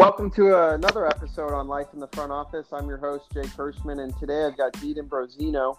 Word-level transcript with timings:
Welcome 0.00 0.30
to 0.30 0.72
another 0.72 1.06
episode 1.06 1.52
on 1.52 1.68
Life 1.68 1.88
in 1.92 2.00
the 2.00 2.08
Front 2.08 2.32
Office. 2.32 2.68
I'm 2.72 2.88
your 2.88 2.96
host, 2.96 3.26
Jake 3.34 3.48
Kirschman, 3.48 4.02
and 4.02 4.16
today 4.16 4.46
I've 4.46 4.56
got 4.56 4.72
Deedon 4.72 5.06
Brozino, 5.06 5.76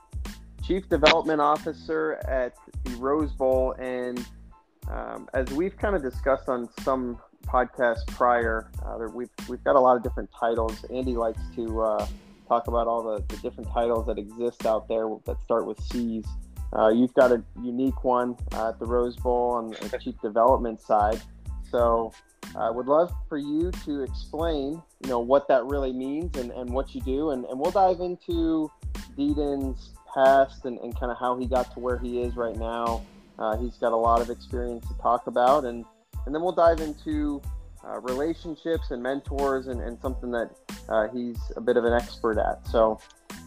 Chief 0.63 0.87
Development 0.87 1.41
Officer 1.41 2.21
at 2.27 2.53
the 2.83 2.91
Rose 2.97 3.31
Bowl. 3.31 3.73
And 3.79 4.23
um, 4.91 5.27
as 5.33 5.49
we've 5.49 5.75
kind 5.75 5.95
of 5.95 6.03
discussed 6.03 6.49
on 6.49 6.69
some 6.81 7.17
podcasts 7.47 8.05
prior, 8.09 8.69
uh, 8.85 8.99
we've, 9.11 9.31
we've 9.49 9.63
got 9.63 9.75
a 9.75 9.79
lot 9.79 9.97
of 9.97 10.03
different 10.03 10.29
titles. 10.39 10.85
Andy 10.93 11.15
likes 11.15 11.41
to 11.55 11.81
uh, 11.81 12.07
talk 12.47 12.67
about 12.67 12.85
all 12.85 13.01
the, 13.01 13.23
the, 13.27 13.37
different 13.37 13.71
titles 13.71 14.05
that 14.05 14.19
exist 14.19 14.67
out 14.67 14.87
there 14.87 15.09
that 15.25 15.41
start 15.41 15.65
with 15.65 15.81
C's. 15.85 16.27
Uh, 16.77 16.89
you've 16.89 17.15
got 17.15 17.31
a 17.31 17.43
unique 17.63 18.03
one 18.03 18.37
uh, 18.53 18.69
at 18.69 18.77
the 18.77 18.85
Rose 18.85 19.15
Bowl 19.15 19.53
on 19.53 19.71
the 19.89 19.97
Chief 19.97 20.21
Development 20.21 20.79
side. 20.79 21.19
So 21.71 22.13
I 22.55 22.69
would 22.69 22.87
love 22.87 23.13
for 23.29 23.37
you 23.37 23.71
to 23.85 24.03
explain, 24.03 24.81
you 25.01 25.09
know, 25.09 25.19
what 25.19 25.47
that 25.47 25.65
really 25.65 25.93
means 25.93 26.37
and, 26.37 26.51
and 26.51 26.69
what 26.69 26.93
you 26.93 27.01
do. 27.01 27.31
And, 27.31 27.45
and 27.45 27.59
we'll 27.59 27.71
dive 27.71 28.01
into 28.01 28.69
Deedon's 29.17 29.91
past 30.13 30.65
and, 30.65 30.77
and 30.79 30.97
kind 30.99 31.11
of 31.11 31.17
how 31.17 31.37
he 31.37 31.45
got 31.45 31.73
to 31.73 31.79
where 31.79 31.97
he 31.97 32.21
is 32.21 32.35
right 32.35 32.57
now. 32.57 33.05
Uh, 33.39 33.57
he's 33.57 33.77
got 33.77 33.93
a 33.93 33.97
lot 33.97 34.21
of 34.21 34.29
experience 34.29 34.87
to 34.87 34.93
talk 34.95 35.27
about. 35.27 35.63
And, 35.65 35.85
and 36.25 36.35
then 36.35 36.41
we'll 36.41 36.51
dive 36.51 36.81
into 36.81 37.41
uh, 37.85 37.99
relationships 37.99 38.91
and 38.91 39.01
mentors 39.01 39.67
and, 39.67 39.81
and 39.81 39.99
something 40.01 40.31
that 40.31 40.51
uh, 40.89 41.07
he's 41.07 41.37
a 41.55 41.61
bit 41.61 41.77
of 41.77 41.85
an 41.85 41.93
expert 41.93 42.37
at. 42.37 42.67
So, 42.67 42.99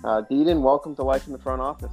uh, 0.02 0.22
Deedon, 0.30 0.62
welcome 0.62 0.96
to 0.96 1.02
Life 1.02 1.26
in 1.26 1.32
the 1.32 1.38
Front 1.38 1.60
Office. 1.60 1.92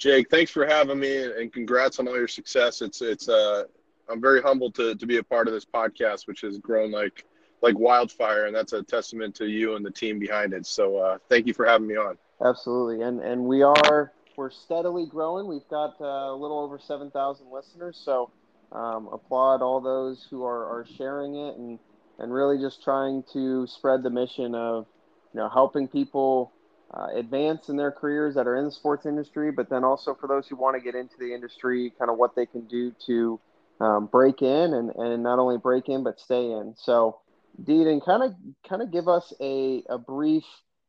Jake, 0.00 0.30
thanks 0.30 0.50
for 0.50 0.66
having 0.66 0.98
me, 0.98 1.24
and 1.24 1.52
congrats 1.52 1.98
on 1.98 2.08
all 2.08 2.16
your 2.16 2.26
success. 2.26 2.80
It's 2.80 3.02
it's 3.02 3.28
uh, 3.28 3.64
I'm 4.08 4.18
very 4.18 4.40
humbled 4.40 4.74
to 4.76 4.94
to 4.94 5.06
be 5.06 5.18
a 5.18 5.22
part 5.22 5.46
of 5.46 5.52
this 5.52 5.66
podcast, 5.66 6.26
which 6.26 6.40
has 6.40 6.56
grown 6.56 6.90
like 6.90 7.26
like 7.60 7.78
wildfire, 7.78 8.46
and 8.46 8.56
that's 8.56 8.72
a 8.72 8.82
testament 8.82 9.34
to 9.34 9.46
you 9.46 9.76
and 9.76 9.84
the 9.84 9.90
team 9.90 10.18
behind 10.18 10.54
it. 10.54 10.64
So 10.64 10.96
uh, 10.96 11.18
thank 11.28 11.46
you 11.46 11.52
for 11.52 11.66
having 11.66 11.86
me 11.86 11.96
on. 11.96 12.16
Absolutely, 12.42 13.02
and 13.02 13.20
and 13.20 13.44
we 13.44 13.60
are 13.60 14.12
we're 14.36 14.50
steadily 14.50 15.04
growing. 15.04 15.46
We've 15.46 15.68
got 15.68 16.00
uh, 16.00 16.32
a 16.32 16.34
little 16.34 16.60
over 16.60 16.78
seven 16.78 17.10
thousand 17.10 17.50
listeners, 17.52 18.00
so 18.02 18.30
um, 18.72 19.06
applaud 19.12 19.60
all 19.60 19.82
those 19.82 20.26
who 20.30 20.44
are 20.44 20.64
are 20.64 20.86
sharing 20.96 21.34
it 21.34 21.58
and 21.58 21.78
and 22.18 22.32
really 22.32 22.56
just 22.56 22.82
trying 22.82 23.22
to 23.34 23.66
spread 23.66 24.02
the 24.02 24.08
mission 24.08 24.54
of 24.54 24.86
you 25.34 25.40
know 25.40 25.50
helping 25.50 25.88
people 25.88 26.52
uh, 26.92 27.06
advance 27.14 27.68
in 27.68 27.76
their 27.76 27.92
careers 27.92 28.34
that 28.34 28.46
are 28.46 28.56
in 28.56 28.64
the 28.64 28.70
sports 28.70 29.06
industry, 29.06 29.52
but 29.52 29.68
then 29.70 29.84
also 29.84 30.14
for 30.14 30.26
those 30.26 30.48
who 30.48 30.56
want 30.56 30.76
to 30.76 30.80
get 30.80 30.94
into 30.94 31.14
the 31.18 31.32
industry, 31.32 31.92
kind 31.98 32.10
of 32.10 32.16
what 32.16 32.34
they 32.34 32.46
can 32.46 32.66
do 32.66 32.92
to 33.06 33.38
um, 33.80 34.06
break 34.06 34.42
in 34.42 34.74
and, 34.74 34.90
and 34.96 35.22
not 35.22 35.38
only 35.38 35.56
break 35.56 35.88
in 35.88 36.02
but 36.02 36.18
stay 36.18 36.50
in. 36.50 36.74
So, 36.76 37.18
Deedon, 37.62 38.04
kind 38.04 38.22
of 38.22 38.34
kind 38.68 38.82
of 38.82 38.90
give 38.90 39.08
us 39.08 39.32
a, 39.40 39.82
a 39.88 39.98
brief, 39.98 40.44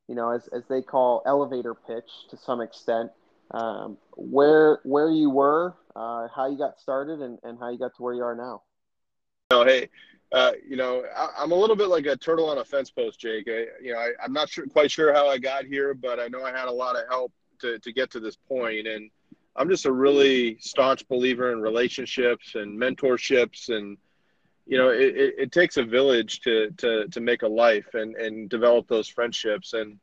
you 0.08 0.16
know, 0.16 0.32
as, 0.32 0.48
as 0.48 0.64
they 0.70 0.82
call 0.82 1.22
elevator 1.26 1.74
pitch 1.74 2.10
to 2.30 2.38
some 2.38 2.62
extent, 2.62 3.12
um, 3.52 3.98
where 4.16 4.80
where 4.84 5.10
you 5.10 5.30
were, 5.30 5.76
uh, 5.96 6.28
how 6.36 6.50
you 6.50 6.58
got 6.58 6.80
started, 6.80 7.22
and, 7.22 7.40
and 7.44 7.60
how 7.60 7.70
you 7.70 7.78
got 7.78 7.96
to 7.96 8.02
where 8.04 8.14
you 8.14 8.24
are 8.24 8.36
now. 8.36 8.64
Oh, 9.52 9.66
hey, 9.66 9.90
uh, 10.32 10.54
you 10.66 10.78
know, 10.78 11.04
I, 11.16 11.44
am 11.44 11.52
a 11.52 11.56
little 11.56 11.76
bit 11.76 11.90
like 11.90 12.06
a 12.06 12.16
turtle 12.16 12.50
on 12.50 12.58
a 12.58 12.64
fence 12.64 12.90
post, 12.90 13.20
Jake. 13.20 13.48
I, 13.50 13.66
you 13.82 13.94
know, 13.94 14.00
I, 14.00 14.24
am 14.24 14.32
not 14.32 14.50
sure, 14.50 14.66
quite 14.68 14.90
sure 14.90 15.14
how 15.14 15.28
I 15.28 15.38
got 15.38 15.66
here, 15.66 15.94
but 15.94 16.20
I 16.20 16.28
know 16.28 16.44
I 16.44 16.52
had 16.52 16.70
a 16.70 16.72
lot 16.72 16.96
of 16.96 17.08
help 17.10 17.34
to, 17.60 17.80
to 17.80 17.92
get 17.92 18.12
to 18.12 18.22
this 18.22 18.38
point. 18.48 18.88
And 18.88 19.09
I'm 19.58 19.68
just 19.68 19.86
a 19.86 19.92
really 19.92 20.58
staunch 20.59 21.06
believer 21.09 21.52
in 21.52 21.59
relationships 21.59 22.56
and 22.56 22.80
mentorships. 22.80 23.68
And, 23.68 23.97
you 24.66 24.78
know, 24.78 24.90
it, 24.90 25.18
it, 25.18 25.36
it 25.38 25.52
takes 25.52 25.75
a 25.75 25.84
village 25.84 26.40
to, 26.42 26.72
to, 26.78 27.09
to 27.09 27.19
make 27.19 27.42
a 27.42 27.48
life 27.48 27.94
and, 27.94 28.16
and 28.16 28.50
develop 28.50 28.88
those 28.88 29.09
friendships. 29.09 29.74
And 29.74 30.00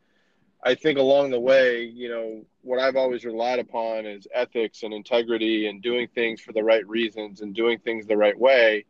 I 0.62 0.74
think 0.74 0.98
along 0.98 1.30
the 1.30 1.40
way, 1.40 1.84
you 1.84 2.10
know, 2.10 2.44
what 2.60 2.80
I've 2.80 2.96
always 2.96 3.24
relied 3.24 3.60
upon 3.60 4.04
is 4.04 4.26
ethics 4.34 4.82
and 4.82 4.92
integrity 4.92 5.68
and 5.68 5.80
doing 5.80 6.06
things 6.14 6.42
for 6.42 6.52
the 6.52 6.64
right 6.64 6.86
reasons 6.86 7.40
and 7.40 7.54
doing 7.54 7.78
things 7.78 8.06
the 8.06 8.16
right 8.16 8.38
way 8.38 8.84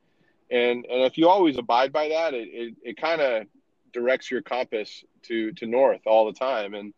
and 0.50 0.86
and 0.86 1.02
if 1.02 1.18
you 1.18 1.28
always 1.28 1.58
abide 1.58 1.92
by 1.92 2.08
that 2.08 2.34
it 2.34 2.48
it, 2.50 2.74
it 2.82 2.96
kind 2.96 3.20
of 3.20 3.46
directs 3.92 4.30
your 4.30 4.42
compass 4.42 5.04
to 5.22 5.52
to 5.52 5.66
north 5.66 6.00
all 6.06 6.26
the 6.26 6.32
time. 6.32 6.74
And 6.74 6.92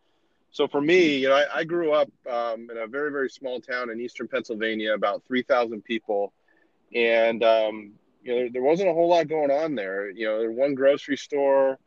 so 0.51 0.67
for 0.67 0.81
me 0.81 1.19
you 1.19 1.29
know 1.29 1.37
i, 1.37 1.61
I 1.61 1.65
grew 1.65 1.93
up 1.93 2.11
um, 2.29 2.69
in 2.71 2.77
a 2.77 2.87
very 2.87 3.11
very 3.11 3.31
small 3.31 3.61
town 3.61 3.91
in 3.91 4.01
eastern 4.01 4.29
pennsylvania 4.29 4.95
about 4.95 5.23
3000 5.27 5.83
people. 5.83 6.33
And 6.95 7.43
um, 7.45 7.93
you 8.23 8.35
know 8.35 8.49
there 8.53 8.63
wasn't 8.63 8.91
a 8.91 8.93
whole 8.93 9.09
lot 9.09 9.29
going 9.29 9.51
on 9.51 9.75
there. 9.75 10.11
You 10.11 10.27
know 10.27 10.39
there 10.39 10.53
one 10.53 10.75
grocery 10.75 11.17
store 11.17 11.79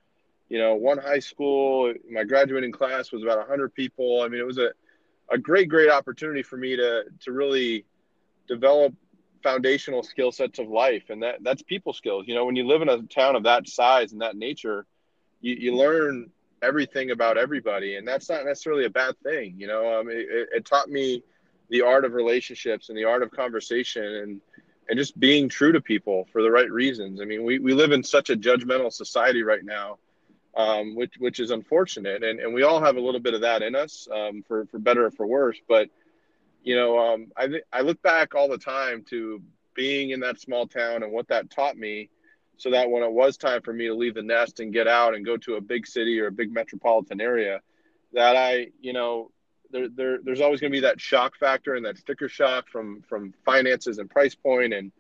you 0.49 0.59
know 0.59 0.75
one 0.75 0.97
high 0.97 1.19
school. 1.19 1.93
My 2.11 2.23
graduating 2.23 2.71
class 2.71 3.11
was 3.11 3.23
about 3.23 3.39
100 3.39 3.73
people. 3.73 4.21
I 4.21 4.27
mean 4.27 4.39
it 4.39 4.45
was 4.47 4.57
a, 4.57 4.71
a 5.29 5.37
great 5.37 5.69
great 5.69 5.89
opportunity 5.89 6.43
for 6.43 6.57
me 6.57 6.75
to 6.75 7.05
to 7.21 7.31
really 7.31 7.85
develop 8.47 8.93
foundational 9.43 10.03
skill 10.03 10.31
sets 10.31 10.59
of 10.59 10.67
life 10.69 11.03
and 11.09 11.21
that 11.21 11.43
that's 11.43 11.61
people 11.61 11.93
skills. 11.93 12.25
You 12.27 12.35
know 12.35 12.45
when 12.45 12.55
you 12.55 12.65
live 12.65 12.81
in 12.81 12.89
a 12.89 13.01
town 13.03 13.35
of 13.35 13.43
that 13.43 13.67
size 13.67 14.13
and 14.13 14.21
that 14.21 14.35
nature 14.35 14.85
you, 15.41 15.55
you 15.55 15.75
learn 15.75 16.29
everything 16.61 17.11
about 17.11 17.37
everybody 17.37 17.97
and 17.97 18.07
that's 18.07 18.29
not 18.29 18.45
necessarily 18.45 18.85
a 18.85 18.89
bad 18.89 19.15
thing 19.19 19.55
you 19.57 19.67
know? 19.67 19.99
Um, 19.99 20.09
it, 20.09 20.25
it 20.53 20.65
taught 20.65 20.89
me 20.89 21.23
the 21.69 21.81
art 21.81 22.05
of 22.05 22.13
relationships 22.13 22.89
and 22.89 22.97
the 22.97 23.03
art 23.03 23.23
of 23.23 23.31
conversation 23.31 24.03
and 24.03 24.41
and 24.89 24.97
just 24.97 25.17
being 25.19 25.47
true 25.47 25.71
to 25.71 25.79
people 25.79 26.27
for 26.33 26.41
the 26.41 26.51
right 26.51 26.69
reasons. 26.69 27.21
I 27.21 27.25
mean 27.25 27.43
we, 27.43 27.59
we 27.59 27.73
live 27.73 27.91
in 27.91 28.03
such 28.03 28.29
a 28.29 28.35
judgmental 28.35 28.91
society 28.91 29.43
right 29.43 29.63
now 29.63 29.97
um, 30.55 30.95
which 30.95 31.15
which 31.17 31.39
is 31.39 31.51
unfortunate 31.51 32.23
and, 32.23 32.39
and 32.39 32.53
we 32.53 32.63
all 32.63 32.81
have 32.81 32.95
a 32.95 33.01
little 33.01 33.19
bit 33.19 33.33
of 33.33 33.41
that 33.41 33.61
in 33.61 33.75
us 33.75 34.07
um, 34.13 34.43
for 34.47 34.65
for 34.67 34.79
better 34.79 35.05
or 35.05 35.11
for 35.11 35.27
worse 35.27 35.59
but 35.67 35.89
you 36.63 36.75
know, 36.75 36.97
um, 36.97 37.31
I 37.35 37.47
th- 37.47 37.63
I 37.71 37.81
look 37.81 38.01
back 38.01 38.35
all 38.35 38.47
the 38.47 38.57
time 38.57 39.03
to 39.09 39.41
being 39.75 40.11
in 40.11 40.21
that 40.21 40.39
small 40.39 40.67
town 40.67 41.03
and 41.03 41.11
what 41.11 41.27
that 41.27 41.49
taught 41.49 41.77
me, 41.77 42.09
so 42.57 42.71
that 42.71 42.89
when 42.89 43.03
it 43.03 43.11
was 43.11 43.37
time 43.37 43.61
for 43.61 43.73
me 43.73 43.87
to 43.87 43.93
leave 43.93 44.15
the 44.15 44.23
nest 44.23 44.59
and 44.59 44.71
get 44.73 44.87
out 44.87 45.13
and 45.13 45.25
go 45.25 45.37
to 45.37 45.55
a 45.55 45.61
big 45.61 45.85
city 45.85 46.19
or 46.19 46.27
a 46.27 46.31
big 46.31 46.51
metropolitan 46.53 47.19
area, 47.19 47.59
that 48.13 48.37
I, 48.37 48.67
you 48.79 48.93
know, 48.93 49.31
there, 49.71 49.89
there 49.89 50.19
there's 50.23 50.41
always 50.41 50.61
going 50.61 50.71
to 50.71 50.77
be 50.77 50.81
that 50.81 51.01
shock 51.01 51.35
factor 51.37 51.75
and 51.75 51.85
that 51.85 51.97
sticker 51.97 52.29
shock 52.29 52.69
from 52.69 53.01
from 53.01 53.33
finances 53.43 53.97
and 53.97 54.09
price 54.09 54.35
point 54.35 54.73
and 54.73 54.91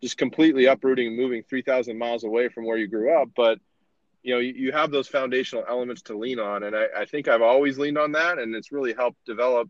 just 0.00 0.16
completely 0.16 0.66
uprooting 0.66 1.08
and 1.08 1.16
moving 1.16 1.42
3,000 1.42 1.98
miles 1.98 2.22
away 2.22 2.48
from 2.48 2.64
where 2.64 2.76
you 2.76 2.86
grew 2.86 3.20
up. 3.20 3.30
But 3.34 3.58
you 4.22 4.34
know, 4.34 4.40
you, 4.40 4.52
you 4.52 4.72
have 4.72 4.90
those 4.90 5.08
foundational 5.08 5.64
elements 5.68 6.02
to 6.02 6.16
lean 6.16 6.38
on, 6.38 6.62
and 6.62 6.76
I, 6.76 6.86
I 6.98 7.04
think 7.06 7.28
I've 7.28 7.42
always 7.42 7.78
leaned 7.78 7.98
on 7.98 8.12
that, 8.12 8.38
and 8.38 8.54
it's 8.54 8.70
really 8.72 8.92
helped 8.92 9.24
develop 9.24 9.68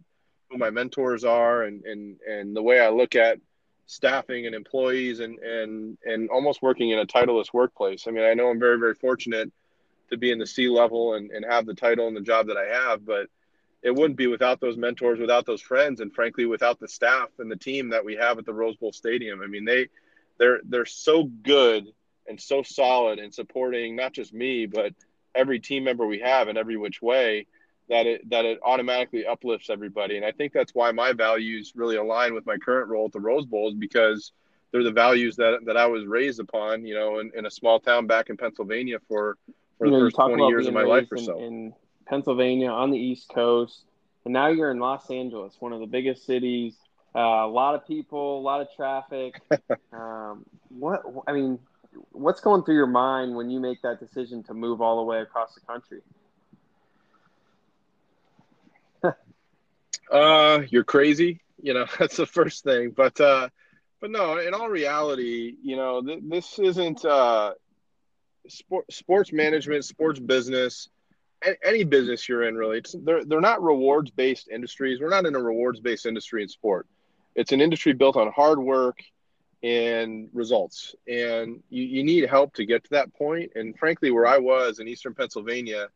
who 0.50 0.59
my 0.59 0.70
mentors 0.70 1.25
are 1.25 1.62
and 1.62 1.84
and 1.84 2.16
and 2.28 2.56
the 2.56 2.62
way 2.62 2.81
I 2.81 2.88
look 2.88 3.14
at 3.14 3.38
staffing 3.86 4.47
and 4.47 4.54
employees 4.54 5.20
and 5.20 5.38
and 5.38 5.98
and 6.04 6.31
almost 6.31 6.62
working 6.62 6.91
in 6.91 6.98
a 6.98 7.06
titleless 7.06 7.53
workplace. 7.53 8.06
I 8.06 8.10
mean, 8.10 8.25
I 8.25 8.34
know 8.34 8.48
I'm 8.48 8.58
very 8.58 8.78
very 8.78 8.94
fortunate 8.94 9.53
to 10.10 10.16
be 10.16 10.31
in 10.31 10.38
the 10.38 10.47
C 10.47 10.69
level 10.69 11.14
and 11.14 11.31
and 11.31 11.44
have 11.44 11.66
the 11.66 11.75
title 11.75 12.08
and 12.08 12.16
the 12.16 12.22
job 12.22 12.48
that 12.48 12.56
I 12.56 12.66
have, 12.66 13.04
but 13.04 13.28
it 13.82 13.94
wouldn't 13.94 14.16
be 14.16 14.26
without 14.26 14.60
those 14.60 14.76
mentors, 14.76 15.20
without 15.20 15.47
those 15.47 15.62
friends, 15.62 16.00
and 16.00 16.12
frankly, 16.12 16.47
without 16.47 16.81
the 16.81 16.88
staff 16.88 17.28
and 17.38 17.50
the 17.50 17.56
team 17.56 17.91
that 17.91 18.04
we 18.04 18.16
have 18.16 18.38
at 18.38 18.44
the 18.44 18.53
Rose 18.53 18.76
Bowl 18.76 18.92
Stadium. 18.92 19.41
I 19.42 19.47
mean, 19.47 19.64
they 19.64 19.88
they're 20.38 20.60
they're 20.64 20.87
so 20.87 21.25
good 21.25 21.92
and 22.26 22.41
so 22.41 22.62
solid 22.62 23.19
in 23.19 23.32
supporting 23.32 23.97
not 23.97 24.12
just 24.12 24.32
me, 24.32 24.66
but 24.66 24.92
every 25.34 25.60
team 25.60 25.84
member 25.84 26.06
we 26.06 26.19
have 26.19 26.48
in 26.48 26.56
every 26.56 26.76
which 26.76 27.00
way 27.00 27.47
that 27.88 28.06
it 28.06 28.28
that 28.31 28.44
it 28.44 28.59
automatically 28.62 29.26
uplifts 29.26 29.70
everybody. 29.70 30.17
And 30.17 30.25
I 30.25 30.32
think 30.32 30.52
that's 30.52 30.75
why 30.75 30.93
my 30.93 31.12
values 31.12 31.73
really 31.75 31.96
align 31.96 32.35
with 32.35 32.46
my 32.46 32.56
current 32.56 32.88
role 32.88 33.06
at 33.06 33.12
the 33.12 33.20
Rose 33.20 33.46
Bowl 33.46 33.69
is 33.69 33.75
because 33.75 34.32
they're 34.70 34.85
the 34.85 34.93
values 34.93 35.37
that 35.37 35.61
that 35.67 35.76
I 35.76 35.87
was 35.87 36.06
raised 36.06 36.40
upon, 36.40 36.85
you 36.85 36.94
know, 36.94 37.20
in, 37.20 37.31
in 37.37 37.46
a 37.46 37.50
small 37.50 37.81
town 37.81 38.06
back 38.06 38.29
in 38.31 38.37
Pennsylvania 38.37 38.99
for 39.08 39.38
for 39.79 39.87
you 39.87 39.93
the 39.93 39.99
know, 39.99 40.05
first 40.05 40.17
twenty 40.17 40.46
years 40.49 40.67
of 40.67 40.75
my 40.75 40.82
life 40.82 41.11
or 41.11 41.17
in, 41.17 41.25
so. 41.25 41.40
In 41.40 41.73
Pennsylvania 42.06 42.70
on 42.70 42.90
the 42.90 42.99
East 42.99 43.31
Coast, 43.35 43.85
and 44.25 44.35
now 44.35 44.49
you're 44.49 44.70
in 44.70 44.79
Los 44.79 45.11
Angeles, 45.11 45.56
one 45.58 45.73
of 45.73 45.81
the 45.81 45.87
biggest 45.87 46.26
cities. 46.26 46.75
Uh, 47.14 47.20
a 47.20 47.49
lot 47.49 47.75
of 47.75 47.87
people, 47.87 48.38
a 48.38 48.43
lot 48.43 48.61
of 48.61 48.69
traffic. 48.76 49.40
um, 49.93 50.44
what 50.69 51.02
I 51.26 51.32
mean, 51.32 51.58
what's 52.12 52.40
going 52.40 52.64
through 52.64 52.75
your 52.75 52.87
mind 52.87 53.35
when 53.35 53.49
you 53.49 53.61
make 53.61 53.81
that 53.82 53.99
decision 53.99 54.43
to 54.44 54.55
move 54.55 54.82
all 54.82 54.99
the 54.99 55.02
way 55.05 55.20
across 55.20 55.55
the 55.55 55.61
country? 55.62 56.00
Uh, 60.10 60.62
you're 60.69 60.84
crazy. 60.84 61.40
You 61.60 61.75
know, 61.75 61.87
that's 61.99 62.16
the 62.16 62.26
first 62.26 62.64
thing. 62.64 62.90
But, 62.90 63.20
uh, 63.20 63.49
but 64.00 64.10
no, 64.10 64.38
in 64.38 64.55
all 64.55 64.69
reality, 64.69 65.56
you 65.62 65.76
know, 65.76 66.02
th- 66.02 66.22
this 66.22 66.58
isn't 66.58 67.05
uh, 67.05 67.52
sport, 68.49 68.93
sports 68.93 69.32
management, 69.32 69.84
sports 69.84 70.20
business, 70.20 70.88
any 71.64 71.84
business 71.84 72.28
you're 72.28 72.44
in, 72.44 72.56
really. 72.56 72.78
It's, 72.78 72.94
they're, 73.05 73.25
they're 73.25 73.40
not 73.40 73.62
rewards 73.62 74.10
based 74.10 74.49
industries. 74.49 75.00
We're 75.00 75.10
not 75.10 75.26
in 75.26 75.34
a 75.34 75.43
rewards 75.43 75.81
based 75.81 76.06
industry 76.06 76.43
in 76.43 76.49
sport. 76.49 76.87
It's 77.34 77.52
an 77.52 77.61
industry 77.61 77.93
built 77.93 78.16
on 78.16 78.32
hard 78.32 78.58
work 78.58 78.99
and 79.62 80.28
results. 80.32 80.94
And 81.06 81.62
you, 81.70 81.82
you 81.82 82.04
need 82.04 82.28
help 82.28 82.54
to 82.54 82.66
get 82.66 82.84
to 82.84 82.90
that 82.90 83.14
point. 83.14 83.52
And 83.54 83.78
frankly, 83.78 84.11
where 84.11 84.26
I 84.26 84.38
was 84.38 84.78
in 84.78 84.88
Eastern 84.88 85.14
Pennsylvania, 85.14 85.88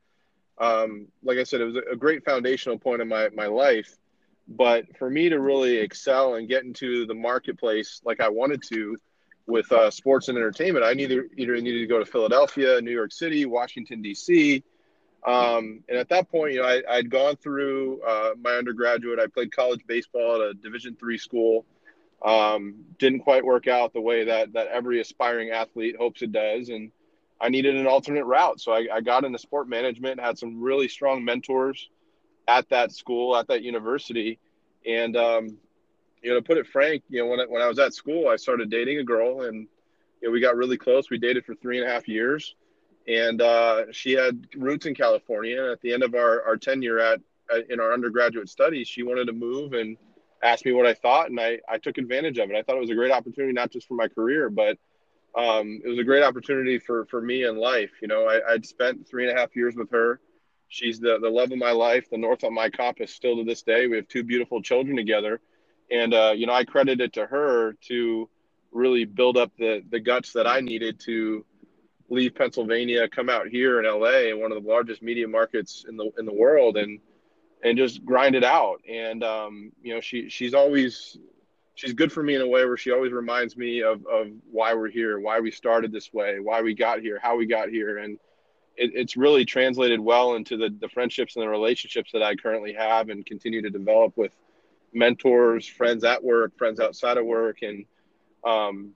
um, 0.59 1.09
like 1.23 1.39
I 1.39 1.45
said, 1.45 1.61
it 1.61 1.65
was 1.65 1.77
a 1.91 1.97
great 1.97 2.25
foundational 2.25 2.79
point 2.79 3.03
in 3.03 3.09
my, 3.09 3.29
my 3.35 3.47
life. 3.47 3.97
But 4.49 4.97
for 4.99 5.09
me 5.09 5.29
to 5.29 5.41
really 5.41 5.77
excel 5.77 6.35
and 6.35 6.49
get 6.49 6.65
into 6.65 7.07
the 7.07 7.15
marketplace 7.15 8.01
like 8.05 8.21
I 8.21 8.29
wanted 8.29 8.63
to 8.69 8.97
with 9.47 9.71
uh, 9.73 9.91
sports 9.91 10.29
and 10.29 10.37
entertainment, 10.37 10.85
I 10.85 10.95
neither 10.95 11.29
either 11.37 11.61
needed 11.61 11.81
to 11.81 11.87
go 11.87 11.99
to 11.99 12.05
Philadelphia, 12.05 12.81
New 12.81 12.91
York 12.91 13.13
City, 13.13 13.45
Washington 13.45 14.03
D.C. 14.03 14.63
Um, 15.25 15.85
and 15.89 15.99
at 15.99 16.09
that 16.09 16.31
point, 16.31 16.55
you 16.55 16.63
know, 16.63 16.83
I, 16.89 16.97
had 16.97 17.11
gone 17.11 17.37
through 17.37 18.03
uh, 18.03 18.31
my 18.41 18.53
undergraduate. 18.53 19.21
I 19.21 19.27
played 19.27 19.55
college 19.55 19.81
baseball 19.87 20.43
at 20.43 20.51
a 20.51 20.55
Division 20.55 20.97
three 20.97 21.19
school. 21.19 21.65
Um, 22.25 22.85
didn't 22.99 23.21
quite 23.21 23.45
work 23.45 23.67
out 23.69 23.93
the 23.93 24.01
way 24.01 24.25
that 24.25 24.53
that 24.53 24.69
every 24.69 25.01
aspiring 25.01 25.51
athlete 25.51 25.97
hopes 25.99 26.23
it 26.23 26.33
does, 26.33 26.69
and 26.69 26.91
I 27.41 27.49
needed 27.49 27.77
an 27.77 27.87
alternate 27.87 28.25
route. 28.25 28.61
So 28.61 28.73
I, 28.73 28.87
I 28.93 29.01
got 29.01 29.25
into 29.25 29.39
sport 29.39 29.69
management. 29.69 30.21
Had 30.21 30.39
some 30.39 30.61
really 30.61 30.89
strong 30.89 31.25
mentors 31.25 31.89
at 32.49 32.69
that 32.71 32.93
school, 32.93 33.37
at 33.37 33.49
that 33.49 33.63
university, 33.63 34.39
and 34.87 35.17
um, 35.17 35.57
you 36.23 36.31
know, 36.31 36.37
to 36.37 36.43
put 36.43 36.59
it 36.59 36.67
frank, 36.67 37.03
you 37.09 37.21
know, 37.21 37.27
when 37.27 37.41
I, 37.41 37.45
when 37.45 37.63
I 37.63 37.69
was 37.69 37.79
at 37.79 37.95
school, 37.95 38.29
I 38.29 38.37
started 38.37 38.71
dating 38.71 38.99
a 38.99 39.05
girl, 39.05 39.43
and 39.43 39.67
you 40.21 40.29
know, 40.29 40.31
we 40.31 40.41
got 40.41 40.57
really 40.57 40.77
close. 40.77 41.11
We 41.11 41.19
dated 41.19 41.45
for 41.45 41.55
three 41.55 41.81
and 41.81 41.89
a 41.89 41.93
half 41.93 42.09
years, 42.09 42.55
and 43.09 43.43
uh, 43.43 43.85
she 43.93 44.13
had 44.13 44.47
roots 44.57 44.87
in 44.87 44.95
California. 44.95 45.63
And 45.63 45.73
at 45.73 45.81
the 45.81 45.93
end 45.93 46.03
of 46.03 46.15
our 46.15 46.43
our 46.43 46.57
tenure 46.57 46.99
at, 46.99 47.21
at 47.55 47.71
in 47.71 47.81
our 47.81 47.93
undergraduate 47.93 48.49
studies, 48.49 48.89
she 48.89 49.03
wanted 49.03 49.27
to 49.27 49.33
move 49.33 49.73
and 49.73 49.97
asked 50.43 50.65
me 50.65 50.73
what 50.73 50.87
I 50.87 50.95
thought, 50.95 51.31
and 51.31 51.39
I, 51.41 51.61
I 51.69 51.79
took 51.79 51.99
advantage 51.99 52.39
of 52.39 52.51
it. 52.51 52.57
I 52.57 52.63
thought 52.63 52.77
it 52.77 52.81
was 52.81 52.91
a 52.91 52.95
great 52.95 53.13
opportunity, 53.13 53.53
not 53.53 53.71
just 53.71 53.87
for 53.87 53.95
my 53.95 54.09
career, 54.09 54.51
but 54.51 54.77
um, 55.37 55.81
it 55.85 55.89
was 55.89 55.99
a 55.99 56.05
great 56.05 56.23
opportunity 56.23 56.79
for, 56.79 57.07
for 57.07 57.21
me 57.21 57.45
in 57.45 57.57
life. 57.57 57.91
You 58.03 58.09
know, 58.09 58.29
I, 58.29 58.53
I'd 58.53 58.67
spent 58.67 59.09
three 59.09 59.29
and 59.29 59.37
a 59.37 59.41
half 59.41 59.55
years 59.57 59.77
with 59.77 59.91
her. 59.93 60.21
She's 60.73 60.99
the, 60.99 61.19
the 61.21 61.29
love 61.29 61.53
of 61.53 61.59
my 61.59 61.73
life, 61.73 62.09
the 62.11 62.19
north 62.19 62.45
on 62.45 62.55
my 62.55 62.71
compass 62.71 63.13
still 63.13 63.37
to 63.37 63.45
this 63.45 63.63
day. 63.63 63.87
We 63.87 63.97
have 63.97 64.09
two 64.09 64.25
beautiful 64.25 64.63
children 64.63 64.97
together. 64.97 65.41
And, 65.91 66.15
uh, 66.15 66.33
you 66.35 66.47
know, 66.47 66.55
I 66.55 66.65
credit 66.65 67.01
it 67.01 67.13
to 67.15 67.27
her 67.27 67.75
to 67.89 68.29
really 68.71 69.05
build 69.05 69.37
up 69.37 69.53
the, 69.59 69.83
the 69.91 70.01
guts 70.01 70.33
that 70.33 70.47
I 70.47 70.61
needed 70.61 70.99
to 71.01 71.45
leave 72.09 72.35
Pennsylvania, 72.35 73.09
come 73.09 73.29
out 73.29 73.49
here 73.49 73.81
in 73.81 73.85
LA, 73.85 74.35
one 74.35 74.51
of 74.51 74.63
the 74.63 74.69
largest 74.69 75.03
media 75.03 75.29
markets 75.29 75.85
in 75.89 75.97
the, 75.97 76.11
in 76.19 76.25
the 76.25 76.33
world. 76.33 76.77
And, 76.77 77.01
and 77.63 77.79
just 77.79 78.05
grind 78.05 78.35
it 78.35 78.45
out. 78.45 78.81
And 78.89 79.23
um, 79.23 79.73
you 79.83 79.95
know, 79.95 80.01
she 80.01 80.29
she's 80.29 80.55
always 80.55 81.17
she's 81.75 81.93
good 81.93 82.13
for 82.13 82.23
me 82.23 82.35
in 82.35 82.41
a 82.41 82.47
way 82.47 82.65
where 82.65 82.77
she 82.77 82.91
always 82.91 83.13
reminds 83.13 83.57
me 83.57 83.83
of 83.83 84.05
of 84.07 84.29
why 84.51 84.75
we're 84.75 84.91
here, 84.91 85.21
why 85.21 85.41
we 85.41 85.51
started 85.51 85.93
this 85.93 86.13
way, 86.13 86.41
why 86.41 86.63
we 86.63 86.75
got 86.75 87.01
here, 87.01 87.19
how 87.23 87.37
we 87.37 87.47
got 87.47 87.69
here, 87.69 87.99
and 87.99 88.19
it, 88.77 88.93
it's 88.95 89.17
really 89.17 89.45
translated 89.45 90.01
well 90.01 90.35
into 90.35 90.57
the 90.57 90.75
the 90.81 90.89
friendships 90.89 91.37
and 91.37 91.43
the 91.43 91.49
relationships 91.49 92.13
that 92.13 92.23
I 92.23 92.35
currently 92.35 92.73
have 92.75 93.09
and 93.09 93.25
continue 93.25 93.63
to 93.63 93.71
develop 93.71 94.17
with 94.17 94.37
mentors, 94.93 95.67
friends 95.67 96.05
at 96.05 96.23
work, 96.23 96.57
friends 96.57 96.81
outside 96.81 97.17
of 97.17 97.27
work, 97.27 97.63
and 97.63 97.85
um, 98.45 98.93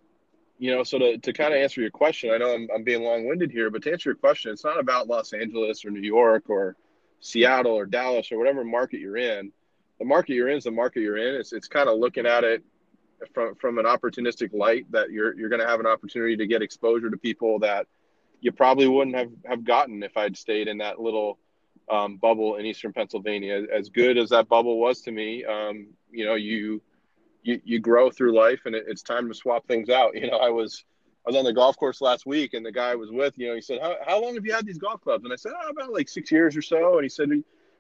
you 0.59 0.75
know, 0.75 0.83
so 0.83 0.99
to, 0.99 1.19
to 1.19 1.33
kind 1.33 1.53
of 1.53 1.61
answer 1.61 1.81
your 1.81 1.91
question, 1.91 2.31
I 2.31 2.39
know 2.39 2.55
I'm, 2.55 2.69
I'm 2.75 2.83
being 2.83 3.03
long 3.03 3.27
winded 3.27 3.51
here, 3.51 3.71
but 3.71 3.83
to 3.83 3.93
answer 3.93 4.11
your 4.11 4.17
question, 4.17 4.51
it's 4.53 4.65
not 4.65 4.81
about 4.81 5.07
Los 5.07 5.33
Angeles 5.33 5.85
or 5.85 5.91
New 5.91 6.01
York 6.01 6.49
or 6.49 6.77
Seattle 7.21 7.73
or 7.73 7.87
Dallas 7.87 8.33
or 8.33 8.39
whatever 8.39 8.65
market 8.65 9.01
you're 9.01 9.19
in, 9.19 9.53
the 9.99 10.05
market 10.05 10.35
you're 10.35 10.49
in 10.49 10.59
is 10.59 10.65
the 10.65 10.71
market 10.71 11.01
you're 11.01 11.17
in. 11.17 11.35
It's 11.35 11.53
it's 11.53 11.69
kind 11.69 11.89
of 11.89 11.99
looking 11.99 12.27
at 12.27 12.45
it 12.45 12.63
from 13.33 13.55
from 13.55 13.79
an 13.79 13.87
opportunistic 13.87 14.53
light 14.53 14.91
that 14.93 15.11
you're 15.11 15.35
you're 15.37 15.49
going 15.49 15.61
to 15.61 15.67
have 15.67 15.81
an 15.81 15.87
opportunity 15.87 16.37
to 16.37 16.47
get 16.47 16.63
exposure 16.63 17.11
to 17.11 17.17
people 17.17 17.59
that 17.61 17.87
you 18.41 18.53
probably 18.53 18.89
wouldn't 18.89 19.17
have 19.17 19.31
have 19.45 19.65
gotten 19.65 20.03
if 20.03 20.17
I'd 20.17 20.37
stayed 20.37 20.69
in 20.69 20.79
that 20.79 21.01
little 21.01 21.39
um, 21.91 22.17
bubble 22.17 22.57
in 22.57 22.67
Eastern 22.67 22.93
Pennsylvania. 22.93 23.65
As 23.73 23.89
good 23.89 24.19
as 24.19 24.31
that 24.31 24.49
bubble 24.49 24.79
was 24.79 25.01
to 25.03 25.13
me, 25.13 25.45
um, 25.45 25.89
you 26.11 26.25
know, 26.25 26.35
you 26.35 26.83
you 27.43 27.61
you 27.65 27.79
grow 27.79 28.11
through 28.11 28.37
life, 28.37 28.61
and 28.67 28.75
it, 28.75 28.85
it's 28.89 29.03
time 29.03 29.29
to 29.29 29.35
swap 29.35 29.67
things 29.67 29.89
out. 29.89 30.15
You 30.15 30.31
know, 30.31 30.39
I 30.39 30.51
was 30.51 30.85
I 31.27 31.31
was 31.31 31.37
on 31.37 31.45
the 31.45 31.53
golf 31.53 31.77
course 31.77 32.01
last 32.01 32.27
week, 32.27 32.55
and 32.55 32.65
the 32.65 32.73
guy 32.73 32.91
I 32.91 32.95
was 32.95 33.11
with, 33.11 33.39
you 33.39 33.49
know, 33.49 33.55
he 33.55 33.61
said, 33.61 33.81
"How, 33.81 33.97
how 34.07 34.23
long 34.23 34.35
have 34.35 34.45
you 34.45 34.53
had 34.53 34.67
these 34.67 34.79
golf 34.79 35.01
clubs?" 35.01 35.25
And 35.25 35.33
I 35.33 35.37
said, 35.37 35.53
oh, 35.57 35.71
"About 35.71 35.93
like 35.93 36.09
six 36.09 36.31
years 36.31 36.57
or 36.57 36.63
so." 36.63 36.95
And 36.95 37.05
he 37.05 37.09
said, 37.09 37.31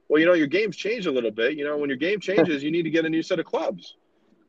"Well, 0.08 0.20
you 0.20 0.26
know, 0.26 0.34
your 0.34 0.46
game's 0.46 0.76
changed 0.76 1.06
a 1.06 1.12
little 1.12 1.30
bit. 1.30 1.56
You 1.56 1.64
know, 1.64 1.76
when 1.76 1.90
your 1.90 1.98
game 1.98 2.20
changes, 2.20 2.62
you 2.62 2.70
need 2.70 2.82
to 2.82 2.90
get 2.90 3.04
a 3.04 3.08
new 3.10 3.22
set 3.22 3.38
of 3.38 3.46
clubs." 3.46 3.96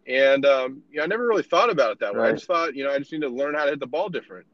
And 0.07 0.45
um, 0.45 0.83
you 0.89 0.97
know, 0.97 1.03
I 1.03 1.07
never 1.07 1.27
really 1.27 1.43
thought 1.43 1.69
about 1.69 1.91
it 1.91 1.99
that 1.99 2.13
way. 2.13 2.21
Right. 2.21 2.29
I 2.29 2.33
just 2.33 2.45
thought, 2.45 2.75
you 2.75 2.83
know, 2.83 2.91
I 2.91 2.99
just 2.99 3.11
need 3.11 3.21
to 3.21 3.29
learn 3.29 3.55
how 3.55 3.65
to 3.65 3.71
hit 3.71 3.79
the 3.79 3.87
ball 3.87 4.09
different. 4.09 4.47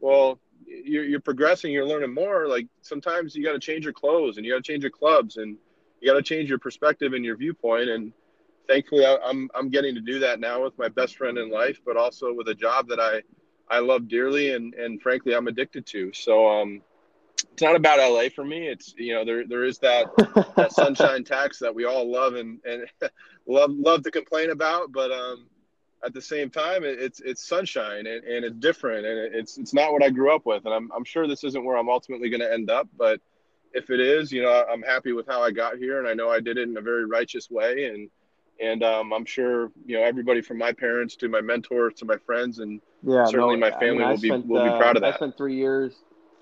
Well, 0.00 0.38
you're, 0.66 1.04
you're 1.04 1.20
progressing, 1.20 1.72
you're 1.72 1.86
learning 1.86 2.14
more. 2.14 2.46
Like 2.48 2.66
sometimes 2.82 3.34
you 3.34 3.44
got 3.44 3.52
to 3.52 3.58
change 3.58 3.84
your 3.84 3.92
clothes, 3.92 4.36
and 4.36 4.46
you 4.46 4.52
got 4.52 4.64
to 4.64 4.72
change 4.72 4.82
your 4.82 4.90
clubs, 4.90 5.36
and 5.36 5.56
you 6.00 6.10
got 6.10 6.16
to 6.16 6.22
change 6.22 6.48
your 6.48 6.58
perspective 6.58 7.12
and 7.12 7.24
your 7.24 7.36
viewpoint. 7.36 7.88
And 7.88 8.12
thankfully, 8.68 9.04
I, 9.04 9.16
I'm 9.24 9.50
I'm 9.54 9.68
getting 9.70 9.94
to 9.94 10.00
do 10.00 10.18
that 10.20 10.40
now 10.40 10.62
with 10.62 10.76
my 10.78 10.88
best 10.88 11.16
friend 11.16 11.38
in 11.38 11.50
life, 11.50 11.80
but 11.84 11.96
also 11.96 12.32
with 12.32 12.48
a 12.48 12.54
job 12.54 12.88
that 12.88 13.00
I 13.00 13.22
I 13.68 13.78
love 13.78 14.08
dearly 14.08 14.52
and 14.52 14.74
and 14.74 15.00
frankly 15.00 15.34
I'm 15.34 15.48
addicted 15.48 15.86
to. 15.86 16.12
So 16.12 16.48
um, 16.48 16.82
it's 17.52 17.62
not 17.62 17.76
about 17.76 17.98
LA 17.98 18.28
for 18.34 18.44
me. 18.44 18.68
It's 18.68 18.94
you 18.96 19.14
know 19.14 19.24
there 19.24 19.46
there 19.46 19.64
is 19.64 19.78
that 19.78 20.06
that 20.56 20.72
sunshine 20.72 21.24
tax 21.24 21.58
that 21.58 21.74
we 21.74 21.84
all 21.84 22.10
love 22.10 22.34
and 22.34 22.60
and 22.64 22.86
love 23.46 23.70
love 23.72 24.02
to 24.04 24.10
complain 24.10 24.50
about, 24.50 24.92
but 24.92 25.10
um, 25.10 25.46
at 26.04 26.12
the 26.12 26.22
same 26.22 26.50
time 26.50 26.84
it, 26.84 26.98
it's 27.00 27.20
it's 27.20 27.46
sunshine 27.46 28.06
and, 28.06 28.24
and 28.24 28.44
it's 28.44 28.56
different 28.56 29.06
and 29.06 29.34
it's 29.34 29.58
it's 29.58 29.72
not 29.72 29.92
what 29.92 30.02
I 30.02 30.10
grew 30.10 30.34
up 30.34 30.46
with, 30.46 30.64
and 30.64 30.74
I'm 30.74 30.90
I'm 30.94 31.04
sure 31.04 31.26
this 31.26 31.44
isn't 31.44 31.64
where 31.64 31.76
I'm 31.76 31.88
ultimately 31.88 32.30
going 32.30 32.40
to 32.40 32.52
end 32.52 32.70
up, 32.70 32.88
but 32.96 33.20
if 33.74 33.90
it 33.90 34.00
is, 34.00 34.30
you 34.32 34.42
know, 34.42 34.64
I'm 34.70 34.82
happy 34.82 35.12
with 35.12 35.26
how 35.26 35.42
I 35.42 35.50
got 35.50 35.78
here, 35.78 35.98
and 35.98 36.06
I 36.06 36.14
know 36.14 36.28
I 36.28 36.40
did 36.40 36.58
it 36.58 36.68
in 36.68 36.76
a 36.76 36.80
very 36.80 37.06
righteous 37.06 37.50
way, 37.50 37.86
and 37.86 38.10
and 38.60 38.82
um, 38.82 39.12
I'm 39.12 39.24
sure 39.24 39.72
you 39.86 39.96
know 39.96 40.04
everybody 40.04 40.40
from 40.40 40.58
my 40.58 40.72
parents 40.72 41.16
to 41.16 41.28
my 41.28 41.40
mentors 41.40 41.94
to 41.94 42.04
my 42.04 42.16
friends 42.16 42.58
and 42.58 42.80
yeah, 43.02 43.24
certainly 43.24 43.56
no, 43.56 43.70
my 43.70 43.70
family 43.70 44.04
I 44.04 44.08
mean, 44.08 44.08
will 44.08 44.18
spent, 44.18 44.46
be 44.46 44.52
will 44.52 44.64
be 44.64 44.78
proud 44.78 44.96
of 44.96 45.02
that. 45.02 45.14
I 45.14 45.16
spent 45.16 45.36
three 45.36 45.56
years 45.56 45.94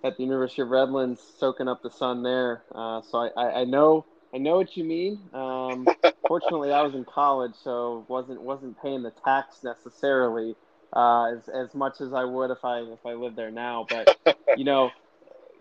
at 0.05 0.17
the 0.17 0.23
University 0.25 0.63
of 0.63 0.69
Redlands 0.69 1.21
soaking 1.39 1.69
up 1.69 1.83
the 1.83 1.91
sun 1.91 2.23
there, 2.23 2.63
uh, 2.75 3.03
so 3.03 3.19
I, 3.19 3.29
I, 3.37 3.61
I, 3.61 3.65
know 3.65 4.07
I 4.33 4.39
know 4.39 4.57
what 4.57 4.77
you 4.77 4.85
mean. 4.85 5.21
Um, 5.33 5.87
fortunately, 6.29 6.73
I 6.73 6.83
was 6.83 6.95
in 6.95 7.05
college, 7.05 7.55
so 7.63 8.05
wasn't 8.09 8.41
wasn't 8.43 8.81
paying 8.81 9.03
the 9.03 9.13
tax 9.25 9.63
necessarily 9.65 10.55
uh, 10.93 11.35
as 11.35 11.49
as 11.49 11.75
much 11.75 12.01
as 12.01 12.13
I 12.13 12.25
would 12.25 12.51
if 12.51 12.65
I 12.65 12.81
if 12.81 13.05
I 13.05 13.15
lived 13.15 13.37
there 13.37 13.51
now. 13.51 13.87
But 13.89 14.17
you 14.57 14.65
know, 14.65 14.91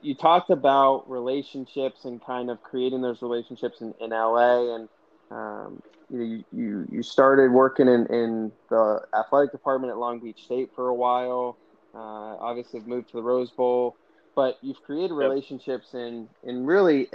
you 0.02 0.16
talked 0.16 0.50
about 0.50 1.10
relationships 1.10 2.06
and 2.06 2.24
kind 2.24 2.50
of 2.50 2.62
creating 2.62 3.02
those 3.02 3.22
relationships 3.22 3.82
in, 3.82 3.94
in 4.00 4.12
LA 4.12 4.76
and 4.76 4.90
um, 5.32 5.82
you, 6.10 6.44
you 6.52 6.88
you 6.92 7.04
started 7.04 7.52
working 7.52 7.88
in, 7.88 8.08
in 8.08 8.52
the 8.70 9.02
athletic 9.14 9.52
department 9.52 9.92
at 9.92 9.98
Long 9.98 10.20
Beach 10.20 10.44
State 10.44 10.72
for 10.76 10.88
a 10.88 10.94
while. 10.94 11.58
Uh, 11.94 12.38
obviously, 12.38 12.80
moved 12.82 13.10
to 13.10 13.18
the 13.18 13.24
Rose 13.24 13.52
Bowl, 13.52 13.96
but 14.36 14.58
you've 14.62 14.82
created 14.84 15.14
relationships 15.14 15.94
in 15.94 16.28
in 16.44 16.66
really 16.66 17.10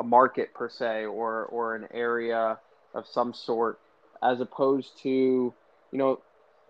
a, 0.00 0.04
market 0.04 0.54
per 0.54 0.68
se, 0.68 1.04
or 1.04 1.44
or 1.46 1.76
an 1.76 1.86
area 1.92 2.58
of 2.94 3.06
some 3.06 3.32
sort, 3.32 3.78
as 4.22 4.40
opposed 4.40 4.98
to 5.02 5.08
you 5.08 5.54
know 5.98 6.20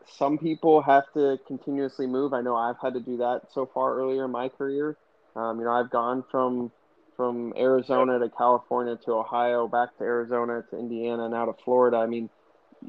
some 0.06 0.38
people 0.38 0.82
have 0.82 1.04
to 1.14 1.38
continuously 1.46 2.06
move. 2.06 2.32
I 2.32 2.40
know 2.40 2.56
I've 2.56 2.78
had 2.82 2.94
to 2.94 3.00
do 3.00 3.18
that 3.18 3.42
so 3.52 3.66
far 3.66 3.96
earlier 3.96 4.24
in 4.24 4.30
my 4.30 4.48
career. 4.48 4.96
Um, 5.36 5.58
you 5.58 5.64
know, 5.64 5.72
I've 5.72 5.90
gone 5.90 6.24
from 6.30 6.70
from 7.16 7.52
Arizona 7.56 8.18
to 8.18 8.30
California 8.30 8.96
to 9.04 9.12
Ohio, 9.12 9.68
back 9.68 9.96
to 9.98 10.04
Arizona 10.04 10.64
to 10.70 10.78
Indiana, 10.78 11.26
and 11.26 11.34
out 11.34 11.48
of 11.48 11.58
Florida. 11.64 11.98
I 11.98 12.06
mean, 12.06 12.30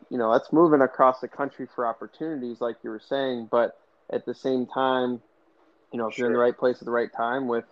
you 0.10 0.18
know, 0.18 0.32
that's 0.32 0.54
moving 0.54 0.82
across 0.82 1.20
the 1.20 1.28
country 1.28 1.68
for 1.76 1.86
opportunities, 1.86 2.62
like 2.62 2.78
you 2.82 2.90
were 2.90 3.02
saying. 3.02 3.50
But 3.52 3.78
at 4.10 4.26
the 4.26 4.34
same 4.34 4.66
time, 4.66 5.22
you 5.92 6.00
know, 6.00 6.08
if 6.08 6.16
sure. 6.16 6.24
you're 6.24 6.28
in 6.28 6.34
the 6.34 6.40
right 6.40 6.58
place 6.58 6.78
at 6.80 6.86
the 6.86 6.92
right 6.92 7.12
time 7.16 7.48
with 7.48 7.66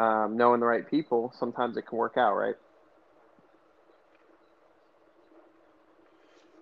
um, 0.00 0.36
knowing 0.36 0.60
the 0.60 0.66
right 0.66 0.88
people, 0.88 1.32
sometimes 1.38 1.76
it 1.76 1.86
can 1.86 1.98
work 1.98 2.14
out, 2.16 2.34
right? 2.34 2.54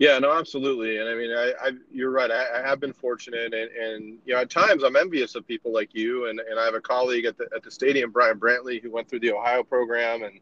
Yeah, 0.01 0.19
no, 0.19 0.37
absolutely. 0.37 0.99
And 0.99 1.09
I 1.09 1.15
mean, 1.15 1.31
I, 1.31 1.53
I 1.61 1.71
you're 1.93 2.11
right. 2.11 2.31
I, 2.31 2.61
I, 2.61 2.69
have 2.69 2.79
been 2.81 2.93
fortunate, 2.93 3.53
and, 3.53 3.71
and 3.71 4.19
you 4.25 4.35
know, 4.35 4.41
at 4.41 4.51
times 4.51 4.85
I'm 4.85 4.97
envious 4.97 5.35
of 5.35 5.47
people 5.47 5.73
like 5.73 5.93
you. 5.93 6.29
And, 6.29 6.41
and 6.41 6.59
I 6.59 6.65
have 6.65 6.75
a 6.75 6.81
colleague 6.81 7.25
at 7.25 7.37
the 7.37 7.49
at 7.55 7.63
the 7.63 7.71
stadium, 7.71 8.11
Brian 8.13 8.39
Brantley, 8.39 8.81
who 8.83 8.91
went 8.91 9.09
through 9.09 9.21
the 9.21 9.33
Ohio 9.33 9.63
program 9.63 10.23
and 10.23 10.39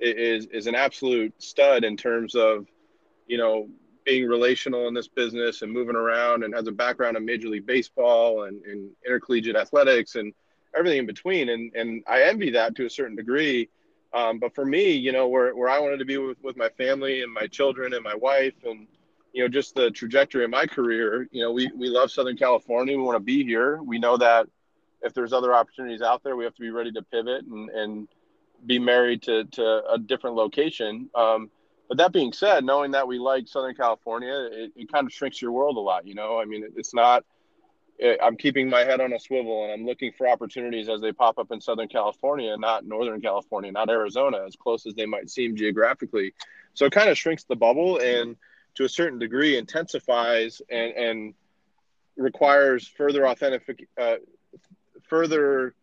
is 0.00 0.46
is 0.46 0.66
an 0.66 0.74
absolute 0.74 1.32
stud 1.40 1.84
in 1.84 1.96
terms 1.96 2.34
of, 2.34 2.66
you 3.28 3.38
know, 3.38 3.68
being 4.04 4.26
relational 4.26 4.88
in 4.88 4.94
this 4.94 5.08
business 5.08 5.62
and 5.62 5.72
moving 5.72 5.96
around, 5.96 6.42
and 6.42 6.54
has 6.54 6.66
a 6.66 6.72
background 6.72 7.16
in 7.16 7.24
Major 7.24 7.48
League 7.48 7.66
Baseball 7.66 8.44
and, 8.44 8.64
and 8.64 8.90
intercollegiate 9.04 9.56
athletics 9.56 10.16
and 10.16 10.32
everything 10.76 10.98
in 10.98 11.06
between. 11.06 11.48
And 11.48 11.74
and 11.74 12.02
I 12.06 12.22
envy 12.22 12.50
that 12.50 12.74
to 12.76 12.86
a 12.86 12.90
certain 12.90 13.16
degree. 13.16 13.68
Um, 14.12 14.38
but 14.38 14.54
for 14.54 14.64
me, 14.64 14.92
you 14.92 15.12
know, 15.12 15.28
where, 15.28 15.54
where 15.54 15.68
I 15.68 15.78
wanted 15.78 15.98
to 15.98 16.04
be 16.06 16.16
with, 16.16 16.38
with 16.42 16.56
my 16.56 16.70
family 16.70 17.22
and 17.22 17.32
my 17.32 17.46
children 17.46 17.92
and 17.92 18.02
my 18.02 18.14
wife 18.14 18.54
and 18.64 18.86
you 19.36 19.42
know, 19.42 19.48
just 19.48 19.74
the 19.74 19.90
trajectory 19.90 20.44
of 20.44 20.50
my 20.50 20.64
career, 20.64 21.28
you 21.30 21.42
know, 21.42 21.52
we, 21.52 21.70
we 21.76 21.88
love 21.88 22.10
Southern 22.10 22.38
California. 22.38 22.96
We 22.96 23.02
want 23.02 23.16
to 23.16 23.20
be 23.20 23.44
here. 23.44 23.82
We 23.82 23.98
know 23.98 24.16
that 24.16 24.46
if 25.02 25.12
there's 25.12 25.34
other 25.34 25.52
opportunities 25.52 26.00
out 26.00 26.24
there, 26.24 26.36
we 26.36 26.44
have 26.44 26.54
to 26.54 26.62
be 26.62 26.70
ready 26.70 26.90
to 26.92 27.02
pivot 27.02 27.44
and, 27.44 27.68
and 27.68 28.08
be 28.64 28.78
married 28.78 29.22
to, 29.24 29.44
to 29.44 29.82
a 29.92 29.98
different 29.98 30.36
location. 30.36 31.10
Um, 31.14 31.50
but 31.86 31.98
that 31.98 32.14
being 32.14 32.32
said, 32.32 32.64
knowing 32.64 32.92
that 32.92 33.06
we 33.06 33.18
like 33.18 33.46
Southern 33.46 33.74
California, 33.74 34.48
it, 34.50 34.72
it 34.74 34.90
kind 34.90 35.06
of 35.06 35.12
shrinks 35.12 35.42
your 35.42 35.52
world 35.52 35.76
a 35.76 35.80
lot. 35.80 36.06
You 36.06 36.14
know, 36.14 36.40
I 36.40 36.46
mean, 36.46 36.66
it's 36.74 36.94
not. 36.94 37.22
It, 37.98 38.18
I'm 38.22 38.36
keeping 38.36 38.68
my 38.68 38.80
head 38.80 39.00
on 39.00 39.12
a 39.12 39.18
swivel, 39.18 39.64
and 39.64 39.72
I'm 39.72 39.86
looking 39.86 40.12
for 40.12 40.28
opportunities 40.28 40.88
as 40.88 41.00
they 41.00 41.12
pop 41.12 41.38
up 41.38 41.50
in 41.50 41.60
Southern 41.60 41.88
California, 41.88 42.56
not 42.56 42.84
Northern 42.84 43.20
California, 43.20 43.72
not 43.72 43.88
Arizona, 43.88 44.44
as 44.46 44.54
close 44.56 44.86
as 44.86 44.94
they 44.94 45.06
might 45.06 45.30
seem 45.30 45.56
geographically. 45.56 46.34
So 46.74 46.86
it 46.86 46.92
kind 46.92 47.08
of 47.08 47.16
shrinks 47.16 47.44
the 47.44 47.56
bubble, 47.56 47.98
and 47.98 48.36
to 48.74 48.84
a 48.84 48.88
certain 48.88 49.18
degree, 49.18 49.56
intensifies 49.56 50.60
and 50.70 50.92
and 50.92 51.34
requires 52.16 52.88
further 52.88 53.26
authentic, 53.26 53.88
uh, 54.00 54.16
further 55.08 55.74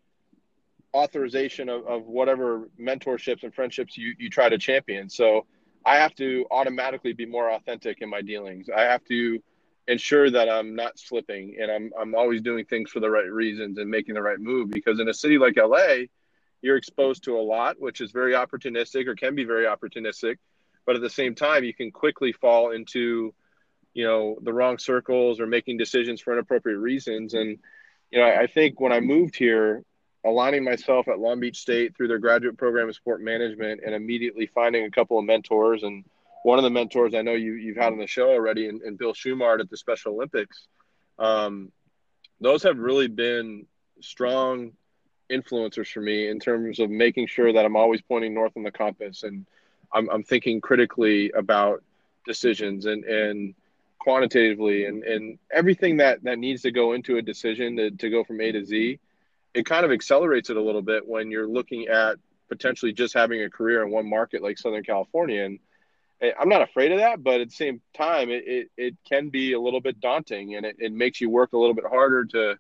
authorization 0.94 1.70
of, 1.70 1.86
of 1.88 2.06
whatever 2.06 2.70
mentorships 2.80 3.44
and 3.44 3.54
friendships 3.54 3.98
you, 3.98 4.14
you 4.18 4.30
try 4.30 4.50
to 4.50 4.58
champion. 4.58 5.10
So 5.10 5.46
I 5.86 5.98
have 5.98 6.14
to 6.16 6.46
automatically 6.52 7.14
be 7.14 7.26
more 7.26 7.52
authentic 7.52 8.02
in 8.02 8.10
my 8.10 8.22
dealings. 8.22 8.70
I 8.70 8.82
have 8.82 9.04
to 9.06 9.42
ensure 9.88 10.30
that 10.30 10.50
I'm 10.50 10.76
not 10.76 10.98
slipping 10.98 11.58
and 11.62 11.72
I'm 11.72 11.92
I'm 12.00 12.16
always 12.16 12.42
doing 12.42 12.66
things 12.66 12.90
for 12.90 13.00
the 13.00 13.10
right 13.10 13.30
reasons 13.30 13.78
and 13.78 13.90
making 13.90 14.16
the 14.16 14.22
right 14.22 14.40
move 14.40 14.70
because 14.70 15.00
in 15.00 15.10
a 15.10 15.14
city 15.14 15.38
like 15.38 15.58
LA, 15.58 16.06
you're 16.62 16.78
exposed 16.78 17.26
to 17.26 17.38
a 17.38 17.42
lot 17.42 17.80
which 17.80 18.00
is 18.00 18.12
very 18.12 18.34
opportunistic 18.34 19.08
or 19.08 19.16
can 19.16 19.36
be 19.36 19.44
very 19.44 19.66
opportunistic, 19.66 20.38
but 20.86 20.96
at 20.96 21.02
the 21.02 21.10
same 21.10 21.36
time 21.36 21.64
you 21.64 21.74
can 21.74 21.92
quickly 21.92 22.32
fall 22.32 22.72
into 22.72 23.34
you 23.94 24.06
know 24.06 24.38
the 24.42 24.54
wrong 24.54 24.78
circles 24.78 25.40
or 25.40 25.48
making 25.48 25.78
decisions 25.78 26.22
for 26.22 26.34
inappropriate 26.34 26.80
reasons 26.80 27.34
and 27.34 27.60
you 28.10 28.20
know 28.20 28.26
I, 28.26 28.44
I 28.44 28.48
think 28.48 28.80
when 28.80 28.94
I 28.94 29.02
moved 29.02 29.36
here 29.36 29.84
aligning 30.26 30.64
myself 30.64 31.08
at 31.08 31.20
Long 31.20 31.40
Beach 31.40 31.58
State 31.58 31.96
through 31.96 32.08
their 32.08 32.20
graduate 32.20 32.58
program 32.58 32.90
of 32.90 32.96
sport 32.96 33.22
management 33.22 33.82
and 33.86 33.94
immediately 33.94 34.48
finding 34.48 34.86
a 34.86 34.92
couple 34.92 35.20
of 35.20 35.26
mentors. 35.26 35.84
And 35.84 36.06
one 36.44 36.60
of 36.60 36.64
the 36.64 36.70
mentors 36.70 37.14
I 37.16 37.22
know 37.22 37.34
you, 37.34 37.54
you've 37.54 37.78
had 37.78 37.94
on 37.94 38.00
the 38.00 38.08
show 38.08 38.30
already, 38.30 38.68
and, 38.68 38.82
and 38.82 38.98
Bill 38.98 39.14
Shumard 39.14 39.60
at 39.60 39.70
the 39.70 39.78
Special 39.78 40.14
Olympics, 40.14 40.68
um, 41.20 41.72
those 42.40 42.64
have 42.64 42.78
really 42.78 43.08
been 43.08 43.66
strong 44.02 44.74
influencers 45.32 45.92
for 45.92 46.02
me 46.02 46.28
in 46.28 46.40
terms 46.40 46.80
of 46.80 46.90
making 46.90 47.28
sure 47.28 47.54
that 47.54 47.66
I'm 47.66 47.76
always 47.76 48.02
pointing 48.02 48.34
north 48.34 48.54
on 48.56 48.64
the 48.64 48.72
compass 48.72 49.24
and 49.24 49.46
I'm, 49.92 50.10
I'm 50.10 50.24
thinking 50.24 50.60
critically 50.60 51.32
about 51.32 51.82
decisions 52.26 52.86
and, 52.86 53.04
and 53.06 53.56
quantitatively 54.00 54.86
and, 54.86 55.04
and 55.04 55.40
everything 55.52 55.98
that, 55.98 56.24
that 56.24 56.40
needs 56.40 56.62
to 56.64 56.72
go 56.72 56.94
into 56.94 57.18
a 57.18 57.22
decision 57.22 57.78
to, 57.78 57.92
to 57.92 58.10
go 58.10 58.24
from 58.24 58.42
A 58.42 58.52
to 58.52 58.66
Z 58.66 59.00
it 59.54 59.66
kind 59.66 59.86
of 59.86 59.92
accelerates 59.92 60.50
it 60.50 60.58
a 60.58 60.62
little 60.62 60.82
bit 60.82 61.08
when 61.08 61.30
you're 61.30 61.48
looking 61.48 61.88
at 61.88 62.18
potentially 62.50 62.92
just 62.92 63.14
having 63.14 63.42
a 63.44 63.50
career 63.50 63.84
in 63.84 63.92
one 63.92 64.10
market 64.10 64.42
like 64.42 64.58
Southern 64.58 64.84
California. 64.84 65.44
And 65.44 65.60
I'm 66.40 66.50
not 66.50 66.62
afraid 66.62 66.92
of 66.92 67.00
that, 67.00 67.22
but 67.22 67.42
at 67.42 67.50
the 67.50 67.56
same 67.56 67.82
time, 67.94 68.30
it, 68.30 68.44
it, 68.48 68.72
it 68.78 68.96
can 69.08 69.30
be 69.30 69.54
a 69.54 69.60
little 69.60 69.82
bit 69.82 70.00
daunting 70.00 70.56
and 70.56 70.66
it, 70.66 70.78
it 70.80 70.94
makes 70.94 71.20
you 71.20 71.30
work 71.30 71.54
a 71.54 71.58
little 71.58 71.74
bit 71.74 71.86
harder 71.86 72.26
to, 72.26 72.58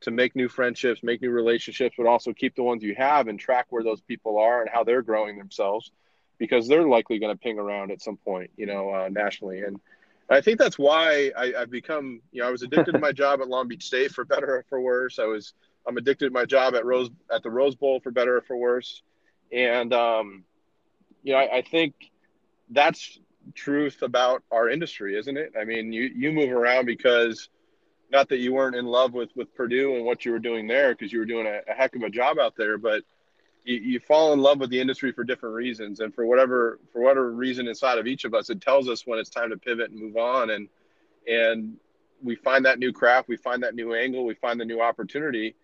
to 0.00 0.10
make 0.10 0.34
new 0.34 0.48
friendships, 0.48 1.02
make 1.02 1.22
new 1.22 1.30
relationships, 1.30 1.94
but 1.96 2.06
also 2.06 2.32
keep 2.32 2.56
the 2.56 2.62
ones 2.62 2.82
you 2.82 2.94
have 2.96 3.28
and 3.28 3.38
track 3.38 3.66
where 3.70 3.84
those 3.84 4.00
people 4.00 4.38
are 4.38 4.62
and 4.62 4.70
how 4.70 4.82
they're 4.82 5.02
growing 5.02 5.38
themselves 5.38 5.92
because 6.38 6.66
they're 6.66 6.86
likely 6.86 7.18
going 7.18 7.34
to 7.34 7.40
ping 7.40 7.58
around 7.58 7.92
at 7.92 8.02
some 8.02 8.16
point, 8.16 8.50
you 8.56 8.66
know, 8.66 8.90
uh, 8.90 9.08
nationally. 9.08 9.62
And 9.62 9.80
I 10.28 10.40
think 10.40 10.58
that's 10.58 10.78
why 10.78 11.30
I, 11.36 11.52
have 11.58 11.70
become, 11.70 12.20
you 12.32 12.42
know, 12.42 12.48
I 12.48 12.50
was 12.50 12.62
addicted 12.62 12.92
to 12.92 12.98
my 12.98 13.12
job 13.22 13.40
at 13.40 13.48
Long 13.48 13.68
Beach 13.68 13.84
State 13.84 14.10
for 14.10 14.24
better 14.24 14.56
or 14.56 14.64
for 14.68 14.80
worse. 14.80 15.18
I 15.18 15.26
was 15.26 15.54
I'm 15.86 15.96
addicted 15.96 16.26
to 16.26 16.32
my 16.32 16.46
job 16.46 16.74
at 16.74 16.84
Rose 16.84 17.10
at 17.32 17.42
the 17.42 17.50
Rose 17.50 17.74
Bowl 17.74 18.00
for 18.00 18.10
better 18.10 18.38
or 18.38 18.40
for 18.40 18.56
worse. 18.56 19.02
And 19.52 19.92
um, 19.92 20.44
you 21.22 21.32
know, 21.32 21.38
I, 21.38 21.58
I 21.58 21.62
think 21.62 21.94
that's 22.70 23.18
truth 23.54 24.02
about 24.02 24.42
our 24.50 24.68
industry, 24.70 25.18
isn't 25.18 25.36
it? 25.36 25.52
I 25.58 25.64
mean, 25.64 25.92
you 25.92 26.10
you 26.14 26.32
move 26.32 26.50
around 26.50 26.86
because 26.86 27.48
not 28.10 28.28
that 28.28 28.38
you 28.38 28.52
weren't 28.54 28.76
in 28.76 28.86
love 28.86 29.12
with 29.12 29.30
with 29.36 29.54
Purdue 29.54 29.96
and 29.96 30.04
what 30.04 30.24
you 30.24 30.32
were 30.32 30.38
doing 30.38 30.66
there 30.66 30.94
because 30.94 31.12
you 31.12 31.18
were 31.18 31.24
doing 31.24 31.46
a, 31.46 31.60
a, 31.68 31.74
heck 31.74 31.94
of 31.96 32.02
a 32.02 32.10
job 32.10 32.38
out 32.38 32.54
there, 32.56 32.78
but 32.78 33.02
you, 33.64 33.76
you 33.76 34.00
fall 34.00 34.32
in 34.32 34.40
love 34.40 34.60
with 34.60 34.70
the 34.70 34.80
industry 34.80 35.12
for 35.12 35.24
different 35.24 35.54
reasons, 35.54 36.00
and 36.00 36.14
for 36.14 36.26
whatever 36.26 36.78
for 36.92 37.02
whatever 37.02 37.32
reason 37.32 37.68
inside 37.68 37.98
of 37.98 38.06
each 38.06 38.24
of 38.24 38.34
us, 38.34 38.50
it 38.50 38.60
tells 38.60 38.88
us 38.88 39.06
when 39.06 39.18
it's 39.18 39.30
time 39.30 39.50
to 39.50 39.56
pivot 39.56 39.90
and 39.90 40.00
move 40.00 40.16
on, 40.16 40.50
and 40.50 40.68
and 41.26 41.76
we 42.22 42.36
find 42.36 42.64
that 42.64 42.78
new 42.78 42.92
craft, 42.92 43.28
we 43.28 43.36
find 43.36 43.62
that 43.62 43.74
new 43.74 43.94
angle, 43.94 44.24
we 44.24 44.34
find 44.34 44.58
the 44.58 44.64
new 44.64 44.80
opportunity, 44.80 45.54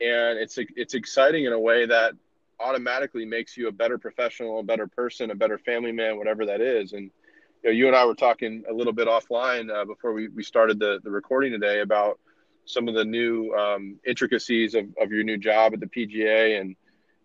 and 0.00 0.38
it's 0.38 0.58
it's 0.76 0.94
exciting 0.94 1.44
in 1.44 1.52
a 1.52 1.58
way 1.58 1.86
that 1.86 2.14
automatically 2.60 3.24
makes 3.24 3.56
you 3.56 3.68
a 3.68 3.72
better 3.72 3.98
professional, 3.98 4.60
a 4.60 4.62
better 4.62 4.86
person, 4.86 5.30
a 5.30 5.34
better 5.34 5.58
family 5.58 5.92
man, 5.92 6.16
whatever 6.16 6.46
that 6.46 6.60
is. 6.60 6.92
And 6.92 7.10
you 7.62 7.70
know, 7.70 7.70
you 7.70 7.86
and 7.86 7.96
I 7.96 8.04
were 8.06 8.14
talking 8.14 8.64
a 8.68 8.72
little 8.72 8.92
bit 8.92 9.08
offline 9.08 9.70
uh, 9.70 9.84
before 9.84 10.12
we, 10.12 10.28
we 10.28 10.42
started 10.42 10.78
the, 10.78 11.00
the 11.02 11.10
recording 11.10 11.52
today 11.52 11.80
about 11.80 12.18
some 12.64 12.88
of 12.88 12.94
the 12.94 13.04
new 13.04 13.52
um, 13.54 13.98
intricacies 14.06 14.74
of, 14.74 14.86
of 15.00 15.10
your 15.10 15.24
new 15.24 15.36
job 15.36 15.74
at 15.74 15.80
the 15.80 15.86
PGA 15.86 16.60
and 16.60 16.76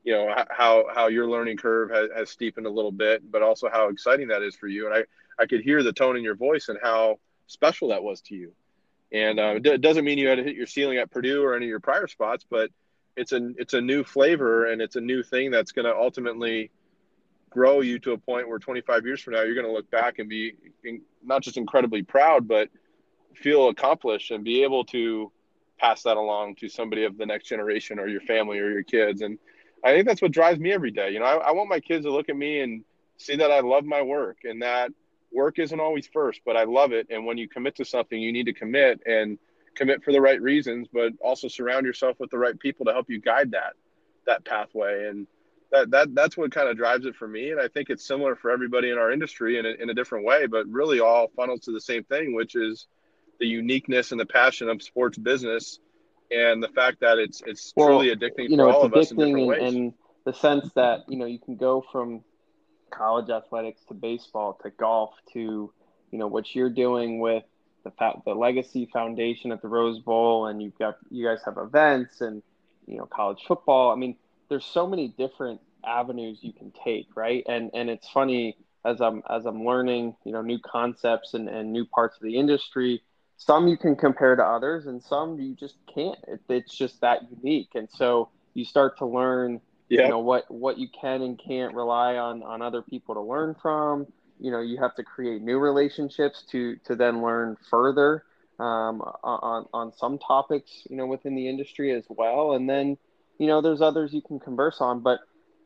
you 0.03 0.13
know 0.13 0.33
how 0.51 0.85
how 0.93 1.07
your 1.07 1.27
learning 1.27 1.57
curve 1.57 1.89
has, 1.89 2.09
has 2.15 2.29
steepened 2.29 2.67
a 2.67 2.69
little 2.69 2.91
bit, 2.91 3.29
but 3.31 3.41
also 3.41 3.69
how 3.69 3.89
exciting 3.89 4.27
that 4.27 4.43
is 4.43 4.55
for 4.55 4.67
you. 4.67 4.85
And 4.85 4.95
I 4.95 5.03
I 5.41 5.47
could 5.47 5.61
hear 5.61 5.81
the 5.81 5.91
tone 5.91 6.15
in 6.15 6.23
your 6.23 6.35
voice 6.35 6.69
and 6.69 6.77
how 6.81 7.19
special 7.47 7.89
that 7.89 8.03
was 8.03 8.21
to 8.21 8.35
you. 8.35 8.53
And 9.11 9.39
uh, 9.39 9.59
it 9.63 9.81
doesn't 9.81 10.05
mean 10.05 10.17
you 10.17 10.27
had 10.27 10.37
to 10.37 10.43
hit 10.43 10.55
your 10.55 10.67
ceiling 10.67 10.97
at 10.97 11.11
Purdue 11.11 11.43
or 11.43 11.55
any 11.55 11.65
of 11.65 11.69
your 11.69 11.79
prior 11.79 12.07
spots, 12.07 12.45
but 12.49 12.69
it's 13.15 13.31
a 13.31 13.51
it's 13.57 13.73
a 13.73 13.81
new 13.81 14.03
flavor 14.03 14.65
and 14.65 14.81
it's 14.81 14.95
a 14.95 15.01
new 15.01 15.23
thing 15.23 15.51
that's 15.51 15.71
going 15.71 15.85
to 15.85 15.95
ultimately 15.95 16.69
grow 17.49 17.79
you 17.81 17.97
to 17.99 18.11
a 18.11 18.17
point 18.17 18.49
where 18.49 18.59
25 18.59 19.05
years 19.05 19.21
from 19.21 19.33
now 19.33 19.41
you're 19.41 19.55
going 19.55 19.65
to 19.65 19.71
look 19.71 19.89
back 19.89 20.19
and 20.19 20.27
be 20.27 20.53
not 21.23 21.41
just 21.41 21.57
incredibly 21.57 22.03
proud, 22.03 22.47
but 22.47 22.69
feel 23.33 23.69
accomplished 23.69 24.31
and 24.31 24.43
be 24.43 24.63
able 24.63 24.83
to 24.83 25.31
pass 25.77 26.03
that 26.03 26.17
along 26.17 26.55
to 26.55 26.67
somebody 26.67 27.03
of 27.03 27.17
the 27.17 27.25
next 27.25 27.47
generation 27.47 27.99
or 27.99 28.07
your 28.07 28.21
family 28.21 28.59
or 28.59 28.69
your 28.69 28.83
kids. 28.83 29.21
And 29.21 29.37
I 29.83 29.93
think 29.93 30.05
that's 30.05 30.21
what 30.21 30.31
drives 30.31 30.59
me 30.59 30.71
every 30.71 30.91
day. 30.91 31.11
You 31.11 31.19
know, 31.19 31.25
I, 31.25 31.35
I 31.35 31.51
want 31.51 31.69
my 31.69 31.79
kids 31.79 32.05
to 32.05 32.11
look 32.11 32.29
at 32.29 32.35
me 32.35 32.61
and 32.61 32.83
see 33.17 33.37
that 33.37 33.51
I 33.51 33.61
love 33.61 33.85
my 33.85 34.01
work 34.01 34.39
and 34.43 34.61
that 34.61 34.91
work 35.31 35.59
isn't 35.59 35.79
always 35.79 36.07
first, 36.07 36.41
but 36.45 36.57
I 36.57 36.63
love 36.63 36.91
it. 36.91 37.07
And 37.09 37.25
when 37.25 37.37
you 37.37 37.47
commit 37.47 37.75
to 37.75 37.85
something, 37.85 38.19
you 38.19 38.31
need 38.31 38.45
to 38.45 38.53
commit 38.53 39.01
and 39.05 39.37
commit 39.75 40.03
for 40.03 40.11
the 40.11 40.21
right 40.21 40.41
reasons, 40.41 40.87
but 40.91 41.13
also 41.21 41.47
surround 41.47 41.85
yourself 41.85 42.17
with 42.19 42.31
the 42.31 42.37
right 42.37 42.57
people 42.59 42.85
to 42.85 42.93
help 42.93 43.09
you 43.09 43.19
guide 43.19 43.51
that 43.51 43.73
that 44.25 44.43
pathway. 44.45 45.07
And 45.07 45.27
that 45.71 45.91
that 45.91 46.15
that's 46.15 46.37
what 46.37 46.51
kind 46.51 46.69
of 46.69 46.77
drives 46.77 47.05
it 47.05 47.15
for 47.15 47.27
me. 47.27 47.51
And 47.51 47.59
I 47.59 47.67
think 47.67 47.89
it's 47.89 48.05
similar 48.05 48.35
for 48.35 48.51
everybody 48.51 48.89
in 48.89 48.97
our 48.97 49.11
industry 49.11 49.57
in 49.57 49.65
a, 49.65 49.69
in 49.69 49.89
a 49.89 49.93
different 49.93 50.25
way, 50.25 50.47
but 50.47 50.67
really 50.67 50.99
all 50.99 51.27
funnels 51.35 51.61
to 51.61 51.71
the 51.71 51.81
same 51.81 52.03
thing, 52.03 52.35
which 52.35 52.55
is 52.55 52.87
the 53.39 53.47
uniqueness 53.47 54.11
and 54.11 54.19
the 54.19 54.25
passion 54.25 54.69
of 54.69 54.81
sports 54.81 55.17
business 55.17 55.79
and 56.31 56.61
the 56.61 56.69
fact 56.69 56.99
that 57.01 57.17
it's 57.17 57.41
it's 57.45 57.73
well, 57.75 57.87
truly 57.87 58.15
addicting 58.15 58.49
you 58.49 58.57
know, 58.57 58.71
for 58.71 58.73
all 58.73 58.83
of 58.85 58.93
us 58.93 59.11
in 59.11 59.17
different 59.17 59.47
ways. 59.47 59.73
And 59.73 59.93
the 60.25 60.33
sense 60.33 60.69
that 60.75 61.03
you 61.07 61.17
know 61.17 61.25
you 61.25 61.39
can 61.39 61.55
go 61.55 61.83
from 61.91 62.23
college 62.91 63.29
athletics 63.29 63.81
to 63.87 63.93
baseball 63.93 64.57
to 64.63 64.69
golf 64.69 65.13
to 65.33 65.71
you 66.11 66.19
know 66.19 66.27
what 66.27 66.55
you're 66.55 66.69
doing 66.69 67.19
with 67.19 67.43
the 67.85 67.91
fa- 67.91 68.21
the 68.25 68.33
legacy 68.33 68.89
foundation 68.91 69.53
at 69.53 69.61
the 69.61 69.69
Rose 69.69 69.99
Bowl 69.99 70.47
and 70.47 70.61
you've 70.61 70.77
got 70.77 70.97
you 71.09 71.25
guys 71.25 71.39
have 71.45 71.57
events 71.57 72.19
and 72.19 72.43
you 72.85 72.97
know 72.97 73.05
college 73.05 73.43
football. 73.47 73.91
I 73.91 73.95
mean 73.95 74.17
there's 74.49 74.65
so 74.65 74.85
many 74.85 75.07
different 75.07 75.61
avenues 75.85 76.39
you 76.41 76.51
can 76.51 76.73
take 76.83 77.07
right? 77.15 77.43
And 77.47 77.71
and 77.73 77.89
it's 77.89 78.09
funny 78.09 78.57
as 78.83 78.99
I'm 78.99 79.23
as 79.29 79.45
I'm 79.45 79.63
learning 79.63 80.17
you 80.25 80.33
know 80.33 80.41
new 80.41 80.59
concepts 80.59 81.33
and, 81.33 81.47
and 81.47 81.71
new 81.71 81.85
parts 81.85 82.17
of 82.17 82.23
the 82.23 82.37
industry 82.37 83.01
some 83.37 83.67
you 83.67 83.77
can 83.77 83.95
compare 83.95 84.35
to 84.35 84.43
others 84.43 84.87
and 84.87 85.01
some 85.01 85.39
you 85.39 85.55
just 85.55 85.75
can't. 85.93 86.17
It, 86.27 86.41
it's 86.49 86.75
just 86.75 87.01
that 87.01 87.21
unique. 87.43 87.69
And 87.75 87.89
so 87.89 88.29
you 88.53 88.65
start 88.65 88.97
to 88.99 89.05
learn 89.05 89.61
you 90.03 90.09
know 90.09 90.19
what 90.19 90.49
what 90.49 90.77
you 90.79 90.87
can 90.99 91.21
and 91.21 91.39
can't 91.39 91.75
rely 91.75 92.15
on 92.15 92.41
on 92.43 92.61
other 92.61 92.81
people 92.81 93.15
to 93.15 93.21
learn 93.21 93.55
from 93.61 94.07
you 94.39 94.51
know 94.51 94.61
you 94.61 94.77
have 94.77 94.95
to 94.95 95.03
create 95.03 95.41
new 95.41 95.57
relationships 95.59 96.43
to 96.51 96.75
to 96.85 96.95
then 96.95 97.21
learn 97.21 97.57
further 97.69 98.23
um, 98.59 99.01
on 99.23 99.65
on 99.73 99.93
some 99.93 100.17
topics 100.17 100.85
you 100.89 100.95
know 100.95 101.05
within 101.05 101.35
the 101.35 101.47
industry 101.47 101.91
as 101.91 102.05
well. 102.09 102.53
And 102.53 102.69
then 102.69 102.97
you 103.37 103.47
know 103.47 103.61
there's 103.61 103.81
others 103.81 104.13
you 104.13 104.21
can 104.21 104.39
converse 104.39 104.81
on. 104.81 105.01
But 105.01 105.19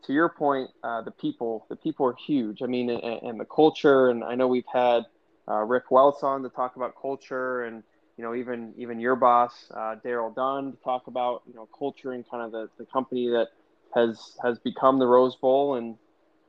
to 0.06 0.14
your 0.14 0.30
point 0.30 0.70
uh, 0.84 1.02
the 1.02 1.12
people 1.12 1.66
the 1.70 1.76
people 1.76 2.06
are 2.06 2.16
huge. 2.16 2.62
I 2.62 2.66
mean 2.66 2.90
and, 2.90 3.22
and 3.22 3.40
the 3.40 3.46
culture 3.46 4.10
and 4.10 4.24
i 4.24 4.36
know 4.36 4.48
we've 4.48 4.64
had 4.72 5.04
uh, 5.48 5.64
rick 5.64 5.92
welts 5.92 6.24
on 6.24 6.44
to 6.44 6.50
talk 6.50 6.76
about 6.76 6.94
culture 7.02 7.64
and 7.64 7.84
you 8.18 8.24
know 8.24 8.36
even 8.36 8.74
even 8.78 9.00
your 9.00 9.16
boss 9.16 9.72
uh, 9.74 9.96
daryl 10.06 10.34
dunn 10.34 10.72
to 10.72 10.78
talk 10.84 11.08
about 11.08 11.42
you 11.48 11.54
know 11.54 11.68
culture 11.78 12.12
and 12.12 12.30
kind 12.30 12.44
of 12.44 12.52
the, 12.52 12.70
the 12.78 12.86
company 12.86 13.30
that 13.30 13.50
has 13.94 14.38
has 14.44 14.60
become 14.60 15.00
the 15.00 15.08
Rose 15.08 15.36
Bowl, 15.36 15.76
and 15.76 15.98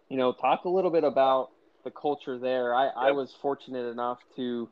you 0.09 0.17
know, 0.17 0.33
talk 0.33 0.65
a 0.65 0.69
little 0.69 0.91
bit 0.91 1.05
about 1.05 1.51
the 1.85 1.91
culture 1.91 2.39
there. 2.39 2.75
I, 2.75 2.87
yep. 2.87 2.95
I 2.97 3.11
was 3.13 3.35
fortunate 3.41 3.91
enough 3.91 4.19
to 4.37 4.69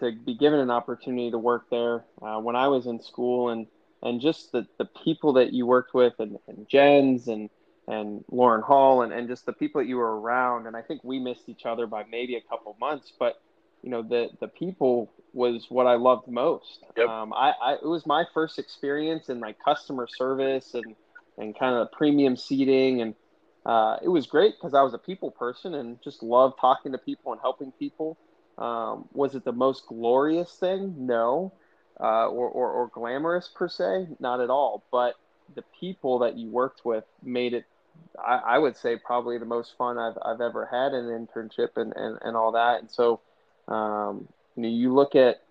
to 0.00 0.12
be 0.12 0.34
given 0.34 0.60
an 0.60 0.70
opportunity 0.70 1.30
to 1.30 1.38
work 1.38 1.70
there 1.70 2.04
uh, 2.20 2.38
when 2.38 2.54
I 2.54 2.68
was 2.68 2.86
in 2.86 3.00
school 3.00 3.50
and 3.50 3.66
and 4.02 4.20
just 4.20 4.52
the, 4.52 4.66
the 4.78 4.84
people 4.84 5.32
that 5.34 5.52
you 5.52 5.66
worked 5.66 5.94
with 5.94 6.14
and, 6.18 6.38
and 6.48 6.68
Jens 6.68 7.28
and 7.28 7.50
and 7.88 8.24
Lauren 8.30 8.62
Hall 8.62 9.02
and, 9.02 9.12
and 9.12 9.28
just 9.28 9.46
the 9.46 9.52
people 9.52 9.80
that 9.80 9.88
you 9.88 9.96
were 9.96 10.20
around 10.20 10.66
and 10.66 10.76
I 10.76 10.82
think 10.82 11.02
we 11.02 11.18
missed 11.18 11.48
each 11.48 11.64
other 11.64 11.86
by 11.86 12.04
maybe 12.10 12.36
a 12.36 12.40
couple 12.42 12.76
months 12.78 13.12
but 13.18 13.40
you 13.82 13.90
know 13.90 14.02
the 14.02 14.28
the 14.40 14.48
people 14.48 15.10
was 15.32 15.66
what 15.68 15.86
I 15.86 15.94
loved 15.94 16.28
most. 16.28 16.82
Yep. 16.96 17.08
Um, 17.08 17.32
I, 17.32 17.52
I 17.62 17.72
it 17.74 17.84
was 17.84 18.06
my 18.06 18.24
first 18.34 18.58
experience 18.58 19.28
in 19.28 19.38
like 19.38 19.58
customer 19.64 20.08
service 20.08 20.74
and 20.74 20.96
and 21.38 21.56
kind 21.56 21.76
of 21.76 21.92
premium 21.92 22.36
seating 22.36 23.02
and 23.02 23.14
uh, 23.66 23.96
it 24.00 24.08
was 24.08 24.26
great 24.26 24.54
because 24.56 24.74
I 24.74 24.82
was 24.82 24.94
a 24.94 24.98
people 24.98 25.32
person 25.32 25.74
and 25.74 26.00
just 26.00 26.22
loved 26.22 26.60
talking 26.60 26.92
to 26.92 26.98
people 26.98 27.32
and 27.32 27.40
helping 27.40 27.72
people. 27.72 28.16
Um, 28.58 29.08
was 29.12 29.34
it 29.34 29.44
the 29.44 29.52
most 29.52 29.86
glorious 29.88 30.52
thing? 30.52 30.94
No. 30.96 31.52
Uh, 31.98 32.28
or, 32.28 32.48
or, 32.48 32.70
or 32.70 32.86
glamorous 32.88 33.50
per 33.52 33.68
se? 33.68 34.06
Not 34.20 34.40
at 34.40 34.50
all. 34.50 34.84
But 34.92 35.14
the 35.56 35.64
people 35.80 36.20
that 36.20 36.36
you 36.36 36.48
worked 36.48 36.84
with 36.84 37.02
made 37.24 37.54
it, 37.54 37.64
I, 38.24 38.36
I 38.36 38.58
would 38.58 38.76
say, 38.76 38.96
probably 38.96 39.36
the 39.38 39.46
most 39.46 39.76
fun 39.76 39.98
I've, 39.98 40.16
I've 40.24 40.40
ever 40.40 40.66
had 40.66 40.92
in 40.92 41.06
an 41.06 41.26
internship 41.26 41.70
and, 41.76 41.92
and, 41.96 42.18
and 42.22 42.36
all 42.36 42.52
that. 42.52 42.80
And 42.80 42.90
so, 42.90 43.20
um, 43.66 44.28
you 44.54 44.62
know, 44.62 44.68
you 44.68 44.94
look 44.94 45.16
at 45.16 45.42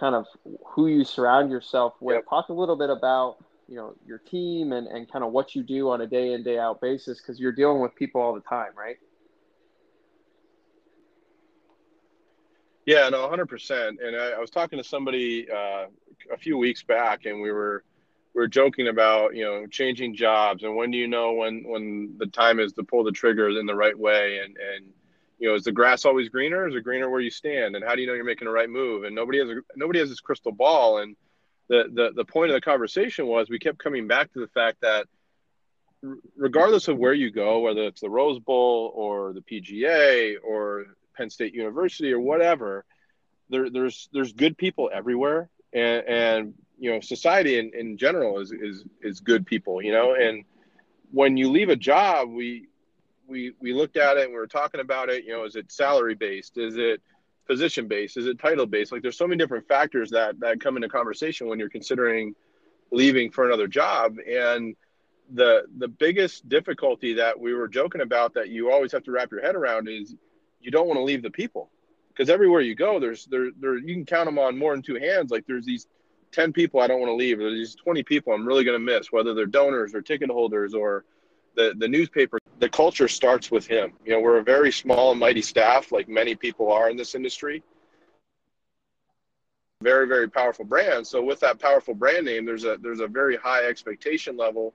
kind 0.00 0.14
of 0.14 0.26
who 0.68 0.86
you 0.86 1.04
surround 1.04 1.50
yourself 1.50 1.94
with. 2.00 2.14
Yep. 2.14 2.30
Talk 2.30 2.48
a 2.48 2.54
little 2.54 2.76
bit 2.76 2.88
about 2.88 3.36
you 3.68 3.76
know 3.76 3.94
your 4.06 4.18
team 4.18 4.72
and, 4.72 4.86
and 4.86 5.10
kind 5.10 5.24
of 5.24 5.32
what 5.32 5.54
you 5.54 5.62
do 5.62 5.90
on 5.90 6.00
a 6.00 6.06
day 6.06 6.32
in 6.32 6.42
day 6.42 6.58
out 6.58 6.80
basis 6.80 7.20
because 7.20 7.38
you're 7.38 7.52
dealing 7.52 7.80
with 7.80 7.94
people 7.94 8.20
all 8.20 8.34
the 8.34 8.40
time 8.40 8.72
right? 8.76 8.96
Yeah 12.86 13.08
no 13.10 13.28
100% 13.28 13.96
and 14.02 14.16
I, 14.16 14.30
I 14.30 14.38
was 14.38 14.50
talking 14.50 14.78
to 14.78 14.84
somebody 14.84 15.50
uh, 15.50 15.86
a 16.32 16.38
few 16.38 16.56
weeks 16.56 16.82
back 16.82 17.26
and 17.26 17.40
we 17.40 17.52
were 17.52 17.84
we 18.38 18.42
were 18.42 18.48
joking 18.48 18.86
about 18.86 19.34
you 19.34 19.44
know 19.44 19.66
changing 19.66 20.14
jobs 20.14 20.62
and 20.62 20.76
when 20.76 20.92
do 20.92 20.98
you 20.98 21.08
know 21.08 21.32
when 21.32 21.64
when 21.66 22.14
the 22.18 22.26
time 22.26 22.60
is 22.60 22.72
to 22.74 22.84
pull 22.84 23.02
the 23.02 23.10
trigger 23.10 23.48
in 23.48 23.66
the 23.66 23.74
right 23.74 23.98
way? 23.98 24.38
And 24.38 24.56
and 24.56 24.92
you 25.38 25.48
know 25.48 25.56
is 25.56 25.64
the 25.64 25.72
grass 25.72 26.04
always 26.04 26.28
greener? 26.28 26.68
Is 26.68 26.74
it 26.74 26.84
greener 26.84 27.10
where 27.10 27.20
you 27.20 27.30
stand? 27.30 27.74
And 27.74 27.84
how 27.84 27.96
do 27.96 28.00
you 28.00 28.06
know 28.06 28.14
you're 28.14 28.24
making 28.24 28.46
the 28.46 28.52
right 28.52 28.70
move? 28.70 29.04
And 29.04 29.14
nobody 29.14 29.38
has 29.40 29.48
a, 29.48 29.56
nobody 29.76 29.98
has 29.98 30.08
this 30.08 30.20
crystal 30.20 30.52
ball. 30.52 30.98
And 30.98 31.16
the, 31.68 31.84
the 31.92 32.12
the 32.14 32.24
point 32.24 32.50
of 32.50 32.54
the 32.54 32.60
conversation 32.60 33.26
was 33.26 33.48
we 33.48 33.58
kept 33.58 33.78
coming 33.78 34.06
back 34.06 34.32
to 34.32 34.40
the 34.40 34.48
fact 34.48 34.78
that 34.82 35.06
regardless 36.36 36.88
of 36.88 36.96
where 36.96 37.12
you 37.12 37.30
go, 37.30 37.60
whether 37.60 37.82
it's 37.82 38.00
the 38.00 38.10
Rose 38.10 38.38
Bowl 38.38 38.92
or 38.94 39.32
the 39.32 39.40
PGA 39.40 40.36
or 40.42 40.86
Penn 41.16 41.30
State 41.30 41.54
University 41.54 42.12
or 42.12 42.20
whatever, 42.20 42.84
there, 43.50 43.70
there's 43.70 44.08
there's 44.12 44.32
good 44.32 44.56
people 44.56 44.90
everywhere, 44.92 45.48
and, 45.72 46.06
and 46.06 46.54
you 46.78 46.90
know 46.90 47.00
society 47.00 47.58
in, 47.58 47.72
in 47.74 47.96
general 47.96 48.38
is, 48.40 48.52
is 48.52 48.84
is 49.02 49.20
good 49.20 49.46
people, 49.46 49.82
you 49.82 49.92
know. 49.92 50.14
And 50.14 50.44
when 51.10 51.36
you 51.36 51.50
leave 51.50 51.70
a 51.70 51.76
job, 51.76 52.30
we 52.30 52.68
we 53.26 53.52
we 53.60 53.72
looked 53.72 53.96
at 53.96 54.16
it 54.16 54.24
and 54.24 54.32
we 54.32 54.38
were 54.38 54.46
talking 54.46 54.80
about 54.80 55.08
it. 55.08 55.24
You 55.24 55.32
know, 55.32 55.44
is 55.44 55.56
it 55.56 55.72
salary 55.72 56.14
based? 56.14 56.58
Is 56.58 56.76
it 56.76 57.02
position 57.48 57.88
based? 57.88 58.16
Is 58.16 58.26
it 58.26 58.38
title 58.38 58.66
based? 58.66 58.92
Like 58.92 59.02
there's 59.02 59.18
so 59.18 59.26
many 59.26 59.38
different 59.38 59.66
factors 59.66 60.10
that 60.10 60.38
that 60.40 60.60
come 60.60 60.76
into 60.76 60.88
conversation 60.88 61.48
when 61.48 61.58
you're 61.58 61.68
considering 61.68 62.34
leaving 62.92 63.30
for 63.30 63.46
another 63.46 63.66
job. 63.66 64.16
And 64.28 64.76
the 65.34 65.64
the 65.78 65.88
biggest 65.88 66.48
difficulty 66.48 67.14
that 67.14 67.38
we 67.38 67.54
were 67.54 67.68
joking 67.68 68.00
about 68.00 68.34
that 68.34 68.48
you 68.48 68.70
always 68.70 68.92
have 68.92 69.02
to 69.02 69.10
wrap 69.10 69.30
your 69.30 69.42
head 69.42 69.54
around 69.54 69.88
is 69.88 70.14
you 70.60 70.70
don't 70.70 70.86
want 70.86 70.96
to 70.96 71.02
leave 71.02 71.22
the 71.22 71.30
people 71.30 71.70
because 72.08 72.30
everywhere 72.30 72.62
you 72.62 72.74
go 72.74 72.98
there's 72.98 73.26
there 73.26 73.50
there 73.60 73.76
you 73.76 73.94
can 73.94 74.06
count 74.06 74.26
them 74.26 74.38
on 74.38 74.56
more 74.56 74.74
than 74.74 74.82
two 74.82 74.94
hands 74.94 75.30
like 75.30 75.46
there's 75.46 75.66
these 75.66 75.86
10 76.32 76.52
people 76.52 76.80
I 76.80 76.86
don't 76.86 77.00
want 77.00 77.10
to 77.10 77.14
leave 77.14 77.38
there's 77.38 77.52
these 77.52 77.74
20 77.74 78.02
people 78.04 78.32
I'm 78.32 78.46
really 78.46 78.64
going 78.64 78.74
to 78.74 78.84
miss 78.84 79.12
whether 79.12 79.34
they're 79.34 79.46
donors 79.46 79.94
or 79.94 80.00
ticket 80.00 80.30
holders 80.30 80.72
or 80.72 81.04
the 81.56 81.74
the 81.76 81.88
newspaper 81.88 82.37
the 82.58 82.68
culture 82.68 83.08
starts 83.08 83.50
with 83.50 83.66
him. 83.66 83.92
You 84.04 84.12
know 84.12 84.20
we're 84.20 84.38
a 84.38 84.42
very 84.42 84.72
small 84.72 85.10
and 85.10 85.20
mighty 85.20 85.42
staff 85.42 85.92
like 85.92 86.08
many 86.08 86.34
people 86.34 86.72
are 86.72 86.90
in 86.90 86.96
this 86.96 87.14
industry. 87.14 87.62
Very 89.82 90.06
very 90.06 90.28
powerful 90.28 90.64
brand. 90.64 91.06
So 91.06 91.22
with 91.22 91.40
that 91.40 91.60
powerful 91.60 91.94
brand 91.94 92.26
name 92.26 92.44
there's 92.44 92.64
a 92.64 92.76
there's 92.80 93.00
a 93.00 93.06
very 93.06 93.36
high 93.36 93.64
expectation 93.64 94.36
level 94.36 94.74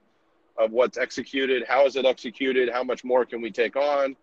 of 0.58 0.72
what's 0.72 0.98
executed 0.98 1.66
how 1.68 1.86
is 1.86 1.96
it 1.96 2.06
executed 2.06 2.70
how 2.72 2.84
much 2.84 3.04
more 3.04 3.26
can 3.26 3.42
we 3.42 3.52
take 3.52 3.76
on? 3.76 4.16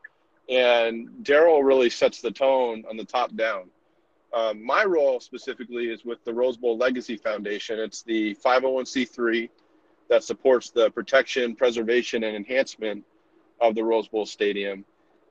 And 0.49 1.09
daryl 1.23 1.64
really 1.64 1.90
sets 1.90 2.20
the 2.20 2.31
tone 2.31 2.85
on 2.88 2.96
the 2.96 3.05
top 3.05 3.35
down. 3.37 3.70
Um, 4.33 4.64
my 4.64 4.85
role 4.85 5.20
specifically 5.20 5.87
is 5.90 6.05
with 6.05 6.25
the 6.25 6.33
rose 6.33 6.57
bowl 6.57 6.77
legacy 6.77 7.16
foundation. 7.16 7.79
It's 7.79 8.03
the 8.03 8.37
501c3 8.37 9.49
that 10.09 10.25
supports 10.25 10.70
the 10.70 10.90
protection, 10.90 11.57
preservation, 11.57 12.25
and 12.25 12.37
enhancement 12.37 13.05
of 13.61 13.75
the 13.75 13.85
Rose 13.85 14.09
Bowl 14.09 14.27
Stadium. 14.27 14.85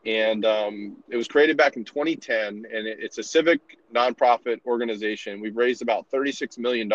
And 0.06 0.46
um, 0.46 0.98
it 1.10 1.18
was 1.18 1.28
created 1.28 1.58
back 1.58 1.76
in 1.76 1.84
2010, 1.84 2.48
and 2.48 2.88
it's 2.88 3.18
a 3.18 3.24
civic 3.24 3.60
nonprofit 3.94 4.60
organization. 4.66 5.42
We've 5.42 5.58
raised 5.58 5.82
about 5.82 6.10
$36 6.10 6.58
million 6.58 6.90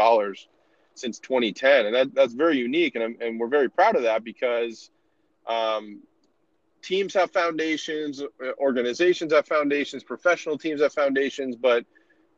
since 0.95 1.19
2010, 1.19 1.87
and 1.87 1.95
that, 1.95 2.15
that's 2.15 2.33
very 2.33 2.57
unique. 2.57 2.97
And, 2.97 3.21
and 3.21 3.39
we're 3.39 3.49
very 3.49 3.69
proud 3.69 3.97
of 3.97 4.03
that 4.05 4.25
because 4.25 4.91
um, 5.47 6.01
teams 6.83 7.13
have 7.15 7.31
foundations, 7.31 8.23
organizations 8.59 9.33
have 9.33 9.47
foundations, 9.47 10.03
professional 10.03 10.57
teams 10.57 10.81
have 10.81 10.93
foundations, 10.93 11.57
but 11.57 11.85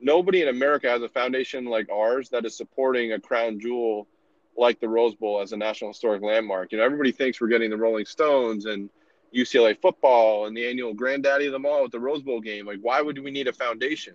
nobody 0.01 0.43
in 0.43 0.49
America 0.49 0.89
has 0.89 1.03
a 1.03 1.09
foundation 1.09 1.65
like 1.65 1.89
ours 1.91 2.29
that 2.31 2.45
is 2.45 2.57
supporting 2.57 3.13
a 3.13 3.21
crown 3.21 3.61
jewel 3.61 4.07
like 4.57 4.81
the 4.81 4.89
Rose 4.89 5.15
Bowl 5.15 5.41
as 5.41 5.53
a 5.53 5.57
National 5.57 5.91
Historic 5.91 6.23
Landmark. 6.23 6.73
You 6.73 6.79
know, 6.79 6.85
everybody 6.85 7.13
thinks 7.13 7.41
we're 7.41 7.49
getting 7.49 7.71
the 7.71 7.77
Rolling 7.77 8.07
Stones 8.07 8.67
and 8.67 8.89
UCLA 9.35 9.81
football 9.81 10.47
and 10.47 10.57
the 10.57 10.67
annual 10.67 10.95
granddaddy 10.95 11.47
of 11.47 11.53
them 11.53 11.67
all 11.67 11.85
at 11.85 11.93
the 11.93 12.01
Rose 12.01 12.23
Bowl 12.23 12.41
game. 12.41 12.67
Like, 12.67 12.79
why 12.81 13.01
would 13.03 13.19
we 13.23 13.31
need 13.31 13.49
a 13.49 13.53
foundation? 13.53 14.15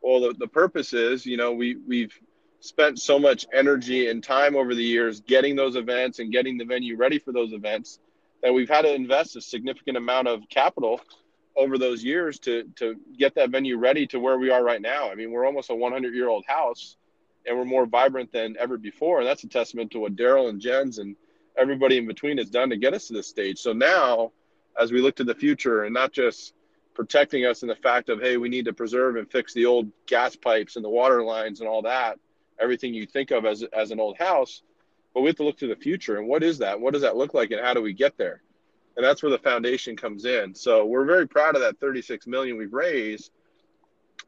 Well, 0.00 0.20
the, 0.20 0.34
the 0.38 0.48
purpose 0.48 0.92
is, 0.92 1.26
you 1.26 1.36
know, 1.36 1.52
we 1.52 1.76
we've 1.88 2.16
spent 2.60 2.98
so 2.98 3.18
much 3.18 3.46
energy 3.52 4.08
and 4.08 4.22
time 4.22 4.56
over 4.56 4.74
the 4.74 4.82
years 4.82 5.20
getting 5.20 5.54
those 5.54 5.76
events 5.76 6.18
and 6.18 6.32
getting 6.32 6.56
the 6.56 6.64
venue 6.64 6.96
ready 6.96 7.18
for 7.18 7.32
those 7.32 7.52
events 7.52 7.98
that 8.42 8.52
we've 8.52 8.68
had 8.68 8.82
to 8.82 8.94
invest 8.94 9.36
a 9.36 9.40
significant 9.40 9.96
amount 9.96 10.28
of 10.28 10.48
capital 10.48 11.00
over 11.56 11.78
those 11.78 12.02
years 12.02 12.38
to 12.38 12.64
to 12.76 12.96
get 13.18 13.34
that 13.34 13.50
venue 13.50 13.76
ready 13.78 14.06
to 14.06 14.18
where 14.18 14.38
we 14.38 14.50
are 14.50 14.62
right 14.62 14.82
now. 14.82 15.10
I 15.10 15.14
mean, 15.14 15.30
we're 15.30 15.46
almost 15.46 15.70
a 15.70 15.74
100 15.74 16.14
year 16.14 16.28
old 16.28 16.44
house 16.46 16.96
and 17.46 17.56
we're 17.56 17.64
more 17.64 17.86
vibrant 17.86 18.32
than 18.32 18.56
ever 18.58 18.76
before. 18.76 19.20
And 19.20 19.26
that's 19.26 19.44
a 19.44 19.48
testament 19.48 19.90
to 19.92 20.00
what 20.00 20.16
Daryl 20.16 20.48
and 20.48 20.60
Jens 20.60 20.98
and 20.98 21.16
everybody 21.56 21.98
in 21.98 22.06
between 22.06 22.38
has 22.38 22.50
done 22.50 22.70
to 22.70 22.76
get 22.76 22.94
us 22.94 23.08
to 23.08 23.12
this 23.12 23.28
stage. 23.28 23.58
So 23.58 23.72
now, 23.72 24.32
as 24.78 24.92
we 24.92 25.00
look 25.00 25.16
to 25.16 25.24
the 25.24 25.34
future 25.34 25.84
and 25.84 25.94
not 25.94 26.12
just 26.12 26.54
protecting 26.94 27.44
us 27.44 27.62
in 27.62 27.68
the 27.68 27.76
fact 27.76 28.08
of, 28.08 28.20
hey, 28.20 28.36
we 28.36 28.48
need 28.48 28.64
to 28.64 28.72
preserve 28.72 29.16
and 29.16 29.30
fix 29.30 29.52
the 29.52 29.66
old 29.66 29.90
gas 30.06 30.36
pipes 30.36 30.76
and 30.76 30.84
the 30.84 30.90
water 30.90 31.22
lines 31.22 31.60
and 31.60 31.68
all 31.68 31.82
that, 31.82 32.18
everything 32.58 32.94
you 32.94 33.06
think 33.06 33.30
of 33.30 33.44
as, 33.44 33.62
as 33.72 33.90
an 33.90 34.00
old 34.00 34.16
house, 34.16 34.62
but 35.12 35.20
we 35.20 35.28
have 35.28 35.36
to 35.36 35.44
look 35.44 35.58
to 35.58 35.68
the 35.68 35.76
future. 35.76 36.18
And 36.18 36.28
what 36.28 36.42
is 36.42 36.58
that? 36.58 36.80
What 36.80 36.92
does 36.92 37.02
that 37.02 37.16
look 37.16 37.34
like? 37.34 37.50
And 37.50 37.60
how 37.60 37.74
do 37.74 37.82
we 37.82 37.92
get 37.92 38.16
there? 38.16 38.42
And 38.96 39.04
that's 39.04 39.22
where 39.22 39.30
the 39.30 39.38
foundation 39.38 39.96
comes 39.96 40.24
in. 40.24 40.54
So 40.54 40.84
we're 40.84 41.04
very 41.04 41.26
proud 41.26 41.56
of 41.56 41.62
that 41.62 41.80
36 41.80 42.26
million 42.26 42.56
we've 42.56 42.72
raised 42.72 43.32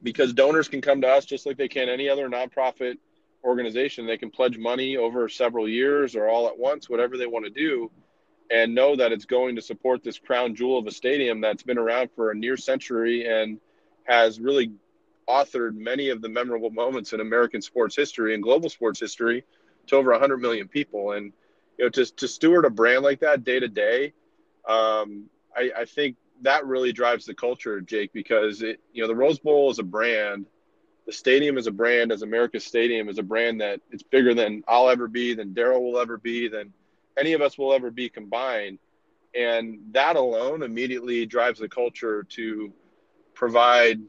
because 0.02 0.32
donors 0.32 0.68
can 0.68 0.80
come 0.80 1.00
to 1.00 1.08
us 1.08 1.24
just 1.24 1.46
like 1.46 1.56
they 1.56 1.68
can 1.68 1.88
any 1.88 2.08
other 2.08 2.28
nonprofit 2.28 2.96
organization. 3.44 4.06
They 4.06 4.18
can 4.18 4.30
pledge 4.30 4.58
money 4.58 4.96
over 4.96 5.28
several 5.28 5.68
years 5.68 6.16
or 6.16 6.28
all 6.28 6.48
at 6.48 6.58
once, 6.58 6.90
whatever 6.90 7.16
they 7.16 7.26
want 7.26 7.44
to 7.44 7.50
do, 7.50 7.90
and 8.50 8.74
know 8.74 8.96
that 8.96 9.12
it's 9.12 9.24
going 9.24 9.56
to 9.56 9.62
support 9.62 10.02
this 10.02 10.18
crown 10.18 10.54
jewel 10.54 10.78
of 10.78 10.86
a 10.86 10.90
stadium 10.90 11.40
that's 11.40 11.62
been 11.62 11.78
around 11.78 12.10
for 12.14 12.30
a 12.30 12.34
near 12.34 12.56
century 12.56 13.26
and 13.26 13.60
has 14.04 14.40
really 14.40 14.72
authored 15.28 15.74
many 15.74 16.10
of 16.10 16.22
the 16.22 16.28
memorable 16.28 16.70
moments 16.70 17.12
in 17.12 17.20
American 17.20 17.60
sports 17.60 17.96
history 17.96 18.34
and 18.34 18.42
global 18.42 18.68
sports 18.68 19.00
history 19.00 19.44
to 19.86 19.96
over 19.96 20.12
100 20.12 20.38
million 20.38 20.68
people. 20.68 21.12
And 21.12 21.32
you 21.78 21.84
know, 21.84 21.88
to 21.90 22.06
to 22.06 22.28
steward 22.28 22.64
a 22.64 22.70
brand 22.70 23.02
like 23.02 23.20
that 23.20 23.44
day 23.44 23.60
to 23.60 23.68
day, 23.68 24.12
um, 24.68 25.28
I, 25.54 25.70
I 25.78 25.84
think 25.84 26.16
that 26.42 26.66
really 26.66 26.92
drives 26.92 27.26
the 27.26 27.34
culture, 27.34 27.80
Jake, 27.80 28.12
because 28.12 28.62
it 28.62 28.80
you 28.92 29.02
know 29.02 29.08
the 29.08 29.16
Rose 29.16 29.38
Bowl 29.38 29.70
is 29.70 29.78
a 29.78 29.82
brand 29.82 30.46
the 31.06 31.12
stadium 31.12 31.56
is 31.56 31.68
a 31.68 31.72
brand, 31.72 32.10
as 32.10 32.22
America's 32.22 32.64
Stadium 32.64 33.08
is 33.08 33.18
a 33.18 33.22
brand 33.22 33.60
that 33.60 33.80
it's 33.92 34.02
bigger 34.02 34.34
than 34.34 34.64
I'll 34.66 34.90
ever 34.90 35.06
be, 35.06 35.34
than 35.34 35.54
Daryl 35.54 35.80
will 35.80 36.00
ever 36.00 36.18
be, 36.18 36.48
than 36.48 36.72
any 37.16 37.32
of 37.32 37.40
us 37.40 37.56
will 37.56 37.72
ever 37.72 37.90
be 37.92 38.08
combined. 38.08 38.80
And 39.34 39.78
that 39.92 40.16
alone 40.16 40.62
immediately 40.62 41.24
drives 41.24 41.60
the 41.60 41.68
culture 41.68 42.24
to 42.30 42.72
provide 43.34 44.00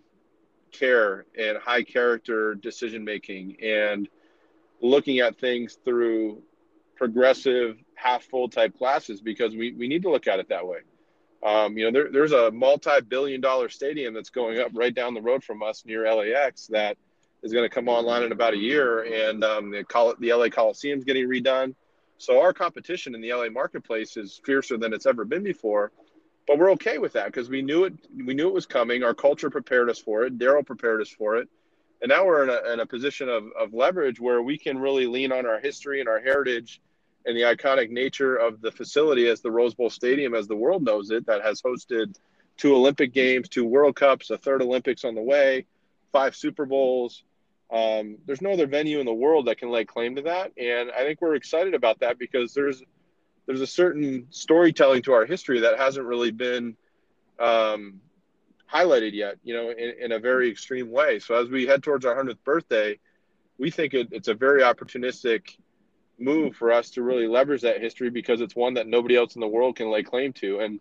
care 0.72 1.26
and 1.38 1.58
high 1.58 1.84
character 1.84 2.56
decision 2.56 3.06
making 3.06 3.58
and 3.64 4.10
looking 4.82 5.20
at 5.20 5.40
things 5.40 5.78
through 5.86 6.42
progressive 6.96 7.78
half 7.94 8.24
full 8.24 8.50
type 8.50 8.76
classes 8.76 9.22
because 9.22 9.56
we, 9.56 9.74
we 9.74 9.88
need 9.88 10.02
to 10.02 10.10
look 10.10 10.28
at 10.28 10.40
it 10.40 10.50
that 10.50 10.66
way. 10.66 10.80
Um, 11.44 11.78
you 11.78 11.86
know, 11.86 11.92
there, 11.92 12.12
there's 12.12 12.32
a 12.32 12.52
multi-billion 12.52 13.42
dollar 13.42 13.70
stadium 13.70 14.14
that's 14.14 14.30
going 14.30 14.60
up 14.60 14.72
right 14.74 14.94
down 14.94 15.14
the 15.14 15.22
road 15.22 15.44
from 15.44 15.62
us 15.62 15.84
near 15.86 16.12
LAX 16.12 16.68
that 16.68 16.98
is 17.44 17.54
going 17.54 17.64
to 17.68 17.74
come 17.74 17.88
online 17.88 18.24
in 18.24 18.32
about 18.32 18.54
a 18.54 18.58
year, 18.58 19.04
and 19.04 19.44
um, 19.44 19.72
the, 19.72 20.34
LA 20.34 20.50
Coliseum 20.50 20.98
is 20.98 21.06
getting 21.06 21.28
redone. 21.28 21.76
So 22.18 22.42
our 22.42 22.54
competition 22.54 23.14
in 23.14 23.22
the 23.22 23.32
LA 23.32 23.50
marketplace 23.50 24.18
is 24.18 24.42
fiercer 24.44 24.78
than 24.78 24.94
it's 24.94 25.06
ever 25.06 25.24
been 25.24 25.44
before. 25.44 25.92
But 26.48 26.58
we're 26.58 26.72
okay 26.72 26.98
with 26.98 27.14
that 27.14 27.26
because 27.28 27.50
we 27.50 27.62
knew 27.62 27.84
it. 27.84 27.94
We 28.16 28.34
knew 28.34 28.48
it 28.48 28.54
was 28.54 28.66
coming. 28.66 29.04
Our 29.04 29.14
culture 29.14 29.50
prepared 29.50 29.90
us 29.90 30.00
for 30.00 30.24
it. 30.24 30.40
Daryl 30.40 30.66
prepared 30.66 31.02
us 31.02 31.10
for 31.10 31.36
it, 31.36 31.50
and 32.02 32.10
now 32.10 32.26
we're 32.26 32.44
in 32.44 32.50
a, 32.50 32.74
in 32.74 32.80
a 32.80 32.86
position 32.86 33.28
of, 33.28 33.44
of 33.60 33.74
leverage 33.74 34.20
where 34.20 34.42
we 34.42 34.58
can 34.58 34.80
really 34.80 35.08
lean 35.08 35.32
on 35.32 35.46
our 35.46 35.60
history 35.60 36.00
and 36.00 36.08
our 36.08 36.20
heritage 36.20 36.82
and 37.28 37.36
the 37.36 37.42
iconic 37.42 37.90
nature 37.90 38.38
of 38.38 38.62
the 38.62 38.72
facility 38.72 39.28
as 39.28 39.42
the 39.42 39.52
Rose 39.52 39.76
Bowl 39.76 39.90
Stadium, 39.90 40.34
as 40.34 40.48
the 40.48 40.56
world 40.56 40.84
knows 40.84 41.12
it, 41.12 41.26
that 41.28 41.44
has 41.44 41.62
hosted 41.62 42.16
two 42.56 42.74
Olympic 42.74 43.14
Games, 43.14 43.50
two 43.50 43.66
World 43.66 43.98
Cups, 43.98 44.30
a 44.30 44.38
third 44.38 44.62
Olympics 44.62 45.04
on 45.04 45.14
the 45.14 45.22
way, 45.22 45.66
five 46.14 46.36
Super 46.36 46.66
Bowls. 46.66 47.24
Um, 47.70 48.18
there's 48.26 48.42
no 48.42 48.52
other 48.52 48.66
venue 48.66 49.02
in 49.02 49.06
the 49.06 49.14
world 49.14 49.48
that 49.48 49.58
can 49.58 49.70
lay 49.70 49.84
claim 49.84 50.16
to 50.16 50.22
that, 50.24 50.54
and 50.58 50.90
I 50.90 51.04
think 51.04 51.22
we're 51.22 51.36
excited 51.36 51.74
about 51.74 52.00
that 52.00 52.18
because 52.18 52.54
there's 52.54 52.82
there's 53.46 53.62
a 53.62 53.68
certain 53.68 54.28
storytelling 54.30 55.02
to 55.04 55.14
our 55.14 55.26
history 55.26 55.60
that 55.62 55.78
hasn't 55.78 56.06
really 56.06 56.32
been 56.32 56.76
um, 57.40 58.02
highlighted 58.72 59.14
yet, 59.14 59.38
you 59.44 59.54
know, 59.54 59.70
in, 59.70 59.94
in, 60.02 60.12
a 60.12 60.20
very 60.20 60.50
extreme 60.50 60.92
way. 60.92 61.20
So 61.20 61.36
as 61.36 61.48
we 61.48 61.66
head 61.66 61.82
towards 61.82 62.06
our 62.06 62.22
100th 62.22 62.44
birthday, 62.44 63.00
we 63.58 63.72
think 63.72 63.94
it, 63.94 64.10
it's 64.12 64.28
a 64.28 64.34
very 64.34 64.64
opportunistic 64.64 65.56
move 66.20 66.56
for 66.56 66.72
us 66.72 66.90
to 66.92 67.04
really 67.04 67.28
leverage 67.28 67.62
that 67.62 67.82
history 67.82 68.10
because 68.10 68.42
it's 68.42 68.56
one 68.56 68.74
that 68.74 68.88
nobody 68.88 69.16
else 69.16 69.36
in 69.36 69.42
the 69.42 69.48
world 69.48 69.76
can 69.76 69.92
lay 69.92 70.04
claim 70.04 70.34
to. 70.34 70.60
And, 70.60 70.80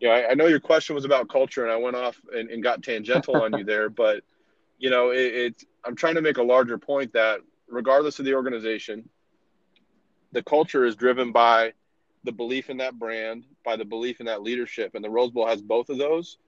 you 0.00 0.08
know, 0.08 0.14
I, 0.14 0.30
I 0.30 0.34
know 0.34 0.46
your 0.46 0.60
question 0.60 0.94
was 0.94 1.04
about 1.04 1.28
culture 1.28 1.64
and 1.64 1.72
I 1.72 1.76
went 1.76 1.96
off 1.96 2.20
and, 2.32 2.50
and 2.50 2.62
got 2.62 2.82
tangential 2.82 3.36
on 3.36 3.56
you 3.56 3.64
there, 3.64 3.88
but, 3.90 4.22
you 4.78 4.90
know, 4.90 5.10
it, 5.10 5.34
it's, 5.34 5.64
I'm 5.84 5.96
trying 5.96 6.14
to 6.14 6.22
make 6.22 6.36
a 6.36 6.42
larger 6.42 6.78
point 6.78 7.12
that 7.14 7.40
regardless 7.68 8.18
of 8.18 8.24
the 8.24 8.34
organization, 8.34 9.08
the 10.32 10.42
culture 10.42 10.84
is 10.84 10.94
driven 10.94 11.32
by 11.32 11.72
the 12.24 12.32
belief 12.32 12.70
in 12.70 12.76
that 12.78 12.98
brand, 12.98 13.44
by 13.64 13.76
the 13.76 13.84
belief 13.84 14.20
in 14.20 14.26
that 14.26 14.42
leadership. 14.42 14.94
And 14.94 15.04
the 15.04 15.10
Rose 15.10 15.30
Bowl 15.30 15.46
has 15.46 15.62
both 15.62 15.88
of 15.88 15.98
those. 15.98 16.38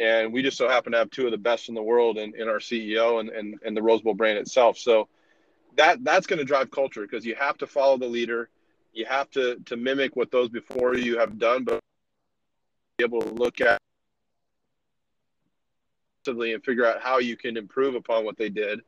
And 0.00 0.32
we 0.32 0.42
just 0.42 0.56
so 0.56 0.68
happen 0.68 0.92
to 0.92 0.98
have 0.98 1.10
two 1.10 1.26
of 1.26 1.30
the 1.30 1.38
best 1.38 1.68
in 1.68 1.74
the 1.74 1.82
world 1.82 2.16
in, 2.16 2.34
in 2.34 2.48
our 2.48 2.58
CEO 2.58 3.20
and, 3.20 3.28
and, 3.28 3.58
and 3.64 3.76
the 3.76 3.82
Rose 3.82 4.00
Bowl 4.00 4.14
brand 4.14 4.38
itself. 4.38 4.78
So 4.78 5.08
that 5.76 6.02
that's 6.04 6.26
going 6.26 6.38
to 6.38 6.44
drive 6.44 6.70
culture 6.70 7.02
because 7.02 7.24
you 7.24 7.34
have 7.34 7.58
to 7.58 7.66
follow 7.66 7.96
the 7.96 8.06
leader. 8.06 8.48
You 8.92 9.06
have 9.06 9.30
to 9.30 9.56
to 9.66 9.76
mimic 9.76 10.16
what 10.16 10.30
those 10.30 10.48
before 10.48 10.96
you 10.96 11.18
have 11.18 11.38
done, 11.38 11.64
but 11.64 11.80
be 12.98 13.04
able 13.04 13.22
to 13.22 13.30
look 13.30 13.60
at 13.60 13.80
and 16.26 16.64
figure 16.64 16.86
out 16.86 17.00
how 17.00 17.18
you 17.18 17.36
can 17.36 17.56
improve 17.56 17.94
upon 17.94 18.24
what 18.24 18.36
they 18.36 18.50
did 18.50 18.82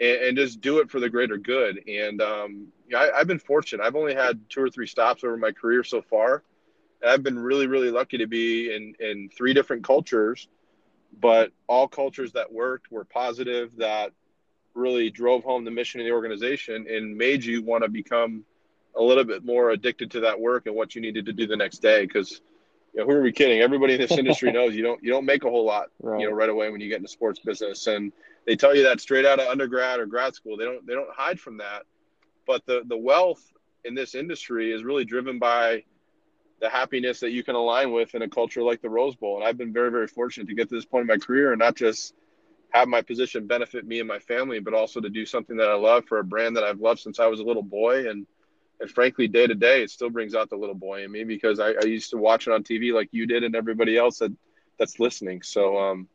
and, 0.00 0.16
and 0.22 0.36
just 0.36 0.60
do 0.60 0.78
it 0.78 0.90
for 0.90 1.00
the 1.00 1.08
greater 1.08 1.36
good. 1.36 1.82
And 1.88 2.20
um, 2.20 2.68
I, 2.94 3.10
I've 3.10 3.26
been 3.26 3.38
fortunate. 3.38 3.82
I've 3.84 3.96
only 3.96 4.14
had 4.14 4.40
two 4.48 4.62
or 4.62 4.70
three 4.70 4.86
stops 4.86 5.24
over 5.24 5.36
my 5.36 5.52
career 5.52 5.84
so 5.84 6.02
far. 6.02 6.42
And 7.02 7.10
I've 7.10 7.22
been 7.22 7.38
really, 7.38 7.66
really 7.66 7.90
lucky 7.90 8.18
to 8.18 8.26
be 8.26 8.74
in, 8.74 8.94
in 9.00 9.28
three 9.30 9.54
different 9.54 9.84
cultures, 9.84 10.48
but 11.20 11.52
all 11.66 11.88
cultures 11.88 12.32
that 12.32 12.52
worked 12.52 12.90
were 12.90 13.04
positive, 13.04 13.76
that 13.76 14.12
really 14.78 15.10
drove 15.10 15.44
home 15.44 15.64
the 15.64 15.70
mission 15.70 16.00
of 16.00 16.06
the 16.06 16.12
organization 16.12 16.86
and 16.88 17.16
made 17.16 17.44
you 17.44 17.62
want 17.62 17.82
to 17.82 17.88
become 17.88 18.44
a 18.96 19.02
little 19.02 19.24
bit 19.24 19.44
more 19.44 19.70
addicted 19.70 20.10
to 20.12 20.20
that 20.20 20.38
work 20.40 20.66
and 20.66 20.74
what 20.74 20.94
you 20.94 21.00
needed 21.00 21.26
to 21.26 21.32
do 21.32 21.46
the 21.46 21.56
next 21.56 21.78
day. 21.78 22.06
Because 22.06 22.40
you 22.94 23.00
know, 23.00 23.06
who 23.06 23.12
are 23.12 23.22
we 23.22 23.32
kidding? 23.32 23.60
Everybody 23.60 23.94
in 23.94 24.00
this 24.00 24.12
industry 24.12 24.52
knows 24.52 24.74
you 24.74 24.82
don't 24.82 25.02
you 25.02 25.10
don't 25.10 25.24
make 25.24 25.44
a 25.44 25.50
whole 25.50 25.64
lot, 25.64 25.88
right. 26.00 26.20
you 26.20 26.28
know, 26.28 26.34
right 26.34 26.48
away 26.48 26.70
when 26.70 26.80
you 26.80 26.88
get 26.88 26.98
into 26.98 27.08
sports 27.08 27.38
business. 27.38 27.86
And 27.86 28.12
they 28.46 28.56
tell 28.56 28.74
you 28.74 28.84
that 28.84 29.00
straight 29.00 29.26
out 29.26 29.40
of 29.40 29.48
undergrad 29.48 30.00
or 30.00 30.06
grad 30.06 30.34
school. 30.34 30.56
They 30.56 30.64
don't 30.64 30.86
they 30.86 30.94
don't 30.94 31.10
hide 31.14 31.38
from 31.38 31.58
that. 31.58 31.82
But 32.46 32.64
the 32.66 32.82
the 32.86 32.96
wealth 32.96 33.42
in 33.84 33.94
this 33.94 34.14
industry 34.14 34.72
is 34.72 34.82
really 34.82 35.04
driven 35.04 35.38
by 35.38 35.84
the 36.60 36.68
happiness 36.68 37.20
that 37.20 37.30
you 37.30 37.44
can 37.44 37.54
align 37.54 37.92
with 37.92 38.14
in 38.14 38.22
a 38.22 38.28
culture 38.28 38.62
like 38.62 38.82
the 38.82 38.90
Rose 38.90 39.14
Bowl. 39.14 39.36
And 39.36 39.44
I've 39.44 39.56
been 39.56 39.72
very, 39.72 39.90
very 39.90 40.08
fortunate 40.08 40.48
to 40.48 40.54
get 40.54 40.68
to 40.68 40.74
this 40.74 40.84
point 40.84 41.02
in 41.02 41.06
my 41.06 41.18
career 41.18 41.52
and 41.52 41.58
not 41.58 41.76
just 41.76 42.14
have 42.70 42.88
my 42.88 43.02
position 43.02 43.46
benefit 43.46 43.86
me 43.86 44.00
and 44.00 44.08
my 44.08 44.18
family, 44.18 44.60
but 44.60 44.74
also 44.74 45.00
to 45.00 45.08
do 45.08 45.24
something 45.24 45.56
that 45.56 45.68
I 45.68 45.74
love 45.74 46.04
for 46.06 46.18
a 46.18 46.24
brand 46.24 46.56
that 46.56 46.64
I've 46.64 46.80
loved 46.80 47.00
since 47.00 47.18
I 47.18 47.26
was 47.26 47.40
a 47.40 47.44
little 47.44 47.62
boy. 47.62 48.08
And 48.08 48.26
and 48.80 48.90
frankly, 48.90 49.26
day 49.26 49.46
to 49.46 49.54
day, 49.54 49.82
it 49.82 49.90
still 49.90 50.10
brings 50.10 50.34
out 50.34 50.50
the 50.50 50.56
little 50.56 50.74
boy 50.74 51.02
in 51.02 51.10
me 51.10 51.24
because 51.24 51.58
I, 51.58 51.72
I 51.72 51.84
used 51.84 52.10
to 52.10 52.16
watch 52.16 52.46
it 52.46 52.52
on 52.52 52.62
TV 52.62 52.92
like 52.92 53.08
you 53.10 53.26
did 53.26 53.42
and 53.42 53.56
everybody 53.56 53.96
else 53.96 54.18
that 54.18 54.32
that's 54.78 55.00
listening. 55.00 55.42
So 55.42 55.78
um, 55.78 56.08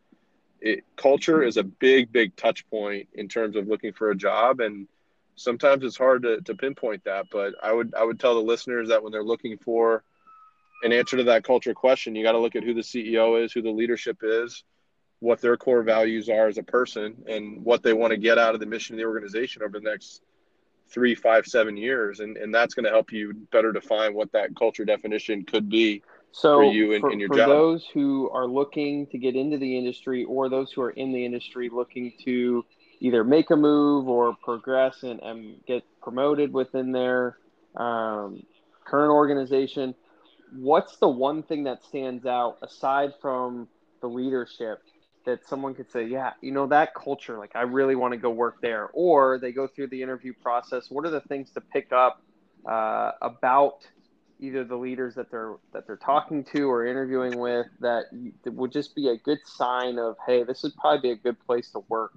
it, 0.62 0.86
culture 0.96 1.44
is 1.44 1.58
a 1.58 1.64
big, 1.64 2.12
big 2.12 2.36
touch 2.36 2.68
point 2.70 3.10
in 3.14 3.28
terms 3.28 3.58
of 3.58 3.68
looking 3.68 3.92
for 3.92 4.12
a 4.12 4.16
job. 4.16 4.62
And 4.62 4.88
sometimes 5.36 5.84
it's 5.84 5.98
hard 5.98 6.24
to, 6.24 6.40
to 6.42 6.56
pinpoint 6.56 7.04
that, 7.04 7.28
but 7.30 7.54
I 7.62 7.74
would, 7.74 7.94
I 7.96 8.04
would 8.04 8.20
tell 8.20 8.36
the 8.36 8.42
listeners 8.42 8.88
that 8.90 9.04
when 9.04 9.12
they're 9.12 9.24
looking 9.24 9.58
for 9.58 10.04
an 10.84 10.94
answer 10.94 11.18
to 11.18 11.24
that 11.26 11.44
culture 11.44 11.74
question, 11.74 12.16
you 12.16 12.24
got 12.24 12.32
to 12.32 12.40
look 12.40 12.56
at 12.56 12.64
who 12.64 12.74
the 12.74 12.82
CEO 12.82 13.44
is, 13.44 13.52
who 13.52 13.62
the 13.62 13.72
leadership 13.72 14.20
is, 14.22 14.64
what 15.24 15.40
their 15.40 15.56
core 15.56 15.84
values 15.84 16.28
are 16.28 16.48
as 16.48 16.58
a 16.58 16.64
person 16.64 17.16
and 17.28 17.64
what 17.64 17.82
they 17.82 17.94
want 17.94 18.12
to 18.12 18.18
get 18.18 18.38
out 18.38 18.54
of 18.54 18.60
the 18.60 18.66
mission 18.66 18.94
of 18.94 18.98
the 19.00 19.06
organization 19.06 19.64
over 19.64 19.80
the 19.80 19.90
next 19.90 20.22
three, 20.90 21.16
five, 21.16 21.46
seven 21.46 21.78
years. 21.78 22.20
And, 22.20 22.36
and 22.36 22.54
that's 22.54 22.74
going 22.74 22.84
to 22.84 22.90
help 22.90 23.10
you 23.14 23.34
better 23.50 23.72
define 23.72 24.14
what 24.14 24.34
that 24.34 24.54
culture 24.54 24.84
definition 24.84 25.46
could 25.46 25.70
be 25.70 26.04
so 26.34 26.58
for 26.58 26.64
you 26.66 26.92
and, 26.92 27.00
for, 27.00 27.14
your 27.14 27.30
for 27.30 27.38
job. 27.38 27.48
those 27.48 27.86
who 27.94 28.30
are 28.32 28.46
looking 28.46 29.08
to 29.08 29.18
get 29.18 29.38
into 29.38 29.58
the 29.58 29.78
industry 29.78 30.26
or 30.26 30.50
those 30.50 30.74
who 30.74 30.82
are 30.82 30.92
in 30.92 31.14
the 31.14 31.24
industry 31.26 31.70
looking 31.72 32.12
to 32.26 32.66
either 33.00 33.24
make 33.24 33.50
a 33.50 33.56
move 33.56 34.10
or 34.10 34.36
progress 34.44 35.04
and, 35.04 35.22
and 35.22 35.56
get 35.66 35.84
promoted 36.02 36.52
within 36.52 36.92
their 36.92 37.38
um, 37.78 38.44
current 38.84 39.12
organization, 39.12 39.96
what's 40.54 40.98
the 40.98 41.08
one 41.08 41.44
thing 41.44 41.64
that 41.64 41.82
stands 41.82 42.26
out 42.26 42.58
aside 42.62 43.14
from 43.22 43.70
the 44.02 44.08
leadership 44.08 44.82
that 45.26 45.48
someone 45.48 45.74
could 45.74 45.92
say, 45.92 46.06
yeah, 46.06 46.34
you 46.42 46.52
know, 46.52 46.68
that 46.68 46.94
culture, 46.94 47.38
like 47.38 47.56
I 47.56 47.62
really 47.62 47.96
want 47.96 48.14
to 48.14 48.18
go 48.18 48.30
work 48.30 48.62
there? 48.62 48.90
Or 48.94 49.40
they 49.40 49.52
go 49.52 49.68
through 49.68 49.88
the 49.88 50.02
interview 50.02 50.34
process. 50.34 50.90
What 50.90 51.06
are 51.06 51.10
the 51.10 51.22
things 51.22 51.52
to 51.52 51.62
pick 51.62 51.92
up 51.92 52.22
uh, 52.68 53.12
about 53.22 53.88
either 54.40 54.64
the 54.64 54.76
leaders 54.76 55.16
that 55.16 55.32
they're 55.32 55.56
that 55.72 55.88
they're 55.88 55.96
talking 55.96 56.44
to 56.44 56.70
or 56.70 56.86
interviewing 56.86 57.40
with 57.40 57.68
that, 57.80 58.06
that 58.44 58.54
would 58.54 58.72
just 58.72 58.96
be 58.96 59.08
a 59.08 59.18
good 59.18 59.40
sign 59.46 59.98
of 59.98 60.18
hey 60.26 60.44
this 60.44 60.64
would 60.64 60.76
probably 60.76 61.10
be 61.10 61.12
a 61.12 61.16
good 61.16 61.40
place 61.46 61.70
to 61.70 61.80
work 61.88 62.14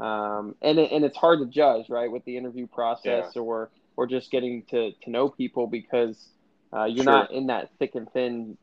um, 0.00 0.54
and 0.60 0.78
it, 0.78 0.92
and 0.92 1.04
it's 1.04 1.16
hard 1.16 1.38
to 1.38 1.46
judge 1.46 1.88
right 1.88 2.10
with 2.10 2.24
the 2.24 2.36
interview 2.36 2.66
process 2.66 3.32
yeah. 3.34 3.42
or 3.42 3.70
or 3.96 4.06
just 4.06 4.30
getting 4.30 4.62
to, 4.64 4.92
to 5.02 5.10
know 5.10 5.28
people 5.28 5.66
because 5.66 6.28
uh, 6.72 6.84
you're 6.84 7.04
sure. 7.04 7.12
not 7.12 7.30
in 7.30 7.46
that 7.46 7.70
thick 7.78 7.94
and 7.94 8.10
thin 8.12 8.56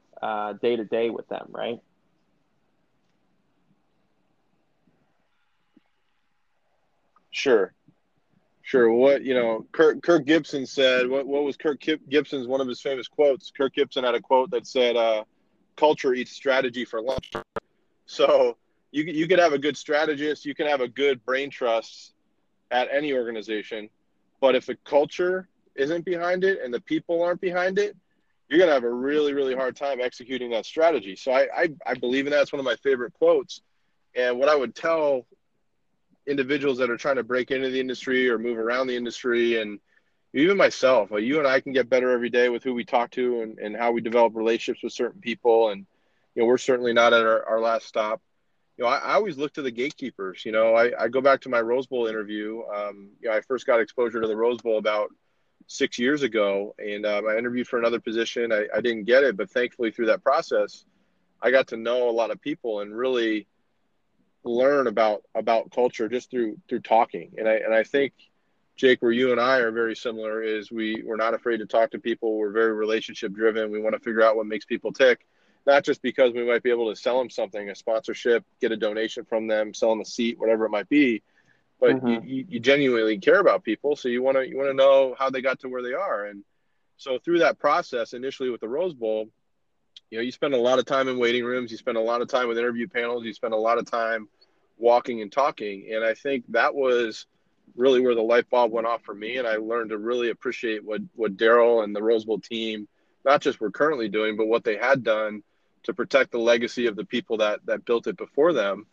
day 0.61 0.75
to 0.75 0.85
day 0.85 1.09
with 1.09 1.27
them 1.29 1.47
right 1.49 1.79
sure 7.31 7.73
Sure. 8.69 8.91
What 8.91 9.23
you 9.23 9.33
know, 9.33 9.65
Kirk, 9.71 10.03
Kirk 10.03 10.25
Gibson 10.25 10.67
said. 10.67 11.09
What 11.09 11.25
what 11.25 11.43
was 11.43 11.57
Kirk 11.57 11.83
Gibson's 12.07 12.45
one 12.45 12.61
of 12.61 12.67
his 12.67 12.79
famous 12.79 13.07
quotes? 13.07 13.49
Kirk 13.49 13.73
Gibson 13.73 14.03
had 14.03 14.13
a 14.13 14.21
quote 14.21 14.51
that 14.51 14.67
said, 14.67 14.95
uh, 14.95 15.23
"Culture 15.75 16.13
eats 16.13 16.33
strategy 16.33 16.85
for 16.85 17.01
lunch." 17.01 17.31
So 18.05 18.57
you 18.91 19.05
you 19.05 19.27
could 19.27 19.39
have 19.39 19.53
a 19.53 19.57
good 19.57 19.75
strategist, 19.75 20.45
you 20.45 20.53
can 20.53 20.67
have 20.67 20.81
a 20.81 20.87
good 20.87 21.25
brain 21.25 21.49
trust 21.49 22.13
at 22.69 22.87
any 22.91 23.13
organization, 23.13 23.89
but 24.39 24.55
if 24.55 24.67
the 24.67 24.75
culture 24.85 25.49
isn't 25.73 26.05
behind 26.05 26.43
it 26.43 26.59
and 26.63 26.71
the 26.71 26.81
people 26.81 27.23
aren't 27.23 27.41
behind 27.41 27.79
it, 27.79 27.97
you're 28.49 28.59
gonna 28.59 28.71
have 28.71 28.83
a 28.83 28.93
really 28.93 29.33
really 29.33 29.55
hard 29.55 29.75
time 29.75 29.99
executing 29.99 30.51
that 30.51 30.67
strategy. 30.67 31.15
So 31.15 31.31
I 31.31 31.47
I, 31.55 31.69
I 31.87 31.93
believe 31.95 32.27
in 32.27 32.31
that. 32.33 32.43
It's 32.43 32.53
one 32.53 32.59
of 32.59 32.65
my 32.65 32.75
favorite 32.83 33.13
quotes. 33.13 33.61
And 34.15 34.37
what 34.37 34.47
I 34.47 34.55
would 34.55 34.75
tell 34.75 35.25
individuals 36.29 36.77
that 36.77 36.89
are 36.89 36.97
trying 36.97 37.15
to 37.15 37.23
break 37.23 37.51
into 37.51 37.69
the 37.69 37.79
industry 37.79 38.29
or 38.29 38.37
move 38.37 38.57
around 38.57 38.87
the 38.87 38.95
industry 38.95 39.59
and 39.59 39.79
even 40.33 40.55
myself 40.55 41.09
like 41.11 41.23
you 41.23 41.39
and 41.39 41.47
i 41.47 41.59
can 41.59 41.73
get 41.73 41.89
better 41.89 42.11
every 42.11 42.29
day 42.29 42.49
with 42.49 42.63
who 42.63 42.73
we 42.73 42.85
talk 42.85 43.09
to 43.09 43.41
and, 43.41 43.57
and 43.57 43.75
how 43.75 43.91
we 43.91 43.99
develop 43.99 44.35
relationships 44.35 44.83
with 44.83 44.93
certain 44.93 45.19
people 45.19 45.69
and 45.69 45.85
you 46.35 46.41
know 46.41 46.45
we're 46.47 46.57
certainly 46.57 46.93
not 46.93 47.13
at 47.13 47.25
our, 47.25 47.43
our 47.45 47.59
last 47.59 47.87
stop. 47.87 48.21
You 48.77 48.83
know 48.83 48.91
I, 48.91 48.97
I, 48.97 49.13
always 49.13 49.37
look 49.37 49.53
to 49.53 49.61
the 49.61 49.71
gatekeepers 49.71 50.45
you 50.45 50.51
know 50.51 50.75
i, 50.75 50.91
I 50.97 51.07
go 51.07 51.19
back 51.19 51.41
to 51.41 51.49
my 51.49 51.61
rose 51.61 51.87
bowl 51.87 52.07
interview 52.07 52.61
um, 52.73 53.09
you 53.19 53.29
know 53.29 53.35
i 53.35 53.41
first 53.41 53.65
got 53.65 53.79
exposure 53.79 54.21
to 54.21 54.27
the 54.27 54.37
rose 54.37 54.61
bowl 54.61 54.77
about 54.77 55.09
six 55.65 55.97
years 55.97 56.21
ago 56.21 56.75
and 56.77 57.05
um, 57.05 57.27
i 57.27 57.37
interviewed 57.37 57.67
for 57.67 57.79
another 57.79 57.99
position. 57.99 58.51
I, 58.51 58.67
I 58.75 58.81
didn't 58.81 59.05
get 59.05 59.23
it 59.23 59.35
but 59.35 59.49
thankfully 59.49 59.91
through 59.91 60.07
that 60.07 60.23
process 60.23 60.85
i 61.41 61.49
got 61.49 61.67
to 61.69 61.77
know 61.77 62.09
a 62.09 62.11
lot 62.11 62.31
of 62.31 62.39
people 62.39 62.81
and 62.81 62.95
really 62.95 63.47
learn 64.57 64.87
about 64.87 65.23
about 65.35 65.71
culture 65.71 66.07
just 66.09 66.31
through 66.31 66.57
through 66.67 66.81
talking. 66.81 67.31
And 67.37 67.47
i 67.47 67.55
and 67.55 67.73
i 67.73 67.83
think 67.83 68.13
jake 68.75 69.01
where 69.01 69.11
you 69.11 69.31
and 69.31 69.41
i 69.41 69.57
are 69.57 69.71
very 69.71 69.95
similar 69.95 70.41
is 70.41 70.71
we 70.71 71.03
we're 71.05 71.17
not 71.17 71.33
afraid 71.33 71.57
to 71.57 71.65
talk 71.65 71.91
to 71.91 71.99
people. 71.99 72.37
We're 72.37 72.51
very 72.51 72.73
relationship 72.73 73.33
driven. 73.33 73.71
We 73.71 73.81
want 73.81 73.95
to 73.95 73.99
figure 73.99 74.23
out 74.23 74.35
what 74.35 74.45
makes 74.45 74.65
people 74.65 74.91
tick 74.91 75.25
not 75.65 75.83
just 75.83 76.01
because 76.01 76.33
we 76.33 76.47
might 76.47 76.63
be 76.63 76.71
able 76.71 76.89
to 76.89 76.99
sell 76.99 77.19
them 77.19 77.29
something 77.29 77.69
a 77.69 77.75
sponsorship 77.75 78.43
get 78.61 78.71
a 78.71 78.77
donation 78.77 79.25
from 79.25 79.47
them 79.47 79.73
sell 79.73 79.89
them 79.89 80.01
a 80.01 80.05
seat 80.05 80.39
whatever 80.39 80.65
it 80.65 80.69
might 80.69 80.89
be. 80.89 81.21
But 81.79 81.95
mm-hmm. 81.95 82.27
you, 82.27 82.45
you 82.49 82.59
genuinely 82.59 83.17
care 83.19 83.39
about 83.39 83.63
people, 83.63 83.95
so 83.95 84.09
you 84.09 84.21
want 84.21 84.35
to 84.35 84.47
you 84.47 84.57
want 84.57 84.69
to 84.69 84.73
know 84.73 85.15
how 85.17 85.29
they 85.29 85.41
got 85.41 85.59
to 85.61 85.69
where 85.69 85.81
they 85.81 85.93
are, 85.93 86.25
and 86.25 86.43
so 86.97 87.17
through 87.17 87.39
that 87.39 87.57
process, 87.57 88.11
initially 88.11 88.49
with 88.49 88.59
the 88.59 88.67
Rose 88.67 88.93
Bowl, 88.93 89.29
you 90.11 90.17
know, 90.17 90.21
you 90.21 90.31
spend 90.33 90.53
a 90.53 90.57
lot 90.57 90.79
of 90.79 90.85
time 90.85 91.07
in 91.07 91.17
waiting 91.17 91.45
rooms, 91.45 91.71
you 91.71 91.77
spend 91.77 91.95
a 91.95 92.01
lot 92.01 92.21
of 92.21 92.27
time 92.27 92.49
with 92.49 92.57
interview 92.57 92.87
panels, 92.89 93.23
you 93.23 93.33
spend 93.33 93.53
a 93.53 93.57
lot 93.57 93.77
of 93.77 93.89
time 93.89 94.27
walking 94.79 95.21
and 95.21 95.31
talking, 95.31 95.89
and 95.93 96.03
I 96.03 96.13
think 96.13 96.45
that 96.49 96.73
was 96.73 97.27
really 97.75 98.01
where 98.01 98.15
the 98.15 98.21
light 98.21 98.49
bulb 98.49 98.71
went 98.71 98.87
off 98.87 99.03
for 99.03 99.13
me, 99.13 99.37
and 99.37 99.47
I 99.47 99.57
learned 99.57 99.91
to 99.91 99.97
really 99.97 100.29
appreciate 100.29 100.83
what 100.83 101.01
what 101.15 101.37
Daryl 101.37 101.83
and 101.83 101.95
the 101.95 102.01
Rose 102.03 102.25
Bowl 102.25 102.39
team, 102.39 102.87
not 103.23 103.41
just 103.41 103.59
were 103.59 103.71
currently 103.71 104.09
doing, 104.09 104.37
but 104.37 104.47
what 104.47 104.63
they 104.63 104.77
had 104.77 105.03
done 105.03 105.43
to 105.83 105.93
protect 105.93 106.31
the 106.31 106.39
legacy 106.39 106.87
of 106.87 106.95
the 106.95 107.05
people 107.05 107.37
that 107.37 107.59
that 107.65 107.85
built 107.85 108.07
it 108.07 108.17
before 108.17 108.53
them 108.53 108.87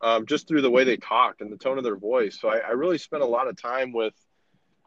um, 0.00 0.26
just 0.26 0.46
through 0.46 0.62
the 0.62 0.70
way 0.70 0.84
they 0.84 0.96
talked 0.96 1.40
and 1.40 1.50
the 1.50 1.56
tone 1.56 1.78
of 1.78 1.84
their 1.84 1.96
voice. 1.96 2.38
So 2.40 2.48
I, 2.48 2.58
I 2.58 2.70
really 2.70 2.98
spent 2.98 3.22
a 3.22 3.26
lot 3.26 3.48
of 3.48 3.60
time 3.60 3.92
with 3.92 4.14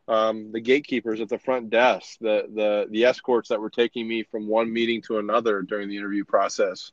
um, 0.08 0.52
the 0.52 0.62
gatekeepers 0.62 1.22
at 1.22 1.30
the 1.30 1.38
front 1.38 1.70
desk, 1.70 2.18
the 2.20 2.48
the 2.54 2.88
the 2.90 3.06
escorts 3.06 3.50
that 3.50 3.62
were 3.62 3.70
taking 3.70 4.08
me 4.08 4.24
from 4.24 4.48
one 4.48 4.72
meeting 4.72 5.02
to 5.04 5.20
another 5.20 5.62
during 5.62 5.90
the 5.90 5.98
interview 5.98 6.26
process. 6.26 6.92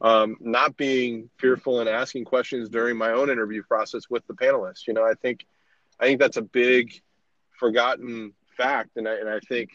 Um, 0.00 0.36
not 0.40 0.76
being 0.76 1.28
fearful 1.38 1.80
and 1.80 1.88
asking 1.88 2.24
questions 2.24 2.68
during 2.68 2.96
my 2.96 3.10
own 3.10 3.30
interview 3.30 3.64
process 3.64 4.08
with 4.08 4.24
the 4.28 4.34
panelists. 4.34 4.86
You 4.86 4.94
know, 4.94 5.04
I 5.04 5.14
think 5.14 5.44
I 5.98 6.06
think 6.06 6.20
that's 6.20 6.36
a 6.36 6.42
big 6.42 7.02
forgotten 7.58 8.32
fact, 8.56 8.96
and 8.96 9.08
I 9.08 9.14
and 9.16 9.28
I 9.28 9.40
think 9.40 9.70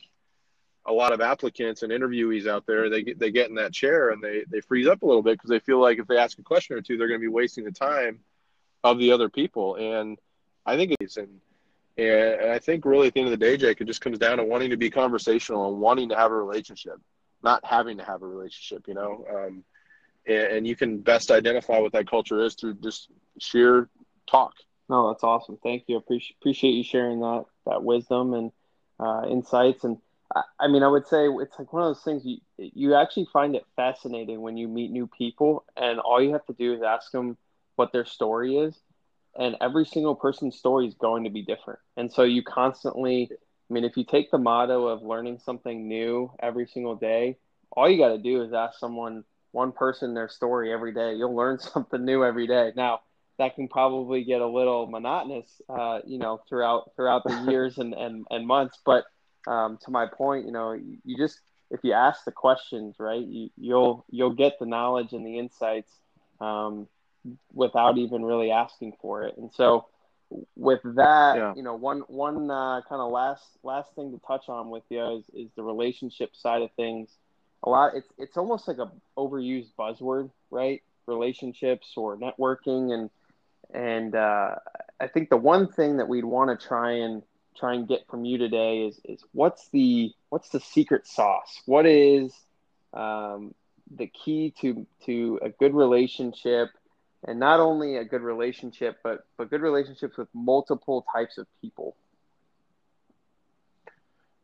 a 0.85 0.93
lot 0.93 1.13
of 1.13 1.21
applicants 1.21 1.83
and 1.83 1.91
interviewees 1.91 2.47
out 2.47 2.65
there 2.65 2.89
they 2.89 3.03
get 3.03 3.19
they 3.19 3.31
get 3.31 3.49
in 3.49 3.55
that 3.55 3.73
chair 3.73 4.09
and 4.09 4.21
they 4.21 4.43
they 4.49 4.59
freeze 4.61 4.87
up 4.87 5.01
a 5.01 5.05
little 5.05 5.23
bit 5.23 5.33
because 5.33 5.49
they 5.49 5.59
feel 5.59 5.79
like 5.79 5.97
if 5.99 6.07
they 6.07 6.17
ask 6.17 6.37
a 6.39 6.43
question 6.43 6.75
or 6.75 6.81
two 6.81 6.97
they're 6.97 7.07
going 7.07 7.19
to 7.19 7.23
be 7.23 7.31
wasting 7.31 7.63
the 7.63 7.71
time 7.71 8.19
of 8.83 8.99
the 8.99 9.11
other 9.11 9.29
people. 9.29 9.75
And 9.75 10.17
i 10.65 10.75
think 10.75 10.95
it's 10.99 11.17
and 11.17 11.39
and 11.97 12.51
i 12.51 12.59
think 12.59 12.85
really 12.85 13.07
at 13.07 13.13
the 13.13 13.19
end 13.19 13.27
of 13.31 13.37
the 13.37 13.45
day 13.45 13.57
jake 13.57 13.81
it 13.81 13.85
just 13.85 14.01
comes 14.01 14.17
down 14.17 14.37
to 14.37 14.43
wanting 14.43 14.69
to 14.69 14.77
be 14.77 14.89
conversational 14.89 15.71
and 15.71 15.81
wanting 15.81 16.09
to 16.09 16.15
have 16.15 16.31
a 16.31 16.35
relationship 16.35 16.95
not 17.43 17.63
having 17.65 17.97
to 17.97 18.03
have 18.03 18.21
a 18.21 18.27
relationship 18.27 18.87
you 18.87 18.93
know? 18.93 19.25
Um, 19.33 19.63
and, 20.27 20.67
you 20.67 20.75
can 20.75 20.99
best 20.99 21.31
identify 21.31 21.79
what 21.79 21.91
that 21.93 22.09
culture 22.09 22.41
is 22.43 22.55
through 22.55 22.75
just 22.75 23.09
sheer 23.39 23.89
talk. 24.29 24.53
No 24.89 25.09
that's 25.09 25.23
awesome. 25.23 25.57
Thank 25.63 25.83
you. 25.87 25.97
Appreciate 25.97 26.35
appreciate 26.39 26.71
you 26.71 26.83
sharing 26.83 27.19
that 27.21 27.45
that 27.65 27.83
wisdom 27.83 28.33
and 28.33 28.51
uh, 28.99 29.27
insights. 29.29 29.83
And 29.83 29.97
I 30.59 30.67
mean, 30.67 30.83
I 30.83 30.87
would 30.87 31.07
say 31.07 31.27
it's 31.27 31.59
like 31.59 31.71
one 31.73 31.83
of 31.83 31.89
those 31.89 32.03
things 32.03 32.23
you 32.25 32.37
you 32.57 32.95
actually 32.95 33.27
find 33.31 33.55
it 33.55 33.65
fascinating 33.75 34.41
when 34.41 34.57
you 34.57 34.67
meet 34.67 34.91
new 34.91 35.07
people, 35.07 35.65
and 35.75 35.99
all 35.99 36.21
you 36.21 36.33
have 36.33 36.45
to 36.47 36.53
do 36.53 36.73
is 36.73 36.81
ask 36.81 37.11
them 37.11 37.37
what 37.75 37.91
their 37.91 38.05
story 38.05 38.57
is, 38.57 38.79
and 39.37 39.55
every 39.61 39.85
single 39.85 40.15
person's 40.15 40.57
story 40.57 40.87
is 40.87 40.93
going 40.95 41.23
to 41.23 41.29
be 41.29 41.41
different. 41.41 41.79
And 41.97 42.11
so 42.11 42.23
you 42.23 42.43
constantly, 42.43 43.29
I 43.31 43.73
mean, 43.73 43.83
if 43.83 43.97
you 43.97 44.03
take 44.03 44.31
the 44.31 44.37
motto 44.37 44.87
of 44.87 45.03
learning 45.03 45.39
something 45.39 45.87
new 45.87 46.31
every 46.39 46.67
single 46.67 46.95
day, 46.95 47.37
all 47.71 47.89
you 47.89 47.97
got 47.97 48.09
to 48.09 48.17
do 48.17 48.43
is 48.43 48.53
ask 48.53 48.79
someone, 48.79 49.23
one 49.53 49.71
person, 49.71 50.13
their 50.13 50.27
story 50.27 50.73
every 50.73 50.93
day. 50.93 51.13
You'll 51.13 51.35
learn 51.35 51.59
something 51.73 52.03
new 52.03 52.25
every 52.25 52.47
day. 52.47 52.73
Now, 52.75 53.01
that 53.39 53.55
can 53.55 53.67
probably 53.67 54.23
get 54.23 54.41
a 54.41 54.47
little 54.47 54.85
monotonous, 54.87 55.61
uh, 55.69 55.99
you 56.05 56.19
know, 56.19 56.41
throughout 56.49 56.91
throughout 56.95 57.23
the 57.23 57.45
years 57.49 57.77
and, 57.77 57.93
and, 57.93 58.25
and 58.29 58.45
months, 58.45 58.77
but 58.85 59.05
um, 59.47 59.77
to 59.83 59.91
my 59.91 60.05
point, 60.05 60.45
you 60.45 60.51
know, 60.51 60.73
you, 60.73 60.97
you, 61.03 61.17
just 61.17 61.39
if 61.71 61.79
you 61.83 61.93
ask 61.93 62.23
the 62.25 62.31
questions, 62.31 62.95
right, 62.99 63.25
you, 63.25 63.49
will 63.57 64.05
you'll 64.09 64.33
get 64.33 64.59
the 64.59 64.65
knowledge 64.65 65.13
and 65.13 65.25
the 65.25 65.39
insights 65.39 65.91
um, 66.39 66.87
without 67.53 67.97
even 67.97 68.23
really 68.23 68.51
asking 68.51 68.93
for 69.01 69.23
it. 69.23 69.35
And 69.37 69.51
so, 69.53 69.87
with 70.55 70.81
that, 70.83 71.35
yeah. 71.35 71.53
you 71.55 71.63
know, 71.63 71.75
one 71.75 72.01
one 72.07 72.49
uh, 72.49 72.81
kind 72.87 73.01
of 73.01 73.11
last 73.11 73.43
last 73.63 73.89
thing 73.95 74.11
to 74.11 74.21
touch 74.25 74.47
on 74.47 74.69
with 74.69 74.83
you 74.89 75.17
is, 75.17 75.25
is 75.33 75.51
the 75.55 75.63
relationship 75.63 76.35
side 76.35 76.61
of 76.61 76.71
things. 76.73 77.09
A 77.63 77.69
lot, 77.69 77.95
it's 77.95 78.07
it's 78.17 78.37
almost 78.37 78.67
like 78.67 78.77
a 78.77 78.91
overused 79.17 79.73
buzzword, 79.79 80.29
right? 80.51 80.81
Relationships 81.07 81.93
or 81.95 82.17
networking, 82.17 82.93
and 82.93 83.09
and 83.73 84.15
uh, 84.15 84.55
I 84.99 85.07
think 85.07 85.29
the 85.29 85.37
one 85.37 85.67
thing 85.71 85.97
that 85.97 86.07
we'd 86.07 86.25
want 86.25 86.57
to 86.59 86.67
try 86.67 86.91
and 86.91 87.23
try 87.55 87.73
and 87.73 87.87
get 87.87 88.07
from 88.07 88.25
you 88.25 88.37
today 88.37 88.85
is 88.87 88.99
is 89.05 89.23
what's 89.31 89.69
the 89.69 90.11
what's 90.29 90.49
the 90.49 90.59
secret 90.59 91.07
sauce? 91.07 91.61
What 91.65 91.85
is 91.85 92.33
um, 92.93 93.53
the 93.95 94.07
key 94.07 94.53
to 94.61 94.85
to 95.05 95.39
a 95.41 95.49
good 95.49 95.73
relationship, 95.73 96.69
and 97.25 97.39
not 97.39 97.59
only 97.59 97.95
a 97.97 98.03
good 98.03 98.21
relationship, 98.21 98.97
but 99.03 99.25
but 99.37 99.49
good 99.49 99.61
relationships 99.61 100.17
with 100.17 100.27
multiple 100.33 101.05
types 101.13 101.37
of 101.37 101.47
people? 101.61 101.95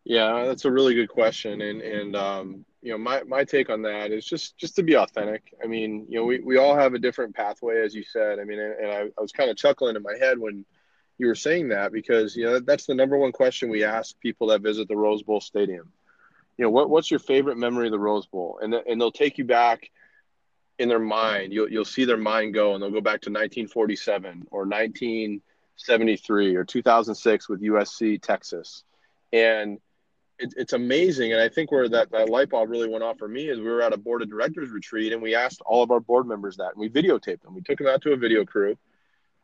Yeah, 0.06 0.46
that's 0.46 0.66
a 0.66 0.72
really 0.72 0.96
good 0.96 1.10
question, 1.10 1.62
and 1.62 1.82
and 1.82 2.16
um, 2.16 2.66
you 2.82 2.92
know 2.92 2.98
my 2.98 3.24
my 3.24 3.44
take 3.44 3.70
on 3.70 3.82
that 3.84 4.12
is 4.12 4.26
just 4.26 4.58
just 4.58 4.76
to 4.78 4.84
be 4.84 4.96
authentic. 4.96 5.54
I 5.64 5.68
mean, 5.68 6.06
you 6.10 6.20
know, 6.20 6.26
we 6.26 6.40
we 6.40 6.58
all 6.58 6.76
have 6.76 6.94
a 6.94 7.00
different 7.00 7.36
pathway, 7.36 7.82
as 7.82 7.94
you 7.94 8.04
said. 8.04 8.40
I 8.40 8.44
mean, 8.44 8.60
and, 8.60 8.92
I, 8.92 9.00
I 9.18 9.22
was 9.22 9.32
kind 9.32 9.50
of 9.50 9.58
chuckling 9.58 9.96
in 9.96 10.02
my 10.02 10.16
head 10.20 10.40
when 10.40 10.66
you 11.18 11.28
were 11.28 11.36
saying 11.36 11.70
that 11.70 11.92
because 11.92 12.36
you 12.36 12.46
know 12.46 12.60
that's 12.60 12.86
the 12.86 12.96
number 12.96 13.18
one 13.18 13.32
question 13.32 13.70
we 13.70 13.84
ask 13.84 14.20
people 14.20 14.48
that 14.48 14.62
visit 14.62 14.88
the 14.88 14.98
Rose 14.98 15.22
Bowl 15.22 15.42
stadium. 15.42 15.92
You 16.58 16.66
know, 16.66 16.72
what 16.72 16.90
what's 16.90 17.12
your 17.12 17.20
favorite 17.20 17.58
memory 17.58 17.88
of 17.88 17.92
the 17.92 18.00
Rose 18.00 18.26
Bowl? 18.26 18.60
And 18.62 18.74
and 18.74 19.00
they'll 19.00 19.12
take 19.12 19.38
you 19.38 19.46
back 19.46 19.92
in 20.80 20.88
their 20.88 20.98
mind. 20.98 21.54
You'll 21.54 21.70
you'll 21.70 21.86
see 21.86 22.06
their 22.06 22.18
mind 22.18 22.54
go, 22.54 22.74
and 22.74 22.82
they'll 22.82 22.90
go 22.90 23.02
back 23.02 23.22
to 23.22 23.30
1947 23.30 24.48
or 24.50 24.62
1973 24.62 26.56
or 26.56 26.64
2006 26.64 27.50
with 27.50 27.62
USC 27.62 28.22
Texas, 28.22 28.84
and 29.34 29.78
it, 30.40 30.54
it's 30.58 30.74
amazing. 30.74 31.34
And 31.34 31.42
I 31.42 31.50
think 31.50 31.72
where 31.72 31.88
that 31.90 32.12
that 32.12 32.30
light 32.30 32.50
bulb 32.50 32.70
really 32.70 32.90
went 32.90 33.04
off 33.04 33.18
for 33.18 33.28
me 33.28 33.50
is 33.50 33.60
we 33.60 33.66
were 33.66 33.82
at 33.82 33.94
a 33.94 33.98
board 33.98 34.22
of 34.22 34.30
directors 34.30 34.70
retreat, 34.70 35.14
and 35.14 35.22
we 35.22 35.36
asked 35.36 35.62
all 35.66 35.84
of 35.84 35.92
our 35.92 36.00
board 36.00 36.28
members 36.28 36.58
that, 36.58 36.72
and 36.76 36.80
we 36.80 36.90
videotaped 36.90 37.42
them. 37.42 37.54
We 37.54 37.62
took 37.62 37.78
them 37.78 37.88
out 37.88 38.02
to 38.04 38.14
a 38.14 38.18
video 38.18 38.46
crew 38.46 38.78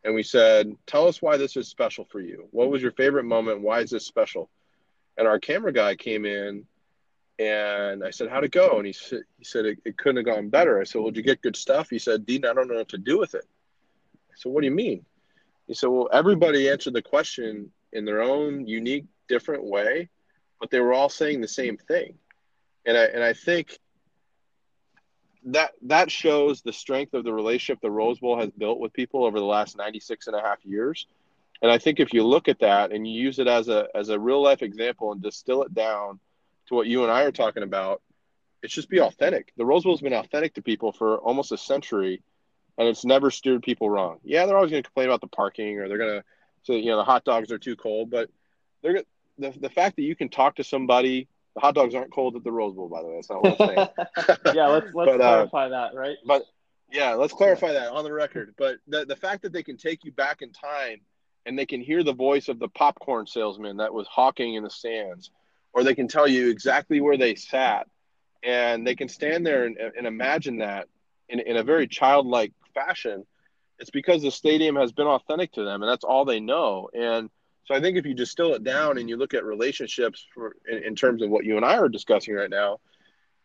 and 0.06 0.14
we 0.14 0.24
said, 0.24 0.78
"Tell 0.86 1.08
us 1.08 1.22
why 1.22 1.36
this 1.36 1.58
is 1.58 1.68
special 1.68 2.06
for 2.06 2.22
you. 2.22 2.48
What 2.52 2.70
was 2.70 2.82
your 2.82 2.92
favorite 2.92 3.24
moment? 3.24 3.62
Why 3.62 3.80
is 3.80 3.90
this 3.90 4.06
special?" 4.06 4.52
And 5.18 5.28
our 5.28 5.40
camera 5.40 5.74
guy 5.74 5.96
came 5.96 6.26
in, 6.26 6.68
and 7.40 8.04
I 8.04 8.12
said, 8.12 8.30
"How'd 8.30 8.44
it 8.44 8.52
go?" 8.52 8.78
And 8.78 8.86
he 8.86 8.94
said, 8.94 9.24
"He 9.40 9.44
said 9.44 9.66
it, 9.66 9.80
it 9.84 9.98
couldn't 9.98 10.18
have 10.18 10.26
gone 10.26 10.50
better." 10.50 10.80
I 10.80 10.84
said, 10.84 11.02
"Well, 11.02 11.10
did 11.10 11.18
you 11.18 11.24
get 11.24 11.42
good 11.42 11.56
stuff?" 11.56 11.90
He 11.90 11.98
said, 11.98 12.26
"Dean, 12.26 12.46
I 12.46 12.54
don't 12.54 12.68
know 12.68 12.76
what 12.76 12.90
to 12.90 13.00
do 13.00 13.18
with 13.18 13.34
it." 13.34 13.46
I 14.30 14.36
said, 14.36 14.52
"What 14.52 14.62
do 14.62 14.68
you 14.68 14.76
mean?" 14.76 15.06
He 15.66 15.74
said, 15.74 15.88
"Well, 15.88 16.08
everybody 16.14 16.70
answered 16.70 16.94
the 16.94 17.02
question 17.02 17.72
in 17.92 18.06
their 18.06 18.22
own 18.22 18.68
unique, 18.68 19.06
different 19.28 19.64
way, 19.64 20.10
but 20.60 20.70
they 20.72 20.80
were 20.80 20.94
all 20.94 21.10
saying 21.10 21.42
the 21.42 21.48
same 21.48 21.78
thing." 21.78 22.18
And 22.86 22.98
I 22.98 23.06
and 23.06 23.24
I 23.24 23.34
think 23.34 23.80
that 25.46 25.72
that 25.84 26.10
shows 26.12 26.62
the 26.62 26.74
strength 26.74 27.14
of 27.14 27.24
the 27.24 27.34
relationship 27.34 27.80
the 27.82 27.92
Rose 27.92 28.20
Bowl 28.20 28.40
has 28.40 28.50
built 28.52 28.80
with 28.80 28.94
people 28.94 29.24
over 29.26 29.40
the 29.40 29.46
last 29.46 29.78
96 29.78 30.28
and 30.28 30.36
a 30.36 30.42
half 30.42 30.66
years. 30.66 31.08
And 31.62 31.72
I 31.72 31.78
think 31.78 32.00
if 32.00 32.14
you 32.14 32.24
look 32.24 32.48
at 32.48 32.60
that 32.60 32.92
and 32.92 33.08
you 33.08 33.22
use 33.22 33.40
it 33.40 33.48
as 33.48 33.70
a 33.70 33.88
as 33.96 34.10
a 34.10 34.20
real 34.20 34.42
life 34.42 34.62
example 34.62 35.12
and 35.12 35.22
distill 35.22 35.64
it 35.64 35.74
down 35.74 36.20
to 36.68 36.76
what 36.76 36.88
you 36.88 37.04
and 37.04 37.12
I 37.12 37.24
are 37.24 37.32
talking 37.32 37.64
about, 37.64 38.02
it's 38.64 38.74
just 38.74 38.90
be 38.90 39.00
authentic. 39.00 39.54
The 39.56 39.66
Rose 39.66 39.84
Bowl's 39.84 40.02
been 40.02 40.14
authentic 40.14 40.56
to 40.56 40.62
people 40.62 40.92
for 40.92 41.18
almost 41.20 41.52
a 41.52 41.58
century 41.58 42.22
and 42.78 42.88
it's 42.88 43.06
never 43.06 43.32
steered 43.32 43.64
people 43.64 43.90
wrong. 43.90 44.20
Yeah, 44.24 44.46
they're 44.46 44.58
always 44.58 44.72
going 44.72 44.84
to 44.84 44.90
complain 44.90 45.08
about 45.08 45.22
the 45.22 45.28
parking 45.28 45.80
or 45.80 45.88
they're 45.88 45.98
going 45.98 46.20
to 46.20 46.24
say, 46.64 46.80
you 46.80 46.88
know, 46.88 46.98
the 46.98 47.04
hot 47.04 47.24
dogs 47.24 47.52
are 47.52 47.58
too 47.58 47.76
cold, 47.76 48.10
but 48.10 48.30
they're 48.82 49.04
the, 49.38 49.54
the 49.60 49.70
fact 49.70 49.96
that 49.98 50.04
you 50.04 50.16
can 50.16 50.30
talk 50.30 50.56
to 50.56 50.64
somebody 50.64 51.28
the 51.56 51.62
hot 51.62 51.74
dogs 51.74 51.96
aren't 51.96 52.12
cold 52.12 52.36
at 52.36 52.44
the 52.44 52.52
Rose 52.52 52.76
Bowl, 52.76 52.90
by 52.90 53.02
the 53.02 53.08
way. 53.08 53.16
That's 53.16 53.30
not 53.30 53.42
what 53.42 53.62
I'm 53.62 53.68
saying. 53.68 53.88
yeah, 54.56 54.68
let's 54.68 54.88
let's 54.94 55.12
but, 55.12 55.22
uh, 55.22 55.48
clarify 55.48 55.66
uh, 55.68 55.70
that, 55.70 55.96
right? 55.96 56.18
But 56.26 56.44
yeah, 56.92 57.14
let's 57.14 57.34
clarify 57.34 57.72
that 57.74 57.92
on 57.92 58.04
the 58.04 58.12
record. 58.12 58.54
But 58.58 58.78
the 58.88 59.06
the 59.06 59.16
fact 59.16 59.42
that 59.44 59.54
they 59.54 59.64
can 59.64 59.78
take 59.78 60.04
you 60.04 60.12
back 60.12 60.42
in 60.42 60.52
time 60.52 61.00
and 61.46 61.58
they 61.58 61.66
can 61.66 61.82
hear 61.82 62.04
the 62.04 62.14
voice 62.14 62.50
of 62.50 62.60
the 62.60 62.68
popcorn 62.68 63.26
salesman 63.26 63.78
that 63.78 63.94
was 63.94 64.08
hawking 64.08 64.56
in 64.56 64.64
the 64.64 64.70
stands, 64.70 65.32
or 65.74 65.84
they 65.84 65.96
can 65.96 66.08
tell 66.08 66.28
you 66.28 66.50
exactly 66.50 67.00
where 67.00 67.18
they 67.18 67.36
sat, 67.36 67.88
and 68.44 68.86
they 68.86 68.96
can 68.96 69.08
stand 69.08 69.46
there 69.46 69.66
and, 69.66 69.78
and 69.78 70.08
imagine 70.08 70.58
that 70.58 70.88
in, 71.30 71.40
in 71.40 71.56
a 71.56 71.64
very 71.64 71.88
childlike 71.88 72.52
fashion. 72.74 73.26
It's 73.80 73.92
because 73.92 74.22
the 74.22 74.32
stadium 74.32 74.76
has 74.76 74.92
been 74.92 75.08
authentic 75.08 75.54
to 75.54 75.64
them, 75.64 75.84
and 75.84 75.90
that's 75.90 76.04
all 76.04 76.26
they 76.26 76.40
know. 76.40 76.90
And 76.94 77.30
so 77.66 77.74
I 77.74 77.82
think 77.82 77.98
if 77.98 78.06
you 78.06 78.14
distill 78.14 78.54
it 78.54 78.64
down 78.64 78.98
and 78.98 79.10
you 79.10 79.18
look 79.18 79.34
at 79.34 79.44
relationships 79.44 80.26
for 80.34 80.56
in, 80.70 80.84
in 80.84 80.96
terms 80.96 81.22
of 81.22 81.30
what 81.30 81.46
you 81.46 81.58
and 81.58 81.66
I 81.66 81.78
are 81.78 81.90
discussing 81.90 82.36
right 82.36 82.50
now, 82.50 82.80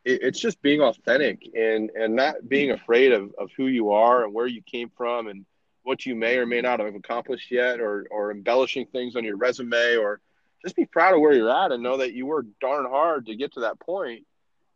it, 0.05 0.23
it's 0.23 0.41
just 0.41 0.61
being 0.63 0.81
authentic 0.81 1.43
and 1.55 1.91
and 1.91 2.15
not 2.15 2.49
being 2.49 2.71
afraid 2.71 3.13
of, 3.13 3.33
of 3.39 3.51
who 3.57 3.67
you 3.67 3.91
are 3.91 4.25
and 4.25 4.35
where 4.35 4.47
you 4.47 4.63
came 4.63 4.91
from 4.97 5.29
and 5.29 5.47
what 5.83 6.05
you 6.05 6.15
may 6.15 6.37
or 6.37 6.47
may 6.47 6.61
not 6.61 6.81
have 6.81 6.95
accomplished 6.95 7.51
yet 7.51 7.81
or 7.81 8.07
or 8.11 8.31
embellishing 8.31 8.87
things 8.87 9.17
on 9.17 9.25
your 9.25 9.37
resume 9.37 9.97
or 9.97 10.21
just 10.63 10.77
be 10.77 10.85
proud 10.85 11.15
of 11.15 11.21
where 11.21 11.33
you're 11.33 11.51
at 11.51 11.73
and 11.73 11.83
know 11.83 11.97
that 11.97 12.13
you 12.13 12.27
worked 12.27 12.61
darn 12.61 12.85
hard 12.85 13.27
to 13.27 13.35
get 13.35 13.55
to 13.55 13.61
that 13.61 13.81
point 13.81 14.27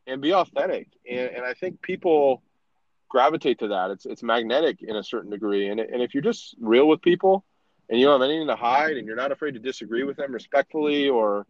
and 0.06 0.22
be 0.22 0.32
authentic. 0.32 0.88
And, 1.08 1.28
and 1.28 1.44
I 1.44 1.54
think 1.54 1.82
people 1.82 2.42
gravitate 3.10 3.58
to 3.58 3.68
that. 3.68 3.90
It's 3.90 4.06
it's 4.06 4.22
magnetic 4.22 4.82
in 4.82 4.96
a 4.96 5.04
certain 5.04 5.30
degree. 5.30 5.68
And, 5.68 5.80
and 5.80 6.02
if 6.02 6.14
you're 6.14 6.22
just 6.22 6.54
real 6.58 6.88
with 6.88 7.02
people, 7.02 7.44
and 7.88 7.98
you 7.98 8.06
don't 8.06 8.20
have 8.20 8.28
anything 8.28 8.48
to 8.48 8.56
hide 8.56 8.96
and 8.96 9.06
you're 9.06 9.16
not 9.16 9.32
afraid 9.32 9.54
to 9.54 9.60
disagree 9.60 10.04
with 10.04 10.16
them 10.16 10.32
respectfully 10.32 11.08
or 11.08 11.46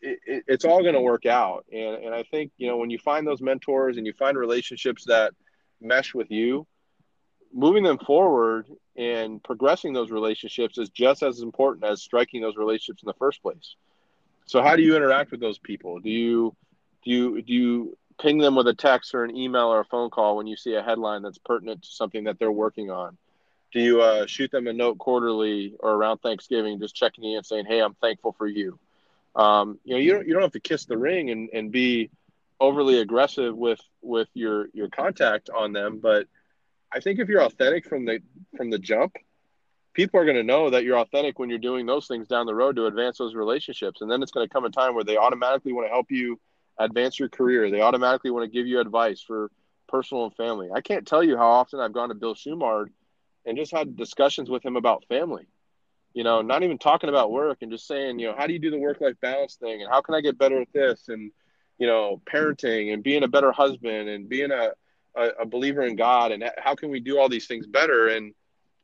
it, 0.00 0.18
it, 0.26 0.44
it's 0.46 0.64
all 0.64 0.82
going 0.82 0.94
to 0.94 1.00
work 1.00 1.26
out. 1.26 1.64
And, 1.72 2.04
and 2.04 2.14
i 2.14 2.22
think 2.22 2.52
you 2.56 2.68
know 2.68 2.76
when 2.76 2.90
you 2.90 2.98
find 2.98 3.26
those 3.26 3.40
mentors 3.40 3.96
and 3.96 4.06
you 4.06 4.12
find 4.12 4.36
relationships 4.36 5.04
that 5.06 5.32
mesh 5.80 6.14
with 6.14 6.30
you 6.30 6.66
moving 7.52 7.82
them 7.82 7.98
forward 7.98 8.66
and 8.96 9.42
progressing 9.42 9.92
those 9.92 10.10
relationships 10.10 10.78
is 10.78 10.88
just 10.90 11.22
as 11.22 11.40
important 11.40 11.84
as 11.84 12.02
striking 12.02 12.42
those 12.42 12.56
relationships 12.56 13.02
in 13.02 13.06
the 13.06 13.14
first 13.14 13.42
place. 13.42 13.76
So 14.46 14.62
how 14.62 14.76
do 14.76 14.82
you 14.82 14.96
interact 14.96 15.30
with 15.30 15.40
those 15.40 15.58
people? 15.58 16.00
Do 16.00 16.10
you 16.10 16.56
do 17.04 17.10
you 17.10 17.42
do 17.42 17.52
you 17.52 17.98
ping 18.20 18.38
them 18.38 18.56
with 18.56 18.66
a 18.66 18.74
text 18.74 19.14
or 19.14 19.24
an 19.24 19.36
email 19.36 19.66
or 19.66 19.80
a 19.80 19.84
phone 19.84 20.10
call 20.10 20.36
when 20.36 20.46
you 20.46 20.56
see 20.56 20.74
a 20.74 20.82
headline 20.82 21.22
that's 21.22 21.38
pertinent 21.38 21.82
to 21.82 21.88
something 21.88 22.24
that 22.24 22.38
they're 22.38 22.50
working 22.50 22.90
on 22.90 23.16
do 23.72 23.80
you 23.80 24.00
uh, 24.00 24.26
shoot 24.26 24.50
them 24.50 24.66
a 24.66 24.72
note 24.72 24.98
quarterly 24.98 25.74
or 25.78 25.92
around 25.92 26.18
Thanksgiving, 26.18 26.78
just 26.80 26.94
checking 26.94 27.24
in 27.24 27.36
and 27.38 27.46
saying, 27.46 27.66
"Hey, 27.66 27.80
I'm 27.80 27.94
thankful 27.94 28.32
for 28.32 28.46
you." 28.46 28.78
Um, 29.36 29.78
you 29.84 29.94
know, 29.94 30.00
you 30.00 30.12
don't 30.12 30.26
you 30.26 30.32
don't 30.32 30.42
have 30.42 30.52
to 30.52 30.60
kiss 30.60 30.86
the 30.86 30.96
ring 30.96 31.30
and, 31.30 31.50
and 31.52 31.70
be 31.70 32.10
overly 32.60 33.00
aggressive 33.00 33.56
with 33.56 33.80
with 34.00 34.28
your 34.34 34.68
your 34.72 34.88
contact 34.88 35.50
on 35.50 35.72
them, 35.72 35.98
but 35.98 36.26
I 36.92 37.00
think 37.00 37.18
if 37.18 37.28
you're 37.28 37.42
authentic 37.42 37.86
from 37.86 38.04
the 38.06 38.20
from 38.56 38.70
the 38.70 38.78
jump, 38.78 39.16
people 39.92 40.18
are 40.20 40.24
going 40.24 40.36
to 40.36 40.42
know 40.42 40.70
that 40.70 40.84
you're 40.84 40.98
authentic 40.98 41.38
when 41.38 41.50
you're 41.50 41.58
doing 41.58 41.86
those 41.86 42.06
things 42.06 42.26
down 42.26 42.46
the 42.46 42.54
road 42.54 42.76
to 42.76 42.86
advance 42.86 43.18
those 43.18 43.34
relationships, 43.34 44.00
and 44.00 44.10
then 44.10 44.22
it's 44.22 44.32
going 44.32 44.46
to 44.46 44.52
come 44.52 44.64
a 44.64 44.70
time 44.70 44.94
where 44.94 45.04
they 45.04 45.16
automatically 45.16 45.72
want 45.72 45.86
to 45.86 45.90
help 45.90 46.10
you 46.10 46.40
advance 46.78 47.18
your 47.18 47.28
career. 47.28 47.70
They 47.70 47.80
automatically 47.80 48.30
want 48.30 48.44
to 48.44 48.50
give 48.50 48.66
you 48.66 48.80
advice 48.80 49.20
for 49.20 49.50
personal 49.88 50.24
and 50.24 50.34
family. 50.34 50.68
I 50.74 50.80
can't 50.80 51.06
tell 51.06 51.22
you 51.22 51.36
how 51.36 51.48
often 51.48 51.80
I've 51.80 51.92
gone 51.92 52.08
to 52.08 52.14
Bill 52.14 52.34
Shumard 52.34 52.88
and 53.48 53.58
just 53.58 53.72
had 53.72 53.96
discussions 53.96 54.50
with 54.50 54.64
him 54.64 54.76
about 54.76 55.04
family. 55.08 55.46
You 56.14 56.24
know, 56.24 56.42
not 56.42 56.62
even 56.62 56.78
talking 56.78 57.10
about 57.10 57.32
work 57.32 57.58
and 57.62 57.70
just 57.70 57.86
saying, 57.86 58.18
you 58.18 58.28
know, 58.28 58.34
how 58.36 58.46
do 58.46 58.52
you 58.52 58.58
do 58.58 58.70
the 58.70 58.78
work 58.78 59.00
life 59.00 59.16
balance 59.20 59.56
thing 59.56 59.82
and 59.82 59.90
how 59.90 60.00
can 60.00 60.14
I 60.14 60.20
get 60.20 60.38
better 60.38 60.60
at 60.60 60.72
this 60.72 61.08
and 61.08 61.30
you 61.78 61.86
know, 61.86 62.20
parenting 62.30 62.92
and 62.92 63.02
being 63.02 63.22
a 63.22 63.28
better 63.28 63.52
husband 63.52 64.08
and 64.08 64.28
being 64.28 64.50
a, 64.50 64.70
a, 65.16 65.28
a 65.42 65.46
believer 65.46 65.82
in 65.82 65.96
God 65.96 66.32
and 66.32 66.44
how 66.58 66.74
can 66.74 66.90
we 66.90 67.00
do 67.00 67.18
all 67.18 67.28
these 67.28 67.46
things 67.46 67.66
better 67.66 68.08
and 68.08 68.34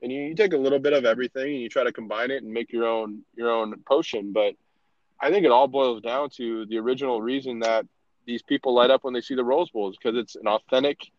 and 0.02 0.12
you, 0.12 0.20
you 0.22 0.34
take 0.34 0.52
a 0.52 0.58
little 0.58 0.78
bit 0.78 0.92
of 0.92 1.04
everything 1.04 1.54
and 1.54 1.62
you 1.62 1.68
try 1.68 1.82
to 1.82 1.92
combine 1.92 2.30
it 2.30 2.42
and 2.42 2.52
make 2.52 2.72
your 2.72 2.86
own 2.86 3.22
your 3.34 3.50
own 3.50 3.74
potion. 3.86 4.32
But 4.32 4.54
I 5.20 5.30
think 5.30 5.44
it 5.44 5.50
all 5.50 5.66
boils 5.66 6.02
down 6.02 6.30
to 6.36 6.66
the 6.66 6.78
original 6.78 7.20
reason 7.22 7.60
that 7.60 7.86
these 8.26 8.42
people 8.42 8.74
light 8.74 8.90
up 8.90 9.04
when 9.04 9.14
they 9.14 9.20
see 9.20 9.34
the 9.34 9.44
Rose 9.44 9.70
Bowl 9.70 9.90
is 9.90 9.96
because 9.96 10.18
it's 10.18 10.36
an 10.36 10.46
authentic 10.46 11.10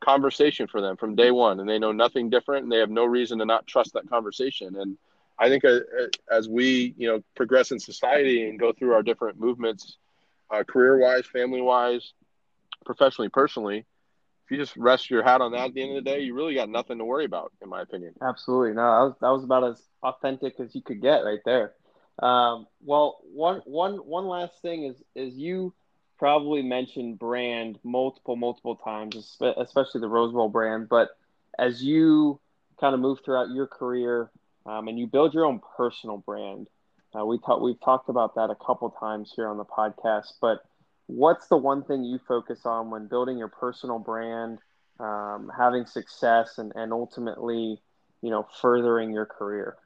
conversation 0.00 0.66
for 0.66 0.80
them 0.80 0.96
from 0.96 1.14
day 1.14 1.30
one, 1.30 1.60
and 1.60 1.68
they 1.68 1.78
know 1.78 1.92
nothing 1.92 2.30
different, 2.30 2.64
and 2.64 2.72
they 2.72 2.78
have 2.78 2.90
no 2.90 3.04
reason 3.04 3.38
to 3.38 3.44
not 3.44 3.66
trust 3.66 3.92
that 3.94 4.08
conversation. 4.08 4.76
And 4.76 4.96
I 5.38 5.48
think 5.48 5.64
uh, 5.64 5.68
uh, 5.68 6.06
as 6.30 6.48
we, 6.48 6.94
you 6.96 7.08
know, 7.08 7.22
progress 7.34 7.70
in 7.70 7.78
society 7.78 8.48
and 8.48 8.58
go 8.58 8.72
through 8.72 8.92
our 8.92 9.02
different 9.02 9.38
movements, 9.38 9.96
uh, 10.50 10.64
career-wise, 10.64 11.26
family-wise, 11.26 12.12
professionally, 12.84 13.28
personally, 13.28 13.84
if 14.44 14.50
you 14.50 14.56
just 14.56 14.76
rest 14.76 15.10
your 15.10 15.22
hat 15.22 15.42
on 15.42 15.52
that 15.52 15.66
at 15.66 15.74
the 15.74 15.82
end 15.82 15.96
of 15.96 16.04
the 16.04 16.10
day, 16.10 16.20
you 16.20 16.34
really 16.34 16.54
got 16.54 16.70
nothing 16.70 16.98
to 16.98 17.04
worry 17.04 17.26
about, 17.26 17.52
in 17.62 17.68
my 17.68 17.82
opinion. 17.82 18.14
Absolutely, 18.22 18.72
no, 18.72 18.82
that 18.82 19.04
was 19.04 19.14
that 19.20 19.28
was 19.28 19.44
about 19.44 19.64
as 19.64 19.82
authentic 20.02 20.58
as 20.58 20.74
you 20.74 20.80
could 20.80 21.02
get 21.02 21.18
right 21.18 21.40
there. 21.44 21.74
Um, 22.20 22.66
well, 22.82 23.18
one 23.22 23.60
one 23.66 23.96
one 23.96 24.26
last 24.26 24.62
thing 24.62 24.84
is 24.84 25.02
is 25.14 25.36
you 25.36 25.74
probably 26.18 26.62
mentioned 26.62 27.18
brand 27.18 27.78
multiple, 27.84 28.36
multiple 28.36 28.76
times, 28.76 29.38
especially 29.56 30.00
the 30.00 30.08
Rose 30.08 30.32
Bowl 30.32 30.48
brand. 30.48 30.88
But 30.88 31.10
as 31.58 31.82
you 31.82 32.40
kind 32.80 32.94
of 32.94 33.00
move 33.00 33.18
throughout 33.24 33.50
your 33.50 33.66
career 33.66 34.30
um, 34.66 34.88
and 34.88 34.98
you 34.98 35.06
build 35.06 35.34
your 35.34 35.44
own 35.46 35.60
personal 35.76 36.18
brand, 36.18 36.68
uh, 37.18 37.24
we 37.24 37.38
talk, 37.38 37.60
we've 37.60 37.80
talked 37.80 38.08
about 38.08 38.34
that 38.34 38.50
a 38.50 38.54
couple 38.54 38.90
times 38.90 39.32
here 39.34 39.48
on 39.48 39.56
the 39.56 39.64
podcast. 39.64 40.32
But 40.40 40.64
what's 41.06 41.48
the 41.48 41.56
one 41.56 41.82
thing 41.84 42.04
you 42.04 42.18
focus 42.26 42.60
on 42.66 42.90
when 42.90 43.06
building 43.06 43.38
your 43.38 43.48
personal 43.48 43.98
brand, 43.98 44.58
um, 45.00 45.50
having 45.56 45.86
success, 45.86 46.58
and, 46.58 46.72
and 46.74 46.92
ultimately, 46.92 47.80
you 48.20 48.30
know, 48.30 48.46
furthering 48.60 49.12
your 49.12 49.26
career? 49.26 49.76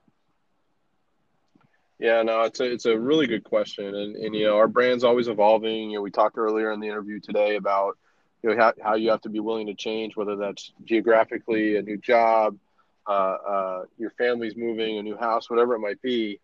Yeah, 2.02 2.20
no, 2.24 2.42
it's 2.42 2.58
a 2.58 2.64
it's 2.64 2.86
a 2.86 2.98
really 2.98 3.28
good 3.28 3.44
question, 3.44 3.94
and 3.94 4.16
and 4.16 4.34
you 4.34 4.48
know 4.48 4.56
our 4.56 4.66
brand's 4.66 5.04
always 5.04 5.28
evolving. 5.28 5.92
You 5.92 5.98
know, 5.98 6.02
we 6.02 6.10
talked 6.10 6.36
earlier 6.36 6.72
in 6.72 6.80
the 6.80 6.88
interview 6.88 7.20
today 7.20 7.54
about 7.54 7.96
you 8.42 8.50
know 8.50 8.56
how, 8.60 8.72
how 8.82 8.94
you 8.96 9.10
have 9.10 9.20
to 9.20 9.28
be 9.28 9.38
willing 9.38 9.68
to 9.68 9.74
change, 9.74 10.16
whether 10.16 10.34
that's 10.34 10.72
geographically, 10.84 11.76
a 11.76 11.82
new 11.82 11.96
job, 11.96 12.58
uh, 13.06 13.12
uh, 13.12 13.82
your 13.98 14.10
family's 14.18 14.56
moving, 14.56 14.98
a 14.98 15.02
new 15.04 15.16
house, 15.16 15.48
whatever 15.48 15.76
it 15.76 15.78
might 15.78 16.02
be. 16.02 16.40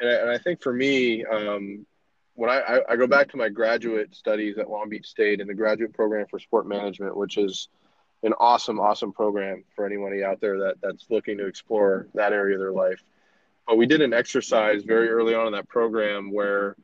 And 0.00 0.10
I, 0.10 0.12
and 0.14 0.30
I 0.30 0.38
think 0.38 0.60
for 0.60 0.72
me, 0.72 1.24
um, 1.24 1.86
when 2.34 2.50
I, 2.50 2.58
I, 2.58 2.80
I 2.88 2.96
go 2.96 3.06
back 3.06 3.30
to 3.30 3.36
my 3.36 3.48
graduate 3.48 4.12
studies 4.12 4.58
at 4.58 4.68
Long 4.68 4.88
Beach 4.88 5.06
State 5.06 5.40
in 5.40 5.46
the 5.46 5.54
graduate 5.54 5.92
program 5.92 6.26
for 6.28 6.40
sport 6.40 6.66
management, 6.66 7.16
which 7.16 7.38
is 7.38 7.68
an 8.24 8.34
awesome, 8.40 8.80
awesome 8.80 9.12
program 9.12 9.62
for 9.76 9.86
anybody 9.86 10.24
out 10.24 10.40
there 10.40 10.58
that 10.58 10.80
that's 10.82 11.06
looking 11.10 11.38
to 11.38 11.46
explore 11.46 12.08
that 12.14 12.32
area 12.32 12.56
of 12.56 12.60
their 12.60 12.72
life 12.72 13.04
but 13.66 13.76
we 13.76 13.86
did 13.86 14.00
an 14.00 14.12
exercise 14.12 14.82
very 14.84 15.08
early 15.08 15.34
on 15.34 15.46
in 15.46 15.52
that 15.52 15.68
program 15.68 16.32
where 16.32 16.76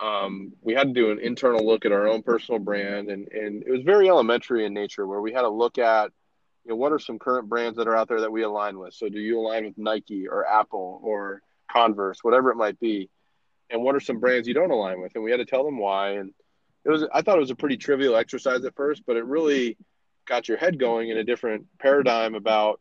um, 0.00 0.52
we 0.60 0.74
had 0.74 0.88
to 0.88 0.92
do 0.92 1.10
an 1.10 1.20
internal 1.20 1.64
look 1.64 1.86
at 1.86 1.92
our 1.92 2.06
own 2.06 2.22
personal 2.22 2.58
brand. 2.58 3.08
And, 3.08 3.28
and 3.28 3.62
it 3.62 3.70
was 3.70 3.82
very 3.82 4.08
elementary 4.08 4.66
in 4.66 4.74
nature 4.74 5.06
where 5.06 5.20
we 5.20 5.32
had 5.32 5.42
to 5.42 5.48
look 5.48 5.78
at 5.78 6.12
you 6.64 6.70
know 6.70 6.76
what 6.76 6.92
are 6.92 6.98
some 6.98 7.18
current 7.18 7.48
brands 7.48 7.78
that 7.78 7.86
are 7.86 7.96
out 7.96 8.08
there 8.08 8.20
that 8.20 8.32
we 8.32 8.42
align 8.42 8.78
with? 8.78 8.92
So 8.92 9.08
do 9.08 9.20
you 9.20 9.38
align 9.38 9.66
with 9.66 9.78
nike 9.78 10.26
or 10.26 10.44
apple 10.46 11.00
or 11.02 11.40
converse 11.70 12.18
whatever 12.22 12.50
it 12.50 12.56
might 12.56 12.80
be? 12.80 13.08
And 13.70 13.82
what 13.82 13.94
are 13.94 14.00
some 14.00 14.18
brands 14.18 14.48
you 14.48 14.54
don't 14.54 14.72
align 14.72 15.00
with? 15.00 15.12
And 15.14 15.22
we 15.22 15.30
had 15.30 15.38
to 15.38 15.44
tell 15.44 15.64
them 15.64 15.78
why. 15.78 16.12
And 16.12 16.32
it 16.86 16.90
was 16.90 17.04
i 17.12 17.20
thought 17.20 17.36
it 17.36 17.40
was 17.40 17.50
a 17.50 17.56
pretty 17.56 17.76
trivial 17.76 18.16
exercise 18.16 18.64
at 18.64 18.74
first 18.74 19.02
but 19.06 19.16
it 19.16 19.24
really 19.24 19.76
got 20.26 20.48
your 20.48 20.56
head 20.56 20.78
going 20.78 21.10
in 21.10 21.18
a 21.18 21.24
different 21.24 21.66
paradigm 21.78 22.34
about 22.34 22.80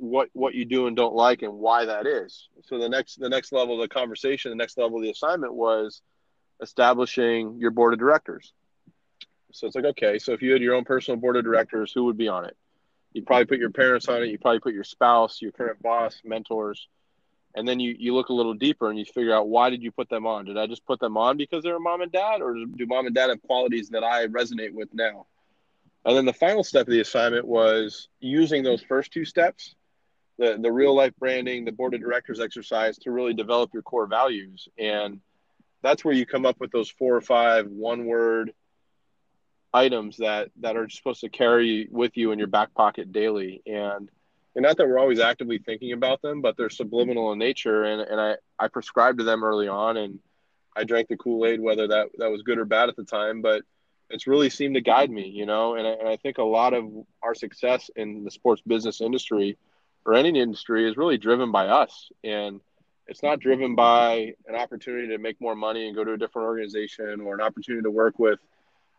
what 0.00 0.30
what 0.32 0.54
you 0.54 0.64
do 0.64 0.86
and 0.86 0.96
don't 0.96 1.14
like 1.14 1.42
and 1.42 1.52
why 1.52 1.84
that 1.84 2.06
is. 2.06 2.48
So 2.64 2.78
the 2.78 2.88
next 2.88 3.20
the 3.20 3.28
next 3.28 3.52
level 3.52 3.74
of 3.74 3.88
the 3.88 3.94
conversation, 3.94 4.50
the 4.50 4.56
next 4.56 4.78
level 4.78 4.96
of 4.96 5.02
the 5.02 5.10
assignment 5.10 5.54
was 5.54 6.00
establishing 6.62 7.58
your 7.58 7.70
board 7.70 7.92
of 7.92 7.98
directors. 7.98 8.52
So 9.52 9.66
it's 9.66 9.76
like 9.76 9.84
okay, 9.84 10.18
so 10.18 10.32
if 10.32 10.42
you 10.42 10.52
had 10.52 10.62
your 10.62 10.74
own 10.74 10.84
personal 10.84 11.20
board 11.20 11.36
of 11.36 11.44
directors, 11.44 11.92
who 11.92 12.04
would 12.04 12.16
be 12.16 12.28
on 12.28 12.46
it? 12.46 12.56
You'd 13.12 13.26
probably 13.26 13.44
put 13.44 13.58
your 13.58 13.70
parents 13.70 14.08
on 14.08 14.22
it. 14.22 14.30
You 14.30 14.38
probably 14.38 14.60
put 14.60 14.72
your 14.72 14.84
spouse, 14.84 15.42
your 15.42 15.52
current 15.52 15.82
boss, 15.82 16.20
mentors, 16.24 16.88
and 17.54 17.68
then 17.68 17.78
you 17.78 17.94
you 17.98 18.14
look 18.14 18.30
a 18.30 18.34
little 18.34 18.54
deeper 18.54 18.88
and 18.88 18.98
you 18.98 19.04
figure 19.04 19.34
out 19.34 19.48
why 19.48 19.68
did 19.68 19.82
you 19.82 19.92
put 19.92 20.08
them 20.08 20.26
on? 20.26 20.46
Did 20.46 20.56
I 20.56 20.66
just 20.66 20.86
put 20.86 20.98
them 20.98 21.18
on 21.18 21.36
because 21.36 21.62
they're 21.62 21.76
a 21.76 21.80
mom 21.80 22.00
and 22.00 22.12
dad, 22.12 22.40
or 22.40 22.54
do 22.54 22.86
mom 22.86 23.06
and 23.06 23.14
dad 23.14 23.28
have 23.28 23.42
qualities 23.42 23.90
that 23.90 24.02
I 24.02 24.26
resonate 24.28 24.72
with 24.72 24.88
now? 24.94 25.26
And 26.06 26.16
then 26.16 26.24
the 26.24 26.32
final 26.32 26.64
step 26.64 26.86
of 26.86 26.92
the 26.92 27.00
assignment 27.00 27.46
was 27.46 28.08
using 28.20 28.62
those 28.62 28.82
first 28.82 29.12
two 29.12 29.26
steps 29.26 29.74
the 30.40 30.58
the 30.60 30.72
real 30.72 30.94
life 30.94 31.12
branding, 31.18 31.64
the 31.64 31.72
board 31.72 31.94
of 31.94 32.00
directors 32.00 32.40
exercise 32.40 32.96
to 32.98 33.12
really 33.12 33.34
develop 33.34 33.70
your 33.72 33.82
core 33.82 34.06
values, 34.06 34.68
and 34.78 35.20
that's 35.82 36.04
where 36.04 36.14
you 36.14 36.26
come 36.26 36.46
up 36.46 36.58
with 36.58 36.72
those 36.72 36.90
four 36.90 37.14
or 37.14 37.20
five 37.20 37.66
one 37.66 38.06
word 38.06 38.52
items 39.72 40.16
that 40.16 40.50
that 40.60 40.76
are 40.76 40.88
supposed 40.88 41.20
to 41.20 41.28
carry 41.28 41.88
with 41.90 42.16
you 42.16 42.32
in 42.32 42.38
your 42.38 42.48
back 42.48 42.74
pocket 42.74 43.12
daily. 43.12 43.62
And 43.66 44.10
and 44.56 44.64
not 44.64 44.78
that 44.78 44.88
we're 44.88 44.98
always 44.98 45.20
actively 45.20 45.58
thinking 45.58 45.92
about 45.92 46.22
them 46.22 46.40
but 46.40 46.56
they're 46.56 46.70
subliminal 46.70 47.32
in 47.32 47.38
nature. 47.38 47.84
And 47.84 48.00
and 48.00 48.20
i 48.20 48.36
i 48.58 48.68
prescribed 48.68 49.18
to 49.18 49.24
them 49.24 49.44
early 49.44 49.68
on 49.68 49.96
and 49.96 50.18
i 50.74 50.84
drank 50.84 51.08
the 51.08 51.16
kool-aid 51.16 51.60
whether 51.60 51.86
that 51.86 52.08
that 52.18 52.30
was 52.30 52.42
good 52.42 52.58
or 52.58 52.64
bad 52.64 52.88
at 52.88 52.96
the 52.96 53.04
time 53.04 53.42
but 53.42 53.62
it's 54.08 54.26
really 54.26 54.50
seemed 54.50 54.74
to 54.74 54.80
guide 54.80 55.10
me 55.10 55.28
you 55.28 55.46
know? 55.46 55.76
And 55.76 55.86
I, 55.86 55.90
and 55.90 56.08
I 56.08 56.16
think 56.16 56.38
a 56.38 56.42
lot 56.42 56.74
of 56.74 56.84
our 57.22 57.34
success 57.34 57.90
in 57.94 58.24
the 58.24 58.30
sports 58.30 58.62
business 58.66 59.00
industry 59.00 59.56
or 60.04 60.14
any 60.14 60.38
industry 60.38 60.88
is 60.88 60.96
really 60.96 61.18
driven 61.18 61.52
by 61.52 61.66
us 61.66 62.10
and 62.24 62.60
it's 63.10 63.24
not 63.24 63.40
driven 63.40 63.74
by 63.74 64.34
an 64.46 64.54
opportunity 64.54 65.08
to 65.08 65.18
make 65.18 65.40
more 65.40 65.56
money 65.56 65.88
and 65.88 65.96
go 65.96 66.04
to 66.04 66.12
a 66.12 66.16
different 66.16 66.46
organization 66.46 67.20
or 67.20 67.34
an 67.34 67.40
opportunity 67.40 67.82
to 67.82 67.90
work 67.90 68.20
with 68.20 68.38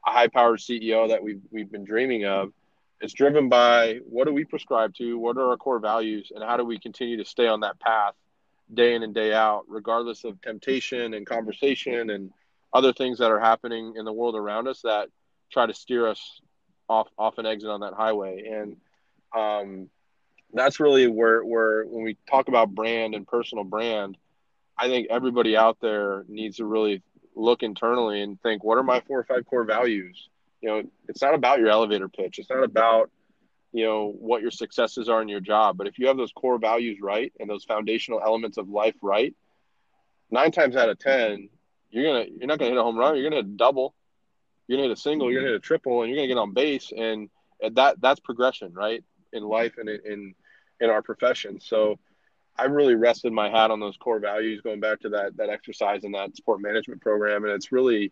a 0.05 0.11
high 0.11 0.27
powered 0.27 0.59
CEO 0.59 1.07
that 1.07 1.23
we've, 1.23 1.41
we've 1.49 1.71
been 1.71 1.85
dreaming 1.85 2.25
of. 2.25 2.51
It's 2.99 3.13
driven 3.13 3.47
by 3.47 3.99
what 4.09 4.27
do 4.27 4.33
we 4.33 4.43
prescribe 4.43 4.93
to, 4.95 5.17
what 5.17 5.37
are 5.37 5.49
our 5.51 5.57
core 5.57 5.79
values, 5.79 6.31
and 6.35 6.43
how 6.43 6.57
do 6.57 6.65
we 6.65 6.77
continue 6.77 7.17
to 7.17 7.25
stay 7.25 7.47
on 7.47 7.61
that 7.61 7.79
path 7.79 8.13
day 8.73 8.95
in 8.95 9.03
and 9.03 9.13
day 9.13 9.33
out, 9.33 9.63
regardless 9.69 10.25
of 10.25 10.41
temptation 10.41 11.13
and 11.13 11.25
conversation 11.25 12.09
and 12.09 12.31
other 12.73 12.91
things 12.91 13.19
that 13.19 13.31
are 13.31 13.39
happening 13.39 13.93
in 13.95 14.03
the 14.03 14.13
world 14.13 14.35
around 14.35 14.67
us 14.67 14.81
that 14.81 15.07
try 15.51 15.65
to 15.65 15.73
steer 15.73 16.05
us 16.07 16.41
off 16.89 17.07
off 17.17 17.37
an 17.37 17.45
exit 17.45 17.69
on 17.69 17.79
that 17.79 17.93
highway. 17.93 18.43
And 18.45 18.75
um, 19.33 19.89
that's 20.53 20.79
really 20.79 21.07
where 21.07 21.43
where 21.43 21.83
when 21.85 22.03
we 22.03 22.17
talk 22.29 22.47
about 22.47 22.73
brand 22.73 23.15
and 23.15 23.27
personal 23.27 23.63
brand, 23.63 24.17
I 24.77 24.87
think 24.87 25.07
everybody 25.09 25.55
out 25.55 25.77
there 25.81 26.25
needs 26.27 26.57
to 26.57 26.65
really 26.65 27.01
look 27.35 27.63
internally 27.63 28.21
and 28.21 28.41
think, 28.41 28.63
what 28.63 28.77
are 28.77 28.83
my 28.83 29.01
four 29.01 29.19
or 29.19 29.23
five 29.23 29.45
core 29.45 29.63
values? 29.63 30.29
You 30.61 30.69
know, 30.69 30.83
it's 31.07 31.21
not 31.21 31.33
about 31.33 31.59
your 31.59 31.69
elevator 31.69 32.09
pitch. 32.09 32.39
It's 32.39 32.49
not 32.49 32.63
about 32.63 33.09
you 33.71 33.85
know 33.85 34.13
what 34.17 34.41
your 34.41 34.51
successes 34.51 35.09
are 35.09 35.21
in 35.21 35.29
your 35.29 35.39
job. 35.39 35.77
But 35.77 35.87
if 35.87 35.97
you 35.97 36.07
have 36.07 36.17
those 36.17 36.31
core 36.33 36.59
values 36.59 36.99
right 37.01 37.31
and 37.39 37.49
those 37.49 37.63
foundational 37.63 38.21
elements 38.23 38.57
of 38.57 38.69
life 38.69 38.95
right 39.01 39.35
nine 40.29 40.51
times 40.51 40.75
out 40.75 40.89
of 40.89 40.99
ten 40.99 41.49
you're 41.91 42.05
gonna 42.05 42.25
you're 42.37 42.47
not 42.47 42.57
gonna 42.57 42.71
hit 42.71 42.77
a 42.77 42.83
home 42.83 42.97
run. 42.97 43.15
You're 43.15 43.29
gonna 43.29 43.37
hit 43.37 43.45
a 43.45 43.49
double. 43.49 43.93
You're 44.67 44.77
gonna 44.77 44.89
hit 44.89 44.97
a 44.97 45.01
single. 45.01 45.31
You're 45.31 45.41
gonna 45.41 45.51
hit 45.51 45.57
a 45.57 45.59
triple 45.59 46.01
and 46.01 46.09
you're 46.09 46.17
gonna 46.17 46.27
get 46.27 46.37
on 46.37 46.53
base. 46.53 46.91
And 46.95 47.29
that 47.69 48.01
that's 48.01 48.19
progression 48.19 48.73
right 48.73 49.03
in 49.33 49.43
life 49.43 49.73
and 49.77 49.89
in 49.89 50.33
in 50.81 50.89
our 50.89 51.01
profession. 51.01 51.59
So 51.61 51.97
i 52.57 52.65
really 52.65 52.95
rested 52.95 53.31
my 53.31 53.49
hat 53.49 53.71
on 53.71 53.79
those 53.79 53.95
core 53.95 54.19
values 54.19 54.59
going 54.59 54.81
back 54.81 54.99
to 54.99 55.09
that 55.09 55.37
that 55.37 55.49
exercise 55.49 56.03
and 56.03 56.13
that 56.13 56.35
sport 56.35 56.61
management 56.61 56.99
program. 57.01 57.45
And 57.45 57.53
it's 57.53 57.71
really 57.71 58.11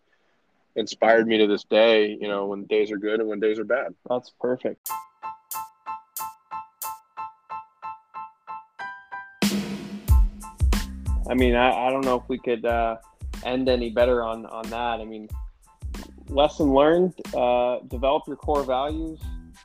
inspired 0.75 1.27
me 1.27 1.37
to 1.39 1.47
this 1.47 1.65
day 1.65 2.17
you 2.21 2.27
know 2.29 2.45
when 2.45 2.63
days 2.65 2.91
are 2.91 2.97
good 2.97 3.19
and 3.19 3.27
when 3.27 3.41
days 3.41 3.59
are 3.59 3.65
bad. 3.65 3.93
That's 4.07 4.31
perfect. 4.39 4.89
I 11.29 11.35
mean, 11.35 11.55
I, 11.55 11.87
I 11.87 11.89
don't 11.91 12.03
know 12.03 12.15
if 12.15 12.27
we 12.27 12.39
could 12.39 12.65
uh, 12.65 12.97
end 13.43 13.69
any 13.69 13.91
better 13.91 14.23
on, 14.23 14.47
on 14.47 14.67
that. 14.71 14.99
I 14.99 15.05
mean, 15.05 15.29
lesson 16.27 16.73
learned 16.73 17.13
uh, 17.35 17.79
develop 17.87 18.23
your 18.25 18.35
core 18.35 18.63
values, 18.63 19.19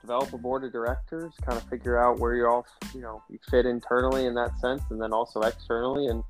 develop 0.05 0.31
a 0.35 0.39
board 0.39 0.63
of 0.65 0.73
directors, 0.73 1.33
kind 1.47 1.57
of 1.57 1.67
figure 1.71 1.99
out 1.99 2.19
where 2.19 2.35
you 2.35 2.47
all, 2.47 2.67
you 2.95 3.01
know, 3.01 3.23
you 3.31 3.39
fit 3.51 3.65
internally 3.65 4.27
in 4.27 4.35
that 4.35 4.59
sense 4.61 4.83
and 4.91 5.01
then 5.01 5.15
also 5.15 5.41
externally. 5.41 6.09
And 6.09 6.23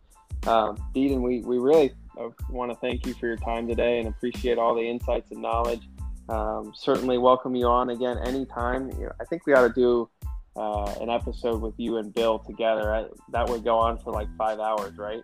um, 0.46 0.76
Deedon, 0.94 1.20
we, 1.20 1.40
we 1.40 1.58
really 1.58 1.92
uh, 2.18 2.28
want 2.48 2.70
to 2.70 2.76
thank 2.76 3.04
you 3.04 3.14
for 3.14 3.26
your 3.26 3.36
time 3.36 3.66
today 3.66 3.98
and 3.98 4.06
appreciate 4.06 4.58
all 4.58 4.76
the 4.76 4.88
insights 4.88 5.32
and 5.32 5.42
knowledge. 5.42 5.88
Um, 6.28 6.72
certainly 6.76 7.18
welcome 7.18 7.56
you 7.56 7.66
on 7.66 7.90
again 7.90 8.16
anytime. 8.18 8.90
You 8.92 9.06
know, 9.06 9.12
I 9.20 9.24
think 9.24 9.44
we 9.44 9.54
ought 9.54 9.66
to 9.66 9.74
do 9.74 10.08
uh, 10.56 10.94
an 11.00 11.10
episode 11.10 11.60
with 11.60 11.74
you 11.76 11.96
and 11.96 12.14
Bill 12.14 12.38
together. 12.38 12.94
I, 12.94 13.06
that 13.32 13.48
would 13.48 13.64
go 13.64 13.76
on 13.76 13.98
for 13.98 14.12
like 14.12 14.28
five 14.38 14.60
hours, 14.60 14.96
right? 14.96 15.22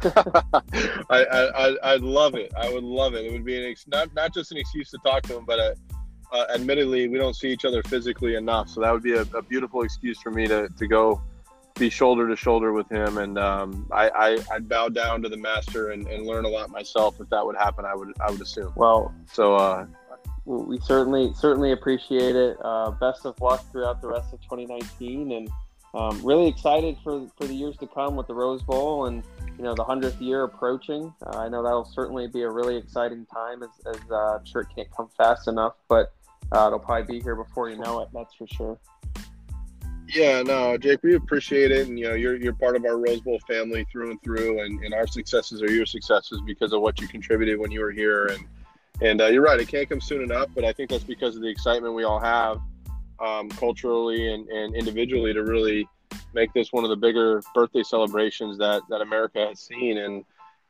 I, 1.10 1.24
I 1.26 1.76
I'd 1.82 2.00
love 2.00 2.34
it. 2.34 2.50
I 2.56 2.72
would 2.72 2.84
love 2.84 3.14
it. 3.14 3.26
It 3.26 3.32
would 3.32 3.44
be 3.44 3.62
an 3.62 3.70
ex- 3.70 3.86
not 3.88 4.14
not 4.14 4.32
just 4.32 4.52
an 4.52 4.58
excuse 4.58 4.90
to 4.92 4.98
talk 5.04 5.24
to 5.24 5.36
him, 5.36 5.44
but 5.44 5.58
uh, 5.58 5.74
uh, 6.32 6.46
admittedly, 6.54 7.08
we 7.08 7.18
don't 7.18 7.34
see 7.34 7.50
each 7.50 7.64
other 7.64 7.82
physically 7.82 8.34
enough. 8.34 8.68
So 8.68 8.80
that 8.80 8.92
would 8.92 9.02
be 9.02 9.14
a, 9.14 9.22
a, 9.22 9.42
beautiful 9.42 9.82
excuse 9.82 10.20
for 10.20 10.30
me 10.30 10.46
to, 10.46 10.68
to 10.68 10.86
go 10.86 11.22
be 11.78 11.88
shoulder 11.88 12.28
to 12.28 12.36
shoulder 12.36 12.72
with 12.72 12.90
him. 12.90 13.18
And 13.18 13.38
um, 13.38 13.86
I, 13.92 14.10
I 14.10 14.38
I'd 14.52 14.68
bow 14.68 14.88
down 14.88 15.22
to 15.22 15.28
the 15.28 15.36
master 15.36 15.90
and, 15.90 16.06
and 16.08 16.26
learn 16.26 16.44
a 16.44 16.48
lot 16.48 16.70
myself 16.70 17.20
if 17.20 17.28
that 17.30 17.44
would 17.44 17.56
happen. 17.56 17.84
I 17.84 17.94
would 17.94 18.12
I 18.20 18.30
would 18.30 18.40
assume. 18.40 18.72
Well, 18.76 19.14
so 19.32 19.54
uh, 19.54 19.86
we 20.44 20.78
certainly 20.80 21.32
certainly 21.34 21.72
appreciate 21.72 22.36
it. 22.36 22.56
Uh, 22.62 22.90
best 22.92 23.24
of 23.24 23.40
luck 23.40 23.64
throughout 23.70 24.00
the 24.00 24.08
rest 24.08 24.32
of 24.32 24.40
2019, 24.42 25.32
and 25.32 25.50
um, 25.94 26.20
really 26.24 26.48
excited 26.48 26.96
for 27.02 27.26
for 27.36 27.46
the 27.46 27.54
years 27.54 27.76
to 27.78 27.86
come 27.86 28.16
with 28.16 28.26
the 28.26 28.34
Rose 28.34 28.62
Bowl 28.62 29.06
and 29.06 29.22
you 29.56 29.64
know 29.64 29.74
the 29.74 29.84
hundredth 29.84 30.20
year 30.20 30.44
approaching. 30.44 31.12
Uh, 31.24 31.38
I 31.38 31.48
know 31.48 31.62
that'll 31.62 31.84
certainly 31.84 32.26
be 32.28 32.42
a 32.42 32.50
really 32.50 32.76
exciting 32.76 33.26
time, 33.26 33.62
as, 33.62 33.70
as 33.86 34.00
uh, 34.10 34.36
I'm 34.36 34.44
sure 34.44 34.62
it 34.62 34.68
can't 34.74 34.90
come 34.94 35.08
fast 35.16 35.48
enough, 35.48 35.74
but 35.88 36.12
uh, 36.52 36.66
it'll 36.66 36.78
probably 36.78 37.18
be 37.18 37.22
here 37.22 37.36
before 37.36 37.70
you 37.70 37.76
know 37.76 38.00
it. 38.00 38.08
That's 38.12 38.34
for 38.34 38.46
sure. 38.46 38.78
Yeah, 40.08 40.42
no, 40.42 40.78
Jake, 40.78 41.02
we 41.02 41.16
appreciate 41.16 41.70
it, 41.70 41.86
and 41.86 41.98
you 41.98 42.08
know, 42.08 42.14
you're 42.14 42.36
you're 42.36 42.54
part 42.54 42.76
of 42.76 42.84
our 42.86 42.96
Rose 42.96 43.20
Bowl 43.20 43.38
family 43.46 43.86
through 43.92 44.12
and 44.12 44.22
through, 44.22 44.62
and, 44.62 44.82
and 44.82 44.94
our 44.94 45.06
successes 45.06 45.62
are 45.62 45.70
your 45.70 45.84
successes 45.84 46.40
because 46.46 46.72
of 46.72 46.80
what 46.80 46.98
you 46.98 47.06
contributed 47.06 47.58
when 47.58 47.70
you 47.70 47.80
were 47.80 47.90
here, 47.90 48.26
and 48.26 48.46
and 49.00 49.20
uh, 49.20 49.26
you're 49.26 49.42
right, 49.42 49.60
it 49.60 49.68
can't 49.68 49.88
come 49.88 50.00
soon 50.00 50.22
enough, 50.22 50.48
but 50.54 50.64
I 50.64 50.72
think 50.72 50.90
that's 50.90 51.04
because 51.04 51.36
of 51.36 51.42
the 51.42 51.48
excitement 51.48 51.94
we 51.94 52.04
all 52.04 52.18
have 52.18 52.60
um, 53.20 53.48
culturally 53.50 54.32
and, 54.32 54.48
and 54.48 54.74
individually 54.74 55.32
to 55.34 55.42
really 55.42 55.88
make 56.34 56.52
this 56.52 56.72
one 56.72 56.84
of 56.84 56.90
the 56.90 56.96
bigger 56.96 57.42
birthday 57.54 57.82
celebrations 57.82 58.58
that, 58.58 58.82
that 58.88 59.00
America 59.00 59.46
has 59.46 59.60
seen. 59.60 59.98
And, 59.98 60.24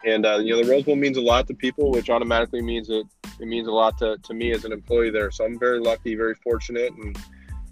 and 0.05 0.25
uh, 0.27 0.39
you 0.39 0.55
know, 0.55 0.63
the 0.63 0.71
Rose 0.71 0.85
Bowl 0.85 0.97
means 0.97 1.17
a 1.17 1.23
lot 1.23 1.47
to 1.49 1.55
people, 1.55 1.91
which 1.91 2.11
automatically 2.11 2.63
means 2.63 2.89
it, 2.91 3.07
it 3.41 3.47
means 3.47 3.67
a 3.67 3.73
lot 3.73 3.99
to, 3.99 4.17
to 4.19 4.35
me 4.35 4.53
as 4.53 4.65
an 4.65 4.73
employee 4.73 5.11
there. 5.11 5.31
So 5.31 5.45
I'm 5.45 5.59
very 5.59 5.81
lucky, 5.81 6.15
very 6.15 6.35
fortunate, 6.35 6.93
and 6.93 7.19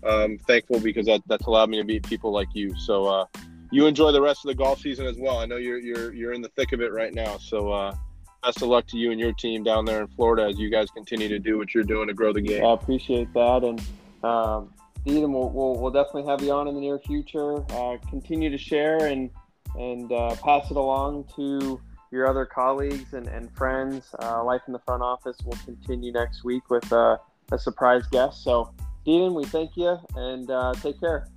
um, 0.04 0.38
thankful 0.46 0.80
because 0.80 1.06
that, 1.06 1.22
that's 1.26 1.46
allowed 1.46 1.70
me 1.70 1.76
to 1.78 1.84
meet 1.84 2.06
people 2.06 2.32
like 2.32 2.48
you. 2.54 2.76
So 2.76 3.06
uh, 3.06 3.26
you 3.70 3.86
enjoy 3.86 4.12
the 4.12 4.20
rest 4.20 4.44
of 4.44 4.48
the 4.48 4.54
golf 4.54 4.80
season 4.80 5.06
as 5.06 5.16
well. 5.16 5.38
I 5.38 5.46
know 5.46 5.56
you're, 5.56 5.78
you're, 5.78 6.12
you're 6.14 6.32
in 6.32 6.42
the 6.42 6.48
thick 6.50 6.72
of 6.72 6.80
it 6.80 6.92
right 6.92 7.14
now. 7.14 7.38
So 7.38 7.72
uh, 7.72 7.94
best 8.42 8.62
of 8.62 8.68
luck 8.68 8.86
to 8.88 8.96
you 8.96 9.10
and 9.10 9.20
your 9.20 9.32
team 9.32 9.62
down 9.62 9.84
there 9.84 10.00
in 10.00 10.08
Florida 10.08 10.44
as 10.44 10.58
you 10.58 10.70
guys 10.70 10.90
continue 10.90 11.28
to 11.28 11.38
do 11.38 11.58
what 11.58 11.74
you're 11.74 11.84
doing 11.84 12.08
to 12.08 12.14
grow 12.14 12.32
the 12.32 12.40
game. 12.40 12.64
I 12.64 12.72
appreciate 12.72 13.32
that, 13.34 13.64
and 13.64 13.80
um, 14.22 14.72
Deedon, 15.04 15.32
we'll, 15.32 15.50
we'll, 15.50 15.74
we'll, 15.80 15.90
definitely 15.90 16.24
have 16.30 16.42
you 16.42 16.52
on 16.52 16.66
in 16.68 16.74
the 16.74 16.80
near 16.80 16.98
future. 16.98 17.58
Uh, 17.72 17.96
continue 18.08 18.50
to 18.50 18.58
share 18.58 19.06
and 19.06 19.30
and 19.78 20.10
uh, 20.10 20.34
pass 20.36 20.70
it 20.70 20.76
along 20.76 21.24
to 21.36 21.80
your 22.16 22.28
other 22.28 22.46
colleagues 22.46 23.12
and, 23.12 23.28
and 23.28 23.54
friends. 23.56 24.14
Uh, 24.22 24.42
Life 24.42 24.62
in 24.66 24.72
the 24.72 24.80
front 24.80 25.02
office 25.02 25.36
will 25.44 25.58
continue 25.64 26.12
next 26.12 26.44
week 26.44 26.68
with 26.70 26.90
uh, 26.92 27.18
a 27.52 27.58
surprise 27.58 28.06
guest. 28.10 28.42
So, 28.42 28.74
Dean, 29.04 29.34
we 29.34 29.44
thank 29.44 29.76
you 29.76 29.98
and 30.16 30.50
uh, 30.50 30.72
take 30.74 30.98
care. 30.98 31.28